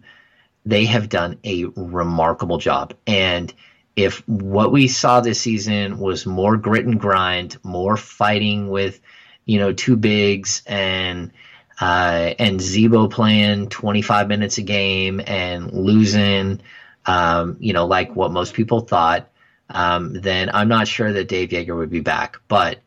they 0.66 0.86
have 0.86 1.10
done 1.10 1.40
a 1.44 1.66
remarkable 1.76 2.58
job. 2.58 2.94
And 3.08 3.54
if 3.96 4.28
what 4.28 4.72
we 4.72 4.88
saw 4.88 5.20
this 5.20 5.42
season 5.42 6.00
was 6.00 6.26
more 6.26 6.58
grit 6.58 6.86
and 6.86 7.00
grind, 7.00 7.58
more 7.64 7.98
fighting 7.98 8.70
with, 8.70 9.00
you 9.46 9.60
know, 9.60 9.74
two 9.74 9.96
bigs 9.96 10.62
and 10.66 11.32
uh, 11.80 12.36
and 12.38 12.62
Z-Bo 12.62 13.08
playing 13.08 13.70
25 13.70 14.28
minutes 14.28 14.60
a 14.60 14.62
game 14.62 15.20
and 15.26 15.74
losing, 15.74 16.62
um, 17.08 17.58
you 17.60 17.74
know, 17.74 17.88
like 17.88 18.16
what 18.16 18.32
most 18.32 18.54
people 18.54 18.82
thought, 18.82 19.30
um, 19.70 20.14
then 20.14 20.52
I'm 20.54 20.68
not 20.68 20.88
sure 20.88 21.12
that 21.12 21.28
Dave 21.28 21.50
Joerger 21.50 21.76
would 21.76 21.90
be 21.90 22.02
back. 22.02 22.40
But 22.48 22.80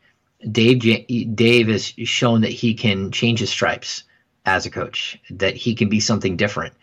Dave 0.51 0.79
Dave 1.35 1.67
has 1.67 1.85
shown 1.85 2.41
that 2.41 2.51
he 2.51 2.73
can 2.73 3.11
change 3.11 3.39
his 3.39 3.49
stripes 3.49 4.03
as 4.45 4.65
a 4.65 4.69
coach, 4.69 5.19
that 5.29 5.55
he 5.55 5.75
can 5.75 5.89
be 5.89 5.99
something 5.99 6.37
different. 6.37 6.73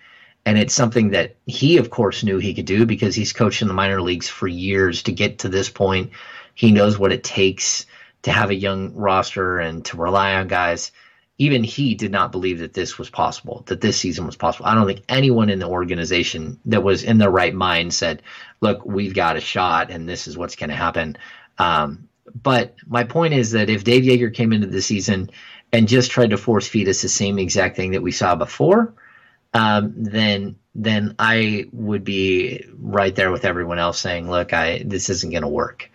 And 0.45 0.59
it's 0.59 0.75
something 0.75 1.11
that 1.11 1.37
he, 1.47 1.77
of 1.77 1.91
course, 1.91 2.25
knew 2.25 2.39
he 2.39 2.55
could 2.55 2.65
do 2.65 2.85
because 2.85 3.15
he's 3.15 3.33
coached 3.33 3.63
in 3.63 3.69
the 3.69 3.75
minor 3.75 4.03
leagues 4.03 4.29
for 4.29 4.49
years 4.49 5.03
to 5.05 5.13
get 5.13 5.39
to 5.41 5.49
this 5.49 5.69
point. 5.69 6.11
He 6.55 6.73
knows 6.73 6.99
what 6.99 7.13
it 7.13 7.23
takes 7.23 7.87
to 8.23 8.33
have 8.33 8.51
a 8.51 8.55
young 8.55 8.93
roster 8.95 9.59
and 9.59 9.85
to 9.87 9.97
rely 9.97 10.35
on 10.35 10.49
guys. 10.49 10.91
Even 11.39 11.65
he 11.65 11.95
did 11.95 12.11
not 12.11 12.33
believe 12.33 12.59
that 12.59 12.75
this 12.75 12.99
was 12.99 13.09
possible, 13.09 13.63
that 13.67 13.81
this 13.81 13.97
season 13.97 14.27
was 14.27 14.37
possible. 14.37 14.67
I 14.67 14.75
don't 14.75 14.87
think 14.87 15.05
anyone 15.09 15.49
in 15.49 15.61
the 15.61 15.69
organization 15.69 16.59
that 16.67 16.83
was 16.83 17.05
in 17.05 17.19
their 17.19 17.31
right 17.31 17.55
mind 17.55 17.95
said, 17.95 18.23
look, 18.61 18.85
we've 18.85 19.15
got 19.15 19.37
a 19.37 19.41
shot 19.41 19.91
and 19.91 20.09
this 20.09 20.27
is 20.27 20.37
what's 20.37 20.57
going 20.57 20.71
to 20.71 20.77
happen. 20.77 21.17
Um, 21.59 22.09
but 22.43 22.75
my 22.87 23.05
point 23.05 23.35
is 23.35 23.53
that 23.53 23.71
if 23.71 23.85
Dave 23.85 24.05
Joerger 24.05 24.33
came 24.33 24.53
into 24.53 24.67
the 24.67 24.83
season 24.83 25.31
and 25.73 25.89
just 25.89 26.11
tried 26.11 26.31
to 26.31 26.37
force 26.37 26.67
feed 26.67 26.89
us 26.89 27.03
the 27.03 27.09
same 27.09 27.39
exact 27.39 27.77
thing 27.77 27.93
that 27.93 28.03
we 28.03 28.13
saw 28.13 28.35
before, 28.35 28.95
um, 29.55 29.93
then 29.97 30.57
then 30.75 31.15
I 31.19 31.67
would 31.73 32.05
be 32.05 32.65
right 32.79 33.15
there 33.15 33.31
with 33.31 33.45
everyone 33.45 33.79
else 33.79 33.99
saying, 33.99 34.31
"Look, 34.31 34.53
I 34.53 34.83
this 34.85 35.11
isn't 35.11 35.31
going 35.31 35.43
to 35.43 35.49
work." 35.49 35.91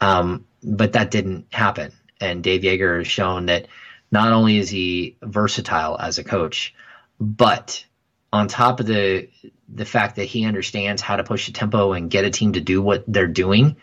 Um, 0.00 0.46
but 0.62 0.92
that 0.92 1.10
didn't 1.10 1.46
happen, 1.52 1.92
and 2.20 2.42
Dave 2.42 2.62
Joerger 2.62 2.98
has 2.98 3.08
shown 3.08 3.46
that 3.46 3.66
not 4.12 4.32
only 4.32 4.58
is 4.58 4.68
he 4.68 5.16
versatile 5.22 5.96
as 5.98 6.18
a 6.18 6.24
coach, 6.24 6.74
but 7.20 7.84
on 8.32 8.48
top 8.48 8.80
of 8.80 8.86
the 8.86 9.28
the 9.72 9.84
fact 9.84 10.16
that 10.16 10.24
he 10.24 10.44
understands 10.44 11.00
how 11.00 11.16
to 11.16 11.24
push 11.24 11.46
the 11.46 11.52
tempo 11.52 11.92
and 11.92 12.10
get 12.10 12.24
a 12.24 12.30
team 12.30 12.52
to 12.52 12.60
do 12.60 12.82
what 12.82 13.04
they're 13.06 13.26
doing, 13.26 13.76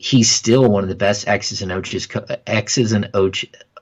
he's 0.00 0.30
still 0.30 0.66
one 0.66 0.82
of 0.82 0.88
the 0.88 0.94
best 0.94 1.28
X's 1.28 1.60
and 1.60 1.70
O's 1.70 2.08
X's 2.46 2.92
and 2.92 3.10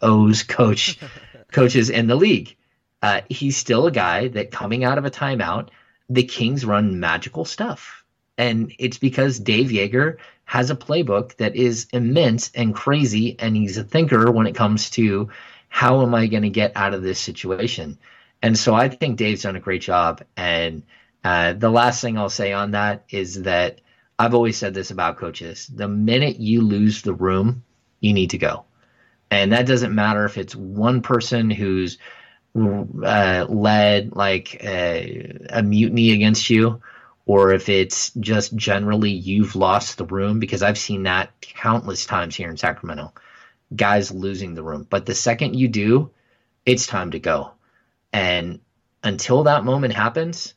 O's 0.02 0.42
coach 0.42 0.98
coaches 1.52 1.90
in 1.90 2.08
the 2.08 2.16
league. 2.16 2.56
Uh, 3.00 3.20
he's 3.30 3.56
still 3.56 3.86
a 3.86 3.92
guy 3.92 4.26
that 4.26 4.50
coming 4.50 4.82
out 4.82 4.98
of 4.98 5.04
a 5.04 5.12
timeout, 5.12 5.68
the 6.10 6.24
Kings 6.24 6.64
run 6.64 6.98
magical 6.98 7.44
stuff. 7.44 8.04
And 8.36 8.72
it's 8.80 8.98
because 8.98 9.38
Dave 9.38 9.68
Joerger 9.68 10.16
has 10.44 10.70
a 10.70 10.76
playbook 10.76 11.36
that 11.36 11.54
is 11.54 11.86
immense 11.92 12.50
and 12.52 12.74
crazy, 12.74 13.36
and 13.38 13.54
he's 13.54 13.78
a 13.78 13.84
thinker 13.84 14.32
when 14.32 14.48
it 14.48 14.56
comes 14.56 14.90
to 14.90 15.28
how 15.68 16.02
am 16.02 16.16
I 16.16 16.26
going 16.26 16.42
to 16.42 16.50
get 16.50 16.72
out 16.74 16.94
of 16.94 17.02
this 17.02 17.20
situation. 17.20 17.96
And 18.42 18.58
so 18.58 18.74
I 18.74 18.88
think 18.88 19.18
Dave's 19.18 19.42
done 19.42 19.54
a 19.54 19.60
great 19.60 19.82
job. 19.82 20.24
And 20.36 20.82
uh, 21.22 21.52
the 21.52 21.70
last 21.70 22.00
thing 22.00 22.18
I'll 22.18 22.28
say 22.28 22.52
on 22.52 22.72
that 22.72 23.04
is 23.08 23.42
that 23.42 23.80
I've 24.18 24.34
always 24.34 24.56
said 24.56 24.74
this 24.74 24.90
about 24.90 25.18
coaches: 25.18 25.70
the 25.72 25.88
minute 25.88 26.40
you 26.40 26.62
lose 26.62 27.02
the 27.02 27.14
room, 27.14 27.64
you 28.00 28.12
need 28.12 28.30
to 28.30 28.38
go, 28.38 28.64
and 29.30 29.52
that 29.52 29.66
doesn't 29.66 29.94
matter 29.94 30.24
if 30.24 30.38
it's 30.38 30.56
one 30.56 31.02
person 31.02 31.50
who's 31.50 31.98
uh, 32.56 33.46
led 33.48 34.16
like 34.16 34.62
a, 34.64 35.38
a 35.50 35.62
mutiny 35.62 36.12
against 36.12 36.50
you, 36.50 36.80
or 37.26 37.52
if 37.52 37.68
it's 37.68 38.10
just 38.14 38.56
generally 38.56 39.10
you've 39.10 39.54
lost 39.54 39.98
the 39.98 40.06
room, 40.06 40.40
because 40.40 40.62
I've 40.62 40.78
seen 40.78 41.04
that 41.04 41.30
countless 41.40 42.06
times 42.06 42.34
here 42.34 42.50
in 42.50 42.56
Sacramento, 42.56 43.12
guys 43.76 44.10
losing 44.10 44.54
the 44.54 44.62
room. 44.62 44.86
But 44.88 45.06
the 45.06 45.14
second 45.14 45.54
you 45.54 45.68
do, 45.68 46.10
it's 46.66 46.86
time 46.86 47.12
to 47.12 47.18
go. 47.18 47.52
And 48.12 48.60
until 49.04 49.44
that 49.44 49.64
moment 49.64 49.94
happens, 49.94 50.54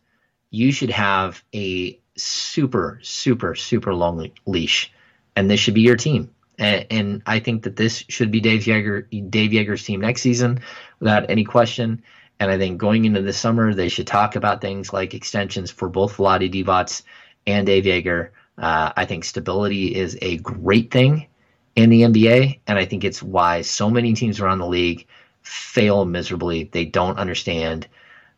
you 0.49 0.71
should 0.71 0.89
have 0.89 1.43
a 1.53 2.00
super, 2.17 2.99
super, 3.01 3.55
super 3.55 3.93
long 3.93 4.31
leash, 4.45 4.91
and 5.35 5.49
this 5.49 5.59
should 5.59 5.73
be 5.73 5.81
your 5.81 5.95
team. 5.95 6.29
And, 6.57 6.85
and 6.89 7.23
I 7.25 7.39
think 7.39 7.63
that 7.63 7.75
this 7.75 8.03
should 8.07 8.31
be 8.31 8.39
Dave 8.39 8.61
Joerger, 8.61 9.29
Dave 9.29 9.51
Joerger's 9.51 9.83
team 9.83 10.01
next 10.01 10.21
season, 10.21 10.59
without 10.99 11.29
any 11.29 11.43
question. 11.43 12.03
And 12.39 12.49
I 12.49 12.57
think 12.57 12.77
going 12.79 13.05
into 13.05 13.21
the 13.21 13.33
summer, 13.33 13.73
they 13.73 13.89
should 13.89 14.07
talk 14.07 14.35
about 14.35 14.61
things 14.61 14.91
like 14.91 15.13
extensions 15.13 15.69
for 15.69 15.89
both 15.89 16.17
Vlade 16.17 16.51
Divac 16.51 17.03
and 17.45 17.65
Dave 17.65 17.83
Joerger. 17.83 18.29
Uh, 18.57 18.91
I 18.95 19.05
think 19.05 19.23
stability 19.23 19.95
is 19.95 20.17
a 20.21 20.37
great 20.37 20.91
thing 20.91 21.27
in 21.75 21.89
the 21.89 22.01
NBA, 22.01 22.59
and 22.67 22.77
I 22.77 22.85
think 22.85 23.03
it's 23.03 23.23
why 23.23 23.61
so 23.61 23.89
many 23.89 24.13
teams 24.13 24.39
around 24.39 24.59
the 24.59 24.67
league 24.67 25.07
fail 25.41 26.05
miserably. 26.05 26.65
They 26.65 26.85
don't 26.85 27.17
understand 27.17 27.87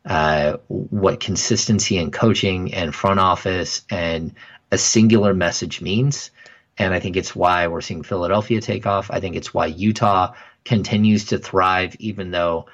uh, 0.05 0.57
what 0.67 1.19
consistency 1.19 1.97
in 1.97 2.11
coaching 2.11 2.73
and 2.73 2.93
front 2.93 3.19
office 3.19 3.83
and 3.89 4.35
a 4.71 4.77
singular 4.77 5.33
message 5.33 5.81
means. 5.81 6.31
And 6.77 6.93
I 6.93 6.99
think 6.99 7.15
it's 7.15 7.35
why 7.35 7.67
we're 7.67 7.81
seeing 7.81 8.03
Philadelphia 8.03 8.59
take 8.59 8.85
off. 8.85 9.11
I 9.11 9.19
think 9.19 9.35
it's 9.35 9.53
why 9.53 9.67
Utah 9.67 10.33
continues 10.65 11.25
to 11.25 11.37
thrive, 11.37 11.95
even 11.99 12.31
though 12.31 12.65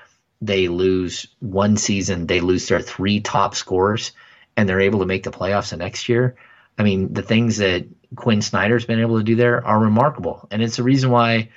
they 0.41 0.69
lose 0.69 1.27
one 1.39 1.75
season, 1.75 2.27
they 2.27 2.39
lose 2.39 2.67
their 2.67 2.82
three 2.82 3.19
top 3.19 3.55
scorers, 3.55 4.13
and 4.55 4.67
they're 4.67 4.80
able 4.80 4.99
to 4.99 5.05
make 5.05 5.23
the 5.23 5.32
playoffs 5.32 5.71
the 5.71 5.77
next 5.77 6.07
year. 6.07 6.36
I 6.77 6.84
mean, 6.84 7.11
the 7.13 7.21
things 7.21 7.57
that 7.57 7.86
Quin 8.15 8.41
Snyder's 8.41 8.86
been 8.86 9.01
able 9.01 9.17
to 9.17 9.23
do 9.23 9.36
there 9.36 9.65
are 9.65 9.80
remarkable. 9.80 10.47
And 10.49 10.61
it's 10.63 10.77
the 10.77 10.84
reason 10.84 11.11
why, 11.11 11.49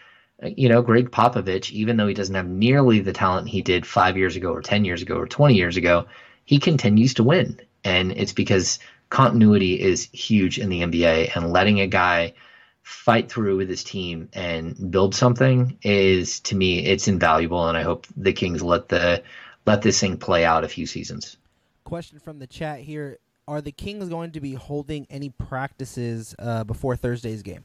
you 0.43 0.69
know, 0.69 0.83
Gregg 0.83 1.11
Popovich, 1.11 1.71
even 1.71 1.97
though 1.97 2.07
he 2.07 2.15
doesn't 2.15 2.35
have 2.35 2.49
nearly 2.49 3.01
the 3.01 3.13
talent 3.13 3.49
he 3.49 3.63
did 3.63 3.87
five 3.87 4.17
years 4.17 4.37
ago 4.37 4.53
or 4.53 4.63
10 4.63 4.85
years 4.85 5.03
ago 5.03 5.17
or 5.17 5.27
20 5.27 5.55
years 5.55 5.77
ago, 5.77 6.07
he 6.45 6.59
continues 6.59 7.15
to 7.15 7.23
win. 7.23 7.61
And 7.85 8.13
it's 8.13 8.33
because 8.33 8.79
continuity 9.11 9.81
is 9.81 10.09
huge 10.13 10.59
in 10.59 10.69
the 10.69 10.81
NBA, 10.81 11.37
and 11.37 11.53
letting 11.53 11.81
a 11.81 11.87
guy 11.87 12.35
fight 12.83 13.31
through 13.31 13.57
with 13.57 13.69
his 13.69 13.85
team 13.85 14.29
and 14.33 14.91
build 14.91 15.15
something 15.15 15.79
is 15.83 16.41
to 16.41 16.57
me 16.57 16.85
it's 16.85 17.07
invaluable 17.07 17.69
and 17.69 17.79
I 17.79 17.83
hope 17.83 18.09
the 18.17 18.33
Kings 18.33 18.61
let 18.61 18.89
the 18.89 19.23
let 19.67 19.83
this 19.83 20.01
thing 20.01 20.17
play 20.17 20.45
out 20.45 20.65
a 20.65 20.69
few 20.69 20.87
seasons. 20.87 21.37
Question 21.85 22.19
from 22.19 22.41
the 22.41 22.47
chat 22.47 22.81
here: 22.81 23.19
Are 23.47 23.61
the 23.61 23.71
Kings 23.71 24.09
going 24.09 24.33
to 24.33 24.41
be 24.41 24.55
holding 24.55 25.07
any 25.11 25.31
practices 25.31 26.35
uh, 26.39 26.65
before 26.65 26.97
Thursday's 26.97 27.43
game? 27.43 27.65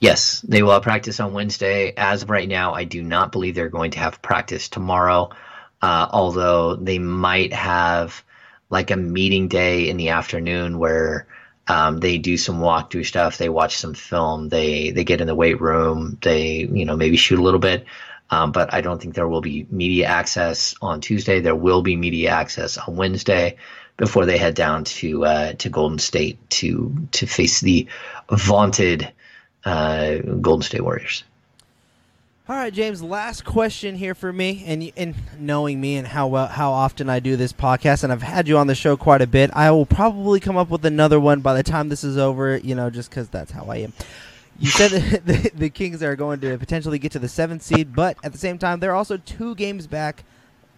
Yes, 0.00 0.40
they 0.40 0.62
will 0.62 0.80
practice 0.80 1.20
on 1.20 1.34
Wednesday. 1.34 1.92
As 1.96 2.22
of 2.22 2.30
right 2.30 2.48
now, 2.48 2.72
I 2.72 2.84
do 2.84 3.02
not 3.02 3.32
believe 3.32 3.54
they're 3.54 3.68
going 3.68 3.90
to 3.92 3.98
have 3.98 4.22
practice 4.22 4.68
tomorrow, 4.70 5.28
uh, 5.82 6.08
although 6.10 6.74
they 6.74 6.98
might 6.98 7.52
have 7.52 8.24
like 8.70 8.90
a 8.90 8.96
meeting 8.96 9.48
day 9.48 9.90
in 9.90 9.98
the 9.98 10.10
afternoon 10.10 10.78
where 10.78 11.26
um, 11.68 11.98
they 12.00 12.16
do 12.16 12.38
some 12.38 12.60
walkthrough 12.60 13.04
stuff. 13.04 13.36
They 13.36 13.50
watch 13.50 13.76
some 13.76 13.92
film. 13.94 14.48
They 14.48 14.90
they 14.90 15.04
get 15.04 15.20
in 15.20 15.26
the 15.26 15.34
weight 15.34 15.60
room. 15.60 16.16
They 16.22 16.66
you 16.72 16.86
know 16.86 16.96
maybe 16.96 17.16
shoot 17.18 17.38
a 17.38 17.42
little 17.42 17.60
bit. 17.60 17.84
Um, 18.30 18.52
but 18.52 18.72
I 18.72 18.80
don't 18.80 19.02
think 19.02 19.14
there 19.14 19.28
will 19.28 19.40
be 19.42 19.66
media 19.70 20.06
access 20.06 20.74
on 20.80 21.00
Tuesday. 21.02 21.40
There 21.40 21.54
will 21.54 21.82
be 21.82 21.96
media 21.96 22.30
access 22.30 22.78
on 22.78 22.96
Wednesday 22.96 23.56
before 23.98 24.24
they 24.24 24.38
head 24.38 24.54
down 24.54 24.84
to 24.84 25.26
uh, 25.26 25.52
to 25.54 25.68
Golden 25.68 25.98
State 25.98 26.38
to 26.50 27.08
to 27.12 27.26
face 27.26 27.60
the 27.60 27.86
vaunted 28.30 29.12
uh, 29.64 30.18
Golden 30.40 30.62
State 30.62 30.82
Warriors. 30.82 31.24
All 32.48 32.56
right, 32.56 32.72
James. 32.72 33.02
Last 33.02 33.44
question 33.44 33.94
here 33.94 34.14
for 34.14 34.32
me, 34.32 34.64
and 34.66 34.92
and 34.96 35.14
knowing 35.38 35.80
me 35.80 35.96
and 35.96 36.06
how 36.06 36.26
well 36.26 36.48
how 36.48 36.72
often 36.72 37.08
I 37.08 37.20
do 37.20 37.36
this 37.36 37.52
podcast, 37.52 38.02
and 38.02 38.12
I've 38.12 38.22
had 38.22 38.48
you 38.48 38.58
on 38.58 38.66
the 38.66 38.74
show 38.74 38.96
quite 38.96 39.22
a 39.22 39.26
bit. 39.26 39.50
I 39.52 39.70
will 39.70 39.86
probably 39.86 40.40
come 40.40 40.56
up 40.56 40.68
with 40.68 40.84
another 40.84 41.20
one 41.20 41.40
by 41.40 41.54
the 41.54 41.62
time 41.62 41.88
this 41.88 42.02
is 42.02 42.18
over. 42.18 42.56
You 42.56 42.74
know, 42.74 42.90
just 42.90 43.10
because 43.10 43.28
that's 43.28 43.52
how 43.52 43.66
I 43.66 43.76
am. 43.76 43.92
You 44.58 44.68
said 44.70 44.90
that 44.90 45.26
the, 45.26 45.50
the 45.54 45.70
Kings 45.70 46.02
are 46.02 46.16
going 46.16 46.40
to 46.40 46.58
potentially 46.58 46.98
get 46.98 47.12
to 47.12 47.20
the 47.20 47.28
seventh 47.28 47.62
seed, 47.62 47.94
but 47.94 48.16
at 48.24 48.32
the 48.32 48.38
same 48.38 48.58
time, 48.58 48.80
they're 48.80 48.96
also 48.96 49.16
two 49.16 49.54
games 49.54 49.86
back 49.86 50.24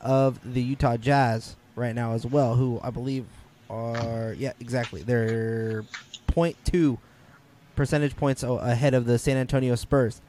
of 0.01 0.39
the 0.45 0.63
Utah 0.63 0.99
Jazz 0.99 1.57
right 1.75 1.95
now 1.95 2.13
as 2.13 2.27
well, 2.27 2.55
who 2.55 2.81
I 2.83 2.91
believe 2.91 3.25
are 3.73 4.35
yeah 4.39 4.53
exactly 4.61 5.03
they're 5.03 5.83
0.2 6.29 6.99
percentage 7.77 8.17
points 8.17 8.43
ahead 8.43 8.95
of 8.95 9.07
the 9.07 9.19
San 9.19 9.37
Antonio 9.37 9.75
Spurs 9.75 10.21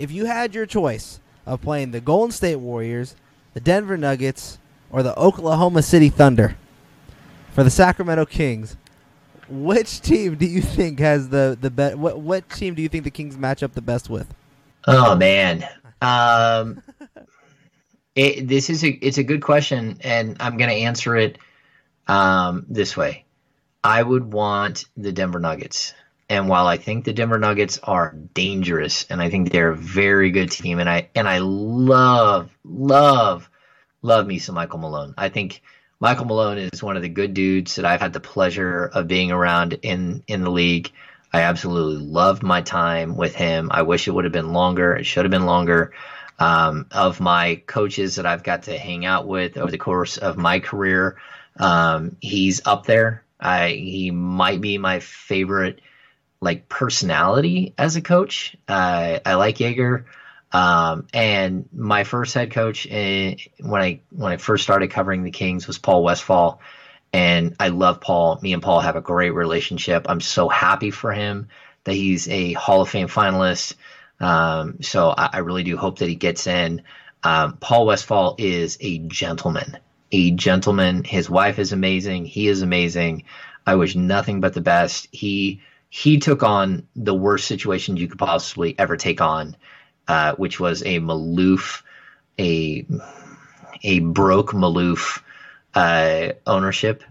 if 0.00 0.10
you 0.10 0.24
had 0.24 0.54
your 0.54 0.66
choice 0.66 1.20
of 1.46 1.60
playing 1.60 1.90
the 1.90 2.00
Golden 2.00 2.32
State 2.32 2.56
Warriors, 2.56 3.14
the 3.54 3.60
Denver 3.60 3.96
Nuggets, 3.96 4.58
or 4.90 5.02
the 5.02 5.16
Oklahoma 5.18 5.82
City 5.82 6.08
Thunder 6.08 6.56
for 7.52 7.62
the 7.62 7.70
Sacramento 7.70 8.24
Kings, 8.26 8.76
Which 9.48 10.00
team 10.00 10.36
do 10.36 10.46
you 10.46 10.62
think 10.62 11.00
has 11.00 11.28
the 11.28 11.58
the 11.60 11.70
best? 11.70 11.96
What 11.96 12.20
what 12.20 12.48
team 12.48 12.74
do 12.74 12.82
you 12.82 12.88
think 12.88 13.04
the 13.04 13.10
Kings 13.10 13.36
match 13.36 13.62
up 13.62 13.74
the 13.74 13.82
best 13.82 14.08
with? 14.08 14.32
Oh 14.86 15.16
man, 15.16 15.68
um, 16.00 16.82
it, 18.14 18.48
this 18.48 18.70
is 18.70 18.84
a 18.84 18.88
it's 18.88 19.18
a 19.18 19.24
good 19.24 19.42
question, 19.42 19.98
and 20.02 20.36
I'm 20.40 20.56
going 20.56 20.70
to 20.70 20.76
answer 20.76 21.16
it 21.16 21.38
um, 22.06 22.64
this 22.68 22.96
way. 22.96 23.24
I 23.82 24.02
would 24.02 24.32
want 24.32 24.84
the 24.96 25.12
Denver 25.12 25.40
Nuggets. 25.40 25.94
And 26.30 26.48
while 26.48 26.68
I 26.68 26.76
think 26.76 27.04
the 27.04 27.12
Denver 27.12 27.40
Nuggets 27.40 27.80
are 27.82 28.14
dangerous, 28.34 29.04
and 29.10 29.20
I 29.20 29.30
think 29.30 29.50
they're 29.50 29.72
a 29.72 29.76
very 29.76 30.30
good 30.30 30.52
team, 30.52 30.78
and 30.78 30.88
I 30.88 31.08
and 31.16 31.28
I 31.28 31.38
love 31.38 32.56
love 32.64 33.50
love 34.00 34.28
me 34.28 34.38
some 34.38 34.54
Michael 34.54 34.78
Malone. 34.78 35.12
I 35.18 35.28
think 35.28 35.60
Michael 35.98 36.26
Malone 36.26 36.58
is 36.58 36.84
one 36.84 36.94
of 36.94 37.02
the 37.02 37.08
good 37.08 37.34
dudes 37.34 37.74
that 37.74 37.84
I've 37.84 38.00
had 38.00 38.12
the 38.12 38.20
pleasure 38.20 38.86
of 38.86 39.08
being 39.08 39.32
around 39.32 39.80
in 39.82 40.22
in 40.28 40.42
the 40.42 40.52
league. 40.52 40.92
I 41.32 41.42
absolutely 41.42 42.06
loved 42.06 42.44
my 42.44 42.62
time 42.62 43.16
with 43.16 43.34
him. 43.34 43.68
I 43.72 43.82
wish 43.82 44.06
it 44.06 44.12
would 44.12 44.24
have 44.24 44.32
been 44.32 44.52
longer. 44.52 44.94
It 44.94 45.06
should 45.06 45.24
have 45.24 45.32
been 45.32 45.46
longer. 45.46 45.92
Um, 46.38 46.86
of 46.92 47.20
my 47.20 47.56
coaches 47.66 48.16
that 48.16 48.24
I've 48.24 48.44
got 48.44 48.62
to 48.62 48.78
hang 48.78 49.04
out 49.04 49.26
with 49.26 49.58
over 49.58 49.70
the 49.70 49.78
course 49.78 50.16
of 50.16 50.38
my 50.38 50.60
career, 50.60 51.18
um, 51.56 52.16
he's 52.20 52.62
up 52.64 52.86
there. 52.86 53.24
I 53.40 53.70
he 53.70 54.12
might 54.12 54.60
be 54.60 54.78
my 54.78 55.00
favorite 55.00 55.80
like 56.40 56.68
personality 56.68 57.74
as 57.76 57.96
a 57.96 58.00
coach. 58.00 58.56
Uh, 58.68 59.18
I 59.24 59.34
like 59.34 59.58
Joerger. 59.58 60.04
Um, 60.52 61.06
and 61.12 61.68
my 61.72 62.04
first 62.04 62.34
head 62.34 62.50
coach 62.50 62.86
eh, 62.90 63.36
when 63.60 63.82
I 63.82 64.00
when 64.10 64.32
I 64.32 64.36
first 64.36 64.64
started 64.64 64.90
covering 64.90 65.22
the 65.22 65.30
Kings 65.30 65.66
was 65.68 65.78
Paul 65.78 66.02
Westphal, 66.02 66.60
and 67.12 67.54
I 67.60 67.68
love 67.68 68.00
Paul. 68.00 68.40
Me 68.42 68.52
and 68.52 68.62
Paul 68.62 68.80
have 68.80 68.96
a 68.96 69.00
great 69.00 69.30
relationship. 69.30 70.06
I'm 70.08 70.20
so 70.20 70.48
happy 70.48 70.90
for 70.90 71.12
him 71.12 71.48
that 71.84 71.94
he's 71.94 72.28
a 72.28 72.52
Hall 72.54 72.82
of 72.82 72.88
Fame 72.88 73.08
finalist. 73.08 73.74
Um, 74.18 74.82
so 74.82 75.10
I, 75.16 75.30
I, 75.34 75.38
really 75.38 75.62
do 75.62 75.78
hope 75.78 76.00
that 76.00 76.08
he 76.08 76.14
gets 76.14 76.46
in. 76.46 76.82
Um, 77.22 77.56
Paul 77.56 77.86
Westphal 77.86 78.34
is 78.36 78.76
a 78.80 78.98
gentleman, 78.98 79.78
a 80.12 80.30
gentleman. 80.32 81.04
His 81.04 81.30
wife 81.30 81.58
is 81.58 81.72
amazing. 81.72 82.26
He 82.26 82.46
is 82.46 82.60
amazing. 82.60 83.24
I 83.66 83.76
wish 83.76 83.94
nothing 83.94 84.40
but 84.40 84.52
the 84.52 84.60
best. 84.60 85.08
He 85.10 85.62
he 85.90 86.18
took 86.18 86.42
on 86.42 86.86
the 86.96 87.14
worst 87.14 87.46
situation 87.46 87.96
you 87.96 88.08
could 88.08 88.18
possibly 88.18 88.74
ever 88.78 88.96
take 88.96 89.20
on 89.20 89.56
uh, 90.10 90.34
which 90.34 90.58
was 90.58 90.82
a 90.82 90.98
Maloof, 90.98 91.82
a 92.36 92.84
a 93.84 94.00
broke 94.00 94.50
Maloof 94.50 95.22
uh, 95.74 96.32
ownership 96.48 97.04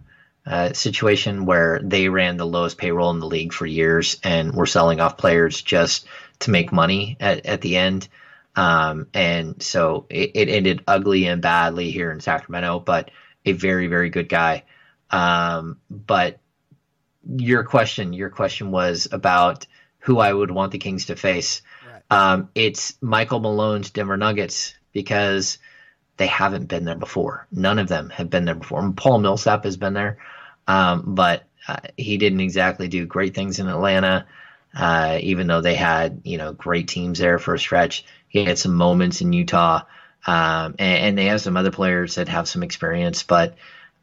uh, 0.45 0.73
situation 0.73 1.45
where 1.45 1.79
they 1.81 2.09
ran 2.09 2.35
the 2.35 2.45
lowest 2.45 2.77
payroll 2.77 3.11
in 3.11 3.19
the 3.19 3.25
league 3.25 3.53
for 3.53 3.65
years 3.65 4.17
and 4.21 4.53
were 4.53 4.65
selling 4.65 4.99
off 4.99 5.17
players 5.17 5.61
just 5.61 6.07
to 6.39 6.51
make 6.51 6.73
money 6.73 7.15
at, 7.21 7.45
at 7.45 7.61
the 7.61 7.77
end. 7.77 8.09
Um, 8.57 9.07
and 9.13 9.63
so 9.63 10.05
it, 10.09 10.31
it, 10.33 10.49
ended 10.49 10.83
ugly 10.85 11.25
and 11.25 11.41
badly 11.41 11.91
here 11.91 12.11
in 12.11 12.19
Sacramento, 12.19 12.79
but 12.79 13.11
a 13.45 13.53
very, 13.53 13.87
very 13.87 14.09
good 14.09 14.27
guy. 14.27 14.63
Um, 15.09 15.77
but 15.89 16.39
your 17.27 17.63
question, 17.63 18.13
your 18.13 18.29
question 18.29 18.71
was 18.71 19.07
about 19.11 19.65
who 19.99 20.19
I 20.19 20.31
would 20.31 20.51
want 20.51 20.71
the 20.71 20.77
Kings 20.77 21.05
to 21.05 21.15
face. 21.15 21.61
Um, 22.09 22.49
it's 22.55 22.97
Michael 23.01 23.39
Malone's 23.39 23.91
Denver 23.91 24.17
Nuggets 24.17 24.73
because 24.93 25.59
they 26.17 26.27
haven't 26.27 26.65
been 26.65 26.85
there 26.85 26.95
before. 26.95 27.47
None 27.51 27.79
of 27.79 27.87
them 27.87 28.09
have 28.09 28.29
been 28.29 28.45
there 28.45 28.55
before. 28.55 28.79
And 28.79 28.97
Paul 28.97 29.19
Millsap 29.19 29.63
has 29.63 29.77
been 29.77 29.93
there, 29.93 30.17
um, 30.67 31.03
but 31.15 31.43
uh, 31.67 31.77
he 31.97 32.17
didn't 32.17 32.39
exactly 32.39 32.87
do 32.87 33.05
great 33.05 33.35
things 33.35 33.59
in 33.59 33.67
Atlanta. 33.67 34.25
Uh, 34.75 35.17
even 35.21 35.47
though 35.47 35.61
they 35.61 35.73
had 35.75 36.21
you 36.25 36.37
know 36.37 36.53
great 36.53 36.87
teams 36.87 37.19
there 37.19 37.39
for 37.39 37.55
a 37.55 37.59
stretch, 37.59 38.05
he 38.27 38.43
had 38.43 38.57
some 38.57 38.75
moments 38.75 39.21
in 39.21 39.33
Utah, 39.33 39.81
um, 40.27 40.75
and, 40.77 41.05
and 41.05 41.17
they 41.17 41.25
have 41.25 41.41
some 41.41 41.57
other 41.57 41.71
players 41.71 42.15
that 42.15 42.27
have 42.27 42.47
some 42.47 42.63
experience. 42.63 43.23
But 43.23 43.55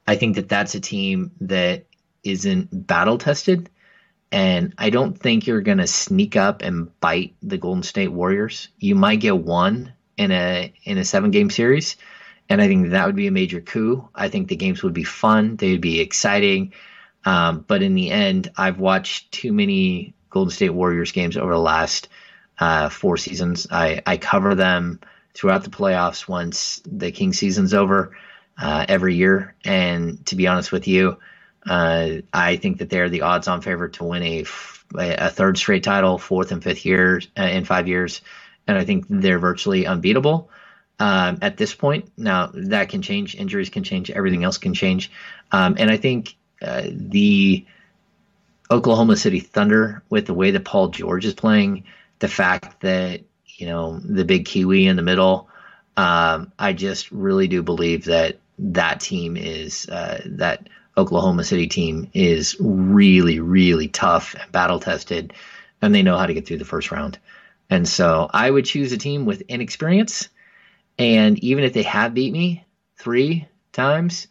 I 0.06 0.16
think 0.16 0.36
that 0.36 0.48
that's 0.48 0.74
a 0.74 0.80
team 0.80 1.32
that 1.42 1.84
isn't 2.26 2.86
battle 2.86 3.18
tested 3.18 3.70
and 4.32 4.74
I 4.76 4.90
don't 4.90 5.18
think 5.18 5.46
you're 5.46 5.60
going 5.60 5.78
to 5.78 5.86
sneak 5.86 6.36
up 6.36 6.62
and 6.62 6.98
bite 7.00 7.34
the 7.42 7.58
Golden 7.58 7.82
State 7.82 8.08
Warriors. 8.08 8.68
You 8.78 8.94
might 8.94 9.20
get 9.20 9.38
one 9.38 9.92
in 10.16 10.32
a 10.32 10.72
in 10.84 10.98
a 10.98 11.04
seven 11.04 11.30
game 11.30 11.50
series, 11.50 11.96
and 12.48 12.60
I 12.60 12.66
think 12.66 12.90
that 12.90 13.06
would 13.06 13.16
be 13.16 13.28
a 13.28 13.32
major 13.32 13.60
coup. 13.60 14.08
I 14.14 14.28
think 14.28 14.48
the 14.48 14.56
games 14.56 14.82
would 14.82 14.94
be 14.94 15.04
fun. 15.04 15.56
They'd 15.56 15.80
be 15.80 16.00
exciting. 16.00 16.72
Um, 17.24 17.64
but 17.66 17.82
in 17.82 17.94
the 17.94 18.10
end, 18.10 18.50
I've 18.56 18.78
watched 18.78 19.32
too 19.32 19.52
many 19.52 20.14
Golden 20.30 20.50
State 20.50 20.70
Warriors 20.70 21.12
games 21.12 21.36
over 21.36 21.52
the 21.52 21.58
last 21.58 22.08
uh, 22.58 22.88
four 22.88 23.16
seasons. 23.16 23.66
I, 23.70 24.02
I 24.06 24.16
cover 24.16 24.54
them 24.54 25.00
throughout 25.34 25.64
the 25.64 25.70
playoffs 25.70 26.28
once 26.28 26.80
the 26.86 27.10
King 27.10 27.32
season's 27.32 27.74
over 27.74 28.16
uh, 28.58 28.86
every 28.88 29.16
year. 29.16 29.54
And 29.64 30.24
to 30.26 30.36
be 30.36 30.46
honest 30.46 30.70
with 30.70 30.86
you, 30.86 31.18
uh, 31.68 32.08
I 32.32 32.56
think 32.56 32.78
that 32.78 32.90
they're 32.90 33.08
the 33.08 33.22
odds-on 33.22 33.60
favorite 33.60 33.94
to 33.94 34.04
win 34.04 34.22
a, 34.22 34.44
a 34.94 35.30
third 35.30 35.58
straight 35.58 35.82
title, 35.82 36.18
fourth 36.18 36.52
and 36.52 36.62
fifth 36.62 36.84
years 36.84 37.28
uh, 37.38 37.42
in 37.42 37.64
five 37.64 37.88
years, 37.88 38.20
and 38.66 38.78
I 38.78 38.84
think 38.84 39.06
they're 39.08 39.38
virtually 39.38 39.86
unbeatable. 39.86 40.50
Um, 40.98 41.40
at 41.42 41.58
this 41.58 41.74
point. 41.74 42.10
Now 42.16 42.50
that 42.54 42.88
can 42.88 43.02
change, 43.02 43.34
injuries 43.34 43.68
can 43.68 43.82
change, 43.84 44.10
everything 44.10 44.44
else 44.44 44.56
can 44.56 44.72
change, 44.72 45.10
um, 45.52 45.74
and 45.78 45.90
I 45.90 45.98
think 45.98 46.34
uh, 46.62 46.84
the 46.90 47.66
Oklahoma 48.70 49.16
City 49.16 49.40
Thunder, 49.40 50.02
with 50.08 50.26
the 50.26 50.32
way 50.32 50.52
that 50.52 50.64
Paul 50.64 50.88
George 50.88 51.26
is 51.26 51.34
playing, 51.34 51.84
the 52.18 52.28
fact 52.28 52.80
that 52.80 53.20
you 53.46 53.66
know 53.66 53.98
the 53.98 54.24
big 54.24 54.46
Kiwi 54.46 54.86
in 54.86 54.96
the 54.96 55.02
middle, 55.02 55.50
um, 55.96 56.52
I 56.58 56.72
just 56.72 57.10
really 57.10 57.48
do 57.48 57.62
believe 57.62 58.06
that 58.06 58.38
that 58.58 59.00
team 59.00 59.36
is 59.36 59.88
uh, 59.88 60.22
that 60.24 60.68
Oklahoma 60.96 61.44
City 61.44 61.66
team 61.66 62.10
is 62.14 62.56
really, 62.58 63.40
really 63.40 63.88
tough 63.88 64.34
and 64.34 64.50
battle 64.52 64.80
tested, 64.80 65.32
and 65.82 65.94
they 65.94 66.02
know 66.02 66.16
how 66.16 66.26
to 66.26 66.34
get 66.34 66.46
through 66.46 66.58
the 66.58 66.64
first 66.64 66.90
round. 66.90 67.18
And 67.68 67.86
so 67.88 68.30
I 68.32 68.50
would 68.50 68.64
choose 68.64 68.92
a 68.92 68.98
team 68.98 69.24
with 69.24 69.42
inexperience. 69.42 70.28
And 70.98 71.38
even 71.40 71.64
if 71.64 71.72
they 71.72 71.82
have 71.82 72.14
beat 72.14 72.32
me 72.32 72.64
three 72.96 73.46
times, 73.72 74.28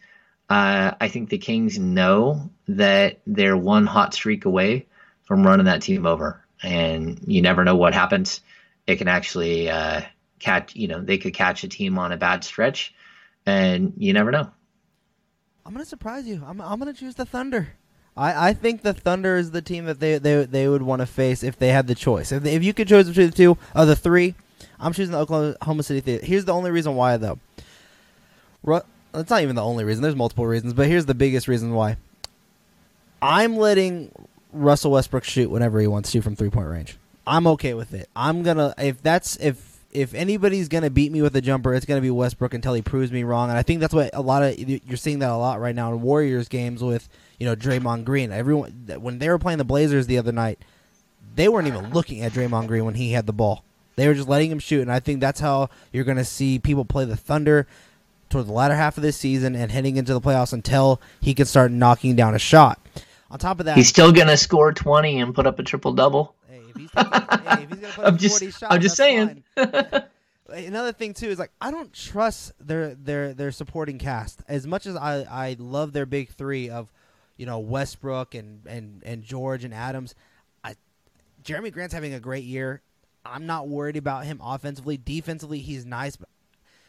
uh, 0.48 0.92
I 1.00 1.08
think 1.08 1.28
the 1.28 1.38
Kings 1.38 1.78
know 1.78 2.50
that 2.68 3.20
they're 3.26 3.56
one 3.56 3.86
hot 3.86 4.14
streak 4.14 4.44
away 4.44 4.86
from 5.24 5.46
running 5.46 5.66
that 5.66 5.82
team 5.82 6.06
over. 6.06 6.42
And 6.62 7.20
you 7.26 7.42
never 7.42 7.64
know 7.64 7.76
what 7.76 7.94
happens. 7.94 8.40
It 8.86 8.96
can 8.96 9.08
actually 9.08 9.68
uh, 9.68 10.02
catch, 10.38 10.74
you 10.74 10.88
know, 10.88 11.00
they 11.00 11.18
could 11.18 11.34
catch 11.34 11.64
a 11.64 11.68
team 11.68 11.98
on 11.98 12.12
a 12.12 12.16
bad 12.16 12.44
stretch, 12.44 12.94
and 13.44 13.92
you 13.98 14.12
never 14.12 14.30
know. 14.30 14.50
I'm 15.66 15.72
gonna 15.72 15.84
surprise 15.84 16.28
you. 16.28 16.44
I'm 16.46 16.60
I'm 16.60 16.78
gonna 16.78 16.92
choose 16.92 17.16
the 17.16 17.26
Thunder. 17.26 17.68
I, 18.16 18.50
I 18.50 18.52
think 18.54 18.82
the 18.82 18.94
Thunder 18.94 19.36
is 19.36 19.50
the 19.50 19.60
team 19.60 19.86
that 19.86 19.98
they 19.98 20.18
they, 20.18 20.44
they 20.44 20.68
would 20.68 20.82
want 20.82 21.00
to 21.00 21.06
face 21.06 21.42
if 21.42 21.58
they 21.58 21.68
had 21.68 21.88
the 21.88 21.94
choice. 21.96 22.30
If, 22.30 22.44
they, 22.44 22.54
if 22.54 22.62
you 22.62 22.72
could 22.72 22.86
choose 22.86 23.08
between 23.08 23.30
the 23.30 23.36
two 23.36 23.58
of 23.74 23.88
the 23.88 23.96
three, 23.96 24.36
I'm 24.78 24.92
choosing 24.92 25.12
the 25.12 25.18
Oklahoma 25.18 25.82
City 25.82 26.00
Thunder. 26.00 26.24
Here's 26.24 26.44
the 26.44 26.54
only 26.54 26.70
reason 26.70 26.94
why 26.94 27.16
though. 27.16 27.40
Ru- 28.62 28.82
it's 29.12 29.30
not 29.30 29.42
even 29.42 29.56
the 29.56 29.64
only 29.64 29.82
reason. 29.82 30.02
There's 30.02 30.14
multiple 30.14 30.46
reasons, 30.46 30.72
but 30.72 30.86
here's 30.86 31.06
the 31.06 31.14
biggest 31.14 31.48
reason 31.48 31.74
why. 31.74 31.96
I'm 33.20 33.56
letting 33.56 34.12
Russell 34.52 34.92
Westbrook 34.92 35.24
shoot 35.24 35.50
whenever 35.50 35.80
he 35.80 35.88
wants 35.88 36.12
to 36.12 36.22
from 36.22 36.36
three 36.36 36.50
point 36.50 36.68
range. 36.68 36.96
I'm 37.26 37.48
okay 37.48 37.74
with 37.74 37.92
it. 37.92 38.08
I'm 38.14 38.44
gonna 38.44 38.72
if 38.78 39.02
that's 39.02 39.34
if 39.38 39.75
if 39.96 40.12
anybody's 40.12 40.68
gonna 40.68 40.90
beat 40.90 41.10
me 41.10 41.22
with 41.22 41.34
a 41.36 41.40
jumper, 41.40 41.74
it's 41.74 41.86
gonna 41.86 42.02
be 42.02 42.10
Westbrook 42.10 42.52
until 42.52 42.74
he 42.74 42.82
proves 42.82 43.10
me 43.10 43.24
wrong. 43.24 43.48
And 43.48 43.58
I 43.58 43.62
think 43.62 43.80
that's 43.80 43.94
what 43.94 44.10
a 44.12 44.20
lot 44.20 44.42
of 44.42 44.58
you're 44.58 44.96
seeing 44.98 45.20
that 45.20 45.30
a 45.30 45.36
lot 45.36 45.58
right 45.58 45.74
now 45.74 45.90
in 45.92 46.02
Warriors 46.02 46.48
games 46.48 46.82
with 46.84 47.08
you 47.38 47.46
know 47.46 47.56
Draymond 47.56 48.04
Green. 48.04 48.30
Everyone 48.30 48.70
when 49.00 49.18
they 49.18 49.30
were 49.30 49.38
playing 49.38 49.58
the 49.58 49.64
Blazers 49.64 50.06
the 50.06 50.18
other 50.18 50.32
night, 50.32 50.58
they 51.34 51.48
weren't 51.48 51.66
even 51.66 51.92
looking 51.92 52.20
at 52.20 52.32
Draymond 52.32 52.66
Green 52.66 52.84
when 52.84 52.94
he 52.94 53.12
had 53.12 53.26
the 53.26 53.32
ball. 53.32 53.64
They 53.96 54.06
were 54.06 54.14
just 54.14 54.28
letting 54.28 54.50
him 54.50 54.58
shoot, 54.58 54.82
and 54.82 54.92
I 54.92 55.00
think 55.00 55.20
that's 55.20 55.40
how 55.40 55.70
you're 55.92 56.04
gonna 56.04 56.26
see 56.26 56.58
people 56.58 56.84
play 56.84 57.06
the 57.06 57.16
Thunder 57.16 57.66
toward 58.28 58.48
the 58.48 58.52
latter 58.52 58.74
half 58.74 58.98
of 58.98 59.02
this 59.02 59.16
season 59.16 59.54
and 59.54 59.70
heading 59.72 59.96
into 59.96 60.12
the 60.12 60.20
playoffs 60.20 60.52
until 60.52 61.00
he 61.22 61.32
can 61.32 61.46
start 61.46 61.72
knocking 61.72 62.14
down 62.14 62.34
a 62.34 62.38
shot. 62.38 62.78
On 63.30 63.38
top 63.38 63.60
of 63.60 63.66
that, 63.66 63.78
he's 63.78 63.88
still 63.88 64.12
gonna 64.12 64.36
score 64.36 64.72
twenty 64.74 65.18
and 65.20 65.34
put 65.34 65.46
up 65.46 65.58
a 65.58 65.62
triple 65.62 65.94
double 65.94 66.34
he's 66.78 66.90
taking, 66.90 67.12
hey, 67.12 67.62
if 67.62 67.70
he's 67.70 67.78
gonna 67.78 67.92
put 67.94 68.04
I'm 68.06 68.18
just, 68.18 68.38
40 68.40 68.52
shots, 68.52 68.74
I'm 68.74 68.80
just 68.80 68.96
saying. 68.96 69.44
Another 70.48 70.92
thing 70.92 71.12
too 71.12 71.26
is 71.28 71.38
like 71.38 71.50
I 71.60 71.70
don't 71.70 71.92
trust 71.92 72.52
their 72.60 72.94
their 72.94 73.34
their 73.34 73.50
supporting 73.50 73.98
cast 73.98 74.42
as 74.46 74.66
much 74.66 74.86
as 74.86 74.94
I 74.94 75.22
I 75.28 75.56
love 75.58 75.92
their 75.92 76.06
big 76.06 76.30
three 76.30 76.70
of, 76.70 76.92
you 77.36 77.46
know 77.46 77.58
Westbrook 77.58 78.34
and 78.34 78.64
and 78.66 79.02
and 79.04 79.22
George 79.22 79.64
and 79.64 79.74
Adams. 79.74 80.14
I, 80.64 80.76
Jerami 81.42 81.72
Grant's 81.72 81.94
having 81.94 82.14
a 82.14 82.20
great 82.20 82.44
year. 82.44 82.82
I'm 83.24 83.46
not 83.46 83.68
worried 83.68 83.96
about 83.96 84.24
him 84.24 84.40
offensively. 84.42 84.96
Defensively, 84.96 85.58
he's 85.58 85.84
nice, 85.84 86.16
but 86.16 86.28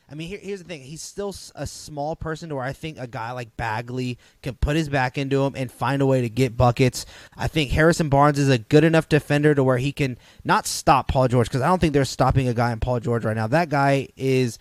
I 0.10 0.16
mean, 0.16 0.30
here, 0.30 0.40
here's 0.42 0.62
the 0.62 0.68
thing: 0.68 0.82
he's 0.82 1.02
still 1.02 1.36
a 1.56 1.68
small 1.68 2.16
person 2.16 2.50
to 2.50 2.56
where 2.56 2.64
I 2.64 2.74
think 2.74 2.98
a 2.98 3.08
guy 3.08 3.32
like 3.32 3.58
Bagley 3.58 4.18
can 4.42 4.56
put 4.56 4.78
his 4.78 4.88
back 4.88 5.18
into 5.18 5.44
him 5.44 5.54
and 5.56 5.72
find 5.72 6.02
a 6.02 6.06
way 6.06 6.22
to 6.22 6.30
get 6.30 6.56
buckets. 6.56 7.06
I 7.36 7.48
think 7.48 7.72
Harrison 7.72 8.08
Barnes 8.08 8.40
is 8.40 8.50
a 8.50 8.58
good 8.58 8.84
enough 8.84 9.10
defender 9.10 9.54
to 9.54 9.64
where 9.64 9.78
he 9.78 9.92
can 9.92 10.18
not 10.46 10.66
stop 10.66 11.10
Paul 11.10 11.28
George 11.28 11.48
because 11.48 11.62
I 11.62 11.68
don't 11.68 11.80
think 11.80 11.94
they're 11.94 12.06
stopping 12.06 12.48
a 12.48 12.54
guy 12.54 12.72
in 12.72 12.80
Paul 12.80 13.00
George 13.02 13.26
right 13.26 13.36
now. 13.36 13.48
That 13.48 13.70
guy 13.70 14.10
is. 14.16 14.60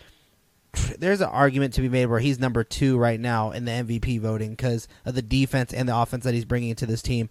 There's 0.99 1.23
an 1.23 1.31
argument 1.31 1.73
to 1.75 1.81
be 1.81 1.89
made 1.89 2.05
where 2.05 2.21
he's 2.21 2.39
number 2.39 2.63
two 2.63 2.99
right 2.99 3.19
now 3.19 3.51
in 3.51 3.65
the 3.65 3.73
MVP 3.73 4.21
voting 4.21 4.51
because 4.51 4.89
of 5.07 5.15
the 5.15 5.23
defense 5.23 5.73
and 5.73 5.89
the 5.89 5.97
offense 5.97 6.25
that 6.25 6.35
he's 6.35 6.45
bringing 6.45 6.69
into 6.69 6.85
this 6.85 7.01
team. 7.01 7.31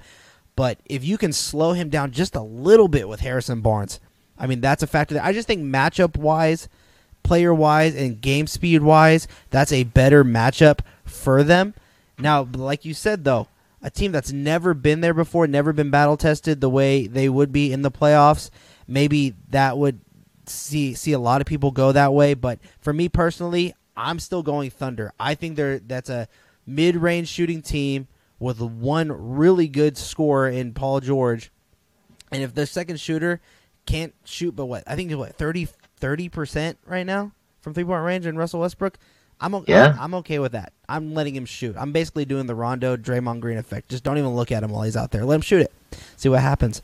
But 0.56 0.80
if 0.86 1.04
you 1.04 1.20
can 1.20 1.32
slow 1.32 1.74
him 1.74 1.90
down 1.90 2.10
just 2.10 2.36
a 2.36 2.42
little 2.42 2.88
bit 2.88 3.08
with 3.08 3.20
Harrison 3.20 3.62
Barnes, 3.62 4.00
I 4.40 4.48
mean 4.48 4.62
that's 4.62 4.82
a 4.82 4.88
factor. 4.88 5.16
That 5.16 5.26
I 5.26 5.34
just 5.34 5.48
think 5.48 5.62
matchup 5.62 6.18
wise 6.18 6.70
player 7.26 7.54
wise 7.54 7.96
and 7.96 8.22
game 8.22 8.48
speed 8.48 8.82
wise, 8.82 9.28
that's 9.50 9.74
a 9.74 9.84
better 9.84 10.24
matchup 10.24 10.80
for 11.04 11.44
them. 11.44 11.74
Now, 12.18 12.48
like 12.54 12.86
you 12.86 12.94
said 12.94 13.26
though, 13.26 13.48
a 13.82 13.90
team 13.90 14.12
that's 14.12 14.32
never 14.32 14.74
been 14.74 15.02
there 15.02 15.14
before, 15.14 15.48
never 15.48 15.74
been 15.74 15.90
battle 15.92 16.16
tested 16.16 16.62
the 16.62 16.70
way 16.70 17.08
they 17.08 17.28
would 17.28 17.52
be 17.52 17.74
in 17.74 17.82
the 17.82 17.92
playoffs, 17.92 18.50
maybe 18.88 19.34
that 19.50 19.78
would 19.78 20.00
see 20.48 20.94
see 20.94 21.12
a 21.12 21.20
lot 21.20 21.42
of 21.42 21.48
people 21.48 21.72
go 21.72 21.92
that 21.92 22.14
way, 22.14 22.34
but 22.34 22.60
for 22.80 22.94
me 22.94 23.10
personally, 23.10 23.74
I'm 23.98 24.20
still 24.20 24.44
going 24.44 24.70
Thunder. 24.70 25.12
I 25.20 25.36
think 25.36 25.56
they're 25.56 25.80
that's 25.80 26.10
a 26.10 26.28
mid-range 26.66 27.28
shooting 27.28 27.62
team 27.62 28.08
with 28.40 28.62
one 28.62 29.12
really 29.12 29.68
good 29.68 29.98
scorer 29.98 30.50
in 30.50 30.74
Paul 30.74 31.00
George. 31.00 31.52
And 32.32 32.44
if 32.44 32.54
their 32.54 32.66
second 32.66 33.00
shooter 33.00 33.42
can't 33.86 34.14
shoot 34.24 34.56
but 34.56 34.66
what? 34.66 34.84
I 34.88 34.96
think 34.96 35.12
what 35.14 35.36
30 35.36 35.68
thirty 36.06 36.30
percent 36.30 36.78
right 36.86 37.06
now 37.06 37.32
from 37.62 37.74
three 37.74 37.84
point 37.84 38.04
range 38.04 38.28
and 38.28 38.38
Russell 38.38 38.60
Westbrook. 38.60 39.00
I'm 39.42 39.56
okay, 39.56 39.74
yeah. 39.74 39.98
I'm 40.00 40.14
okay 40.16 40.38
with 40.38 40.52
that. 40.52 40.72
I'm 40.88 41.16
letting 41.16 41.36
him 41.36 41.46
shoot. 41.46 41.76
I'm 41.80 41.92
basically 41.92 42.26
doing 42.26 42.46
the 42.46 42.54
Rondo 42.54 42.96
Draymond 42.96 43.40
Green 43.40 43.58
effect. 43.58 43.90
Just 43.90 44.04
don't 44.04 44.20
even 44.20 44.36
look 44.36 44.52
at 44.52 44.62
him 44.62 44.70
while 44.70 44.84
he's 44.84 44.96
out 44.96 45.10
there. 45.10 45.26
Let 45.26 45.34
him 45.34 45.42
shoot 45.42 45.64
it. 45.64 45.74
See 46.16 46.30
what 46.30 46.42
happens. 46.42 46.84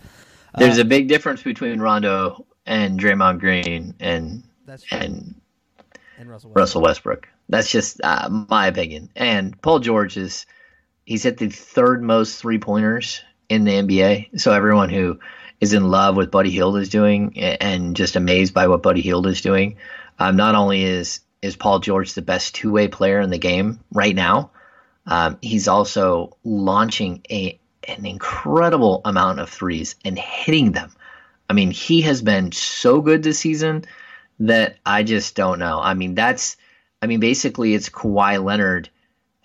There's 0.58 0.80
uh, 0.80 0.82
a 0.82 0.86
big 0.86 1.08
difference 1.08 1.44
between 1.44 1.80
Rondo 1.80 2.48
and 2.66 3.00
Draymond 3.00 3.40
Green 3.40 3.94
and 4.00 4.42
and 4.90 5.36
and 6.18 6.30
Russell 6.30 6.50
Westbrook. 6.50 6.56
Russell 6.56 6.82
Westbrook. 6.82 7.28
That's 7.48 7.70
just 7.70 8.02
uh, 8.04 8.28
my 8.50 8.66
opinion. 8.66 9.10
And 9.16 9.62
Paul 9.62 9.82
George 9.82 10.18
is 10.18 10.48
he's 11.06 11.22
hit 11.22 11.38
the 11.38 11.50
third 11.50 12.02
most 12.02 12.42
three 12.42 12.58
pointers 12.58 13.22
in 13.50 13.66
the 13.66 13.74
NBA. 13.74 14.42
So 14.42 14.52
everyone 14.52 14.90
who 14.90 15.20
is 15.62 15.74
in 15.74 15.90
love 15.90 16.18
with 16.18 16.32
Buddy 16.32 16.50
Hield 16.50 16.78
is 16.78 16.90
doing 16.90 17.38
and 17.40 17.96
just 17.96 18.16
amazed 18.16 18.54
by 18.54 18.68
what 18.68 18.84
Buddy 18.84 19.02
Hield 19.02 19.28
is 19.28 19.42
doing. 19.42 19.78
Um, 20.20 20.36
not 20.36 20.56
only 20.56 20.84
is 20.84 21.22
is 21.42 21.56
Paul 21.56 21.80
George 21.80 22.14
the 22.14 22.22
best 22.22 22.54
two 22.54 22.72
way 22.72 22.88
player 22.88 23.20
in 23.20 23.30
the 23.30 23.38
game 23.38 23.80
right 23.92 24.16
now, 24.16 24.52
um, 25.06 25.38
he's 25.42 25.68
also 25.68 26.36
launching 26.44 27.22
a 27.30 27.60
an 27.88 28.06
incredible 28.06 29.02
amount 29.06 29.40
of 29.40 29.50
threes 29.50 29.96
and 30.04 30.18
hitting 30.18 30.72
them. 30.72 30.92
I 31.50 31.54
mean, 31.54 31.72
he 31.72 32.02
has 32.02 32.22
been 32.22 32.52
so 32.52 33.02
good 33.02 33.24
this 33.24 33.40
season 33.40 33.86
that 34.40 34.78
I 34.86 35.04
just 35.04 35.36
don't 35.36 35.60
know. 35.60 35.80
I 35.80 35.94
mean, 35.94 36.16
that's 36.16 36.58
I 37.02 37.08
mean, 37.08 37.20
basically, 37.20 37.74
it's 37.74 37.90
Kawhi 37.90 38.44
Leonard 38.44 38.90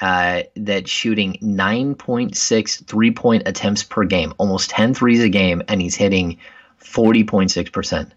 uh, 0.00 0.42
that's 0.54 0.90
shooting 0.90 1.38
9.6 1.42 2.84
three 2.84 3.10
point 3.10 3.44
attempts 3.46 3.82
per 3.82 4.04
game, 4.04 4.34
almost 4.38 4.70
10 4.70 4.94
threes 4.94 5.22
a 5.22 5.28
game, 5.28 5.62
and 5.68 5.80
he's 5.80 5.94
hitting 5.94 6.38
40.6%. 6.80 8.10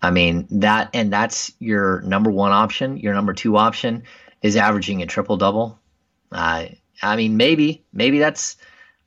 I 0.00 0.10
mean, 0.10 0.46
that, 0.50 0.90
and 0.94 1.12
that's 1.12 1.52
your 1.58 2.02
number 2.02 2.30
one 2.30 2.52
option. 2.52 2.98
Your 2.98 3.14
number 3.14 3.32
two 3.32 3.56
option 3.56 4.04
is 4.42 4.56
averaging 4.56 5.02
a 5.02 5.06
triple 5.06 5.36
double. 5.36 5.78
Uh, 6.30 6.66
I 7.02 7.16
mean, 7.16 7.36
maybe, 7.36 7.82
maybe 7.92 8.20
that's, 8.20 8.56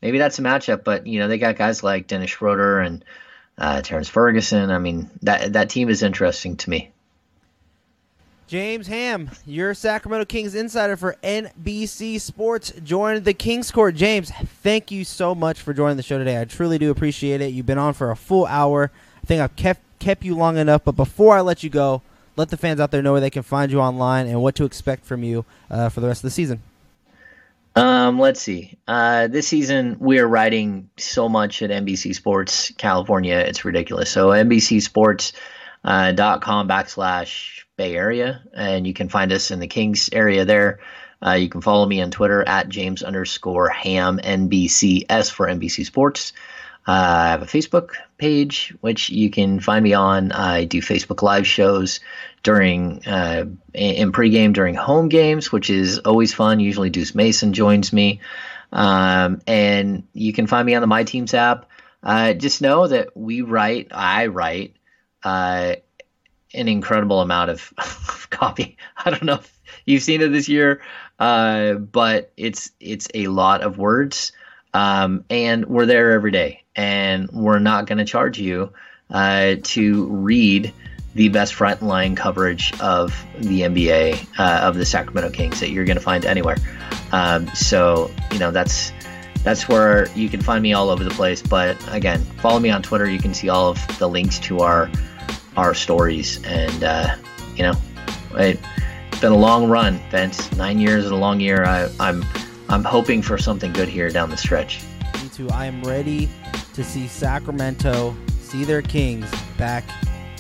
maybe 0.02 0.18
that's 0.18 0.38
a 0.40 0.42
matchup, 0.42 0.84
but, 0.84 1.08
you 1.08 1.20
know, 1.20 1.30
they 1.30 1.38
got 1.38 1.56
guys 1.56 1.82
like 1.82 2.08
Dennis 2.08 2.32
Schroeder 2.32 2.80
and 2.80 3.06
uh, 3.58 3.82
Terrence 3.82 4.10
Ferguson. 4.10 4.70
I 4.70 4.80
mean, 4.80 5.10
that, 5.22 5.54
that 5.54 5.70
team 5.70 5.88
is 5.88 6.04
interesting 6.04 6.58
to 6.58 6.70
me. 6.70 6.92
James 8.52 8.88
Ham, 8.88 9.32
your 9.46 9.74
Sacramento 9.74 10.26
Kings 10.26 10.56
insider 10.56 10.98
for 10.98 11.16
NBC 11.24 12.20
Sports, 12.20 12.74
joined 12.84 13.24
the 13.24 13.34
Kings 13.34 13.72
Court. 13.72 13.96
James, 13.96 14.30
thank 14.62 14.92
you 14.92 15.06
so 15.06 15.34
much 15.34 15.62
for 15.62 15.74
joining 15.74 15.96
the 15.96 16.04
show 16.04 16.18
today. 16.18 16.38
I 16.38 16.44
truly 16.44 16.78
do 16.78 16.92
appreciate 16.92 17.40
it. 17.40 17.54
You've 17.54 17.66
been 17.66 17.78
on 17.78 17.94
for 17.94 18.12
a 18.12 18.16
full 18.18 18.46
hour. 18.48 18.92
I 19.24 19.26
think 19.26 19.40
I've 19.40 19.56
kept 19.56 19.80
kept 20.00 20.26
you 20.26 20.36
long 20.36 20.58
enough. 20.58 20.84
But 20.84 20.98
before 20.98 21.38
I 21.38 21.40
let 21.40 21.64
you 21.64 21.70
go, 21.70 22.02
let 22.36 22.50
the 22.50 22.58
fans 22.58 22.82
out 22.82 22.92
there 22.92 23.02
know 23.02 23.14
where 23.14 23.22
they 23.22 23.30
can 23.30 23.42
find 23.42 23.72
you 23.72 23.80
online 23.80 24.28
and 24.28 24.42
what 24.42 24.56
to 24.56 24.66
expect 24.66 25.06
from 25.06 25.24
you 25.24 25.46
uh, 25.70 25.88
for 25.88 26.02
the 26.02 26.08
rest 26.08 26.20
of 26.20 26.24
the 26.24 26.32
season. 26.32 26.62
Um, 27.78 28.20
let's 28.20 28.42
see. 28.42 28.78
Uh, 28.86 29.28
this 29.28 29.48
season 29.48 29.96
we 29.98 30.20
are 30.20 30.28
writing 30.28 30.90
so 30.98 31.30
much 31.30 31.62
at 31.62 31.70
NBC 31.70 32.14
Sports 32.14 32.74
California, 32.78 33.38
it's 33.38 33.64
ridiculous. 33.64 34.10
So 34.10 34.32
NBC 34.32 34.82
Sports 34.82 35.32
uh, 35.84 36.12
dot 36.12 36.42
com 36.42 36.68
backslash 36.68 37.64
Bay 37.78 37.96
Area, 37.96 38.44
and 38.54 38.86
you 38.86 38.94
can 38.94 39.10
find 39.10 39.32
us 39.32 39.52
in 39.52 39.60
the 39.60 39.68
Kings 39.68 40.10
area 40.14 40.46
there. 40.46 40.80
Uh, 41.26 41.34
you 41.34 41.50
can 41.50 41.62
follow 41.62 41.86
me 41.86 42.02
on 42.02 42.12
Twitter 42.12 42.48
at 42.48 42.70
James 42.70 43.04
underscore 43.04 43.70
Ham 43.70 44.20
NBCS 44.24 45.32
for 45.32 45.48
NBC 45.48 45.86
Sports. 45.86 46.34
Uh, 46.88 46.92
I 46.92 47.28
have 47.30 47.44
a 47.44 47.46
Facebook 47.46 47.92
page 48.18 48.74
which 48.82 49.10
you 49.10 49.30
can 49.30 49.60
find 49.60 49.84
me 49.84 49.94
on. 49.94 50.32
I 50.32 50.66
do 50.66 50.82
Facebook 50.82 51.22
live 51.22 51.46
shows 51.46 52.00
during 52.42 53.06
uh, 53.06 53.46
in 53.74 54.12
pregame 54.12 54.54
during 54.54 54.74
home 54.74 55.08
games, 55.08 55.52
which 55.52 55.70
is 55.70 56.00
always 56.00 56.34
fun. 56.34 56.60
Usually 56.60 56.90
Deuce 56.90 57.14
Mason 57.14 57.54
joins 57.54 57.94
me, 57.94 58.20
um, 58.72 59.42
and 59.46 60.08
you 60.14 60.34
can 60.34 60.48
find 60.48 60.66
me 60.66 60.74
on 60.74 60.82
the 60.82 60.88
My 60.88 61.04
Teams 61.04 61.36
app. 61.36 61.68
Uh, 62.04 62.34
just 62.34 62.64
know 62.64 62.88
that 62.88 63.16
we 63.16 63.42
write, 63.42 63.90
I 63.92 64.26
write 64.26 64.76
uh, 65.24 65.76
an 66.54 66.68
incredible 66.68 67.22
amount 67.22 67.50
of 67.78 68.28
copy. 68.30 68.78
I 68.98 69.10
don't 69.10 69.24
know 69.24 69.36
if 69.36 69.62
you've 69.86 70.04
seen 70.04 70.22
it 70.22 70.30
this 70.30 70.50
year, 70.50 70.82
uh, 71.20 71.74
but 71.74 72.32
it's 72.38 72.72
it's 72.80 73.08
a 73.14 73.28
lot 73.28 73.62
of 73.62 73.78
words, 73.78 74.32
um, 74.74 75.26
and 75.30 75.66
we're 75.66 75.86
there 75.86 76.12
every 76.12 76.32
day, 76.32 76.64
and 76.76 77.30
we're 77.32 77.60
not 77.60 77.88
going 77.88 78.00
to 78.00 78.06
charge 78.06 78.40
you 78.40 78.72
uh, 79.10 79.56
to 79.64 80.06
read 80.08 80.74
the 81.14 81.28
best 81.30 81.54
frontline 81.54 82.16
coverage 82.16 82.74
of 82.80 83.26
the 83.40 83.62
NBA 83.62 84.40
uh, 84.40 84.62
of 84.66 84.76
the 84.76 84.86
Sacramento 84.86 85.30
Kings 85.32 85.60
that 85.60 85.70
you're 85.70 85.84
going 85.84 85.98
to 85.98 86.04
find 86.04 86.26
anywhere. 86.26 86.58
Um, 87.12 87.48
so 87.50 88.10
you 88.32 88.40
know 88.40 88.52
that's 88.52 88.94
that's 89.44 89.68
where 89.68 90.08
you 90.16 90.30
can 90.30 90.42
find 90.42 90.62
me 90.62 90.74
all 90.74 90.90
over 90.90 91.04
the 91.04 91.10
place. 91.12 91.42
But 91.42 91.78
again, 91.94 92.22
follow 92.42 92.60
me 92.60 92.70
on 92.70 92.82
Twitter. 92.82 93.10
You 93.10 93.20
can 93.20 93.34
see 93.34 93.50
all 93.50 93.70
of 93.70 94.00
the 94.00 94.08
links 94.08 94.40
to 94.40 94.60
our 94.60 94.90
our 95.58 95.74
stories. 95.74 96.44
And, 96.44 96.84
uh, 96.84 97.16
you 97.56 97.64
know, 97.64 97.74
it, 98.36 98.58
has 98.60 99.22
been 99.22 99.32
a 99.32 99.38
long 99.38 99.70
run, 99.70 100.00
Vince. 100.10 100.52
Nine 100.58 100.80
years 100.80 101.06
is 101.06 101.12
a 101.12 101.16
long 101.16 101.40
year. 101.40 101.66
I, 101.66 101.90
I'm, 102.00 102.26
I'm 102.70 102.84
hoping 102.84 103.22
for 103.22 103.38
something 103.38 103.72
good 103.74 103.88
here 103.88 104.10
down 104.10 104.30
the 104.30 104.38
stretch. 104.38 104.82
Me 105.22 105.30
too. 105.30 105.50
I 105.50 105.66
am 105.66 105.84
ready 105.84 106.30
to 106.74 106.84
see 106.84 107.08
Sacramento 107.08 108.16
see 108.40 108.64
their 108.64 108.82
Kings 108.82 109.30
back 109.58 109.84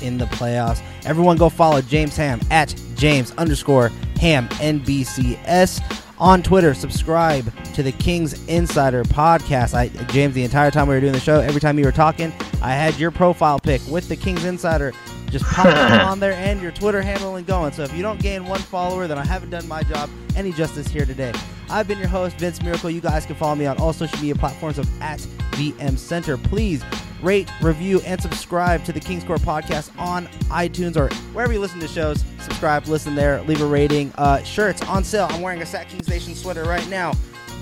in 0.01 0.17
the 0.17 0.25
playoffs. 0.25 0.81
Everyone 1.05 1.37
go 1.37 1.49
follow 1.49 1.81
James 1.81 2.17
Ham 2.17 2.39
at 2.49 2.75
James 2.95 3.31
underscore 3.31 3.89
Ham 4.19 4.47
NBCS 4.49 5.81
on 6.21 6.43
Twitter. 6.43 6.73
Subscribe 6.75 7.51
to 7.73 7.83
the 7.83 7.91
Kings 7.91 8.45
Insider 8.47 9.03
podcast. 9.03 9.73
I 9.73 9.87
James, 10.05 10.35
the 10.35 10.43
entire 10.43 10.71
time 10.71 10.87
we 10.87 10.93
were 10.93 11.01
doing 11.01 11.13
the 11.13 11.19
show, 11.19 11.39
every 11.41 11.59
time 11.59 11.77
you 11.79 11.83
were 11.83 11.91
talking, 11.91 12.31
I 12.61 12.73
had 12.73 12.97
your 12.97 13.11
profile 13.11 13.59
pic 13.59 13.81
with 13.89 14.07
the 14.07 14.15
Kings 14.15 14.45
Insider 14.45 14.93
just 15.31 15.45
popping 15.45 15.73
on 15.99 16.19
there 16.19 16.33
and 16.33 16.61
your 16.61 16.71
Twitter 16.71 17.01
handle 17.01 17.35
and 17.37 17.47
going. 17.47 17.71
So 17.71 17.83
if 17.83 17.93
you 17.93 18.01
don't 18.01 18.21
gain 18.21 18.45
one 18.45 18.59
follower, 18.59 19.07
then 19.07 19.17
I 19.17 19.25
haven't 19.25 19.49
done 19.49 19.67
my 19.67 19.83
job 19.83 20.09
any 20.35 20.51
justice 20.51 20.87
here 20.87 21.05
today. 21.05 21.33
I've 21.69 21.87
been 21.87 21.97
your 21.97 22.07
host, 22.07 22.37
Vince 22.37 22.61
Miracle. 22.61 22.89
You 22.89 23.01
guys 23.01 23.25
can 23.25 23.35
follow 23.35 23.55
me 23.55 23.65
on 23.65 23.77
all 23.77 23.93
social 23.93 24.17
media 24.17 24.35
platforms 24.35 24.77
of 24.77 25.01
at 25.01 25.19
VM 25.51 25.97
Center. 25.97 26.37
Please 26.37 26.83
rate, 27.21 27.49
review, 27.61 28.01
and 28.01 28.21
subscribe 28.21 28.83
to 28.85 28.91
the 28.91 28.99
Kings 28.99 29.23
Court 29.23 29.41
podcast 29.41 29.97
on 29.97 30.27
iTunes 30.49 30.97
or 30.97 31.13
wherever 31.33 31.53
you 31.53 31.59
listen 31.59 31.79
to 31.79 31.87
shows. 31.87 32.23
Subscribe, 32.41 32.87
listen 32.87 33.15
there, 33.15 33.41
leave 33.43 33.61
a 33.61 33.65
rating. 33.65 34.11
Uh, 34.17 34.43
shirts 34.43 34.81
on 34.83 35.03
sale. 35.03 35.27
I'm 35.29 35.41
wearing 35.41 35.61
a 35.61 35.65
Sac 35.65 35.89
Kings 35.89 36.07
Nation 36.07 36.35
sweater 36.35 36.63
right 36.63 36.87
now. 36.89 37.13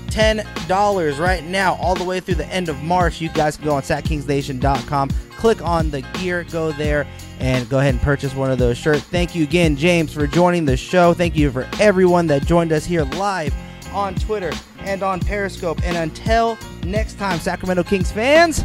$10 0.08 1.18
right 1.20 1.44
now, 1.44 1.74
all 1.74 1.94
the 1.94 2.02
way 2.02 2.18
through 2.18 2.34
the 2.34 2.46
end 2.48 2.68
of 2.68 2.82
March. 2.82 3.20
You 3.20 3.28
guys 3.28 3.56
can 3.56 3.66
go 3.66 3.74
on 3.74 3.82
SacKingsNation.com, 3.82 5.10
click 5.36 5.62
on 5.62 5.90
the 5.90 6.02
gear, 6.14 6.44
go 6.44 6.72
there, 6.72 7.06
and 7.40 7.68
go 7.68 7.78
ahead 7.78 7.94
and 7.94 8.02
purchase 8.02 8.34
one 8.34 8.50
of 8.50 8.58
those 8.58 8.76
shirts. 8.76 9.00
Thank 9.00 9.34
you 9.34 9.42
again, 9.42 9.76
James, 9.76 10.12
for 10.12 10.26
joining 10.26 10.66
the 10.66 10.76
show. 10.76 11.14
Thank 11.14 11.34
you 11.36 11.50
for 11.50 11.66
everyone 11.80 12.26
that 12.28 12.46
joined 12.46 12.70
us 12.70 12.84
here 12.84 13.04
live 13.04 13.54
on 13.92 14.14
Twitter 14.14 14.52
and 14.80 15.02
on 15.02 15.20
Periscope. 15.20 15.80
And 15.82 15.96
until 15.96 16.58
next 16.84 17.18
time, 17.18 17.38
Sacramento 17.38 17.82
Kings 17.82 18.12
fans, 18.12 18.62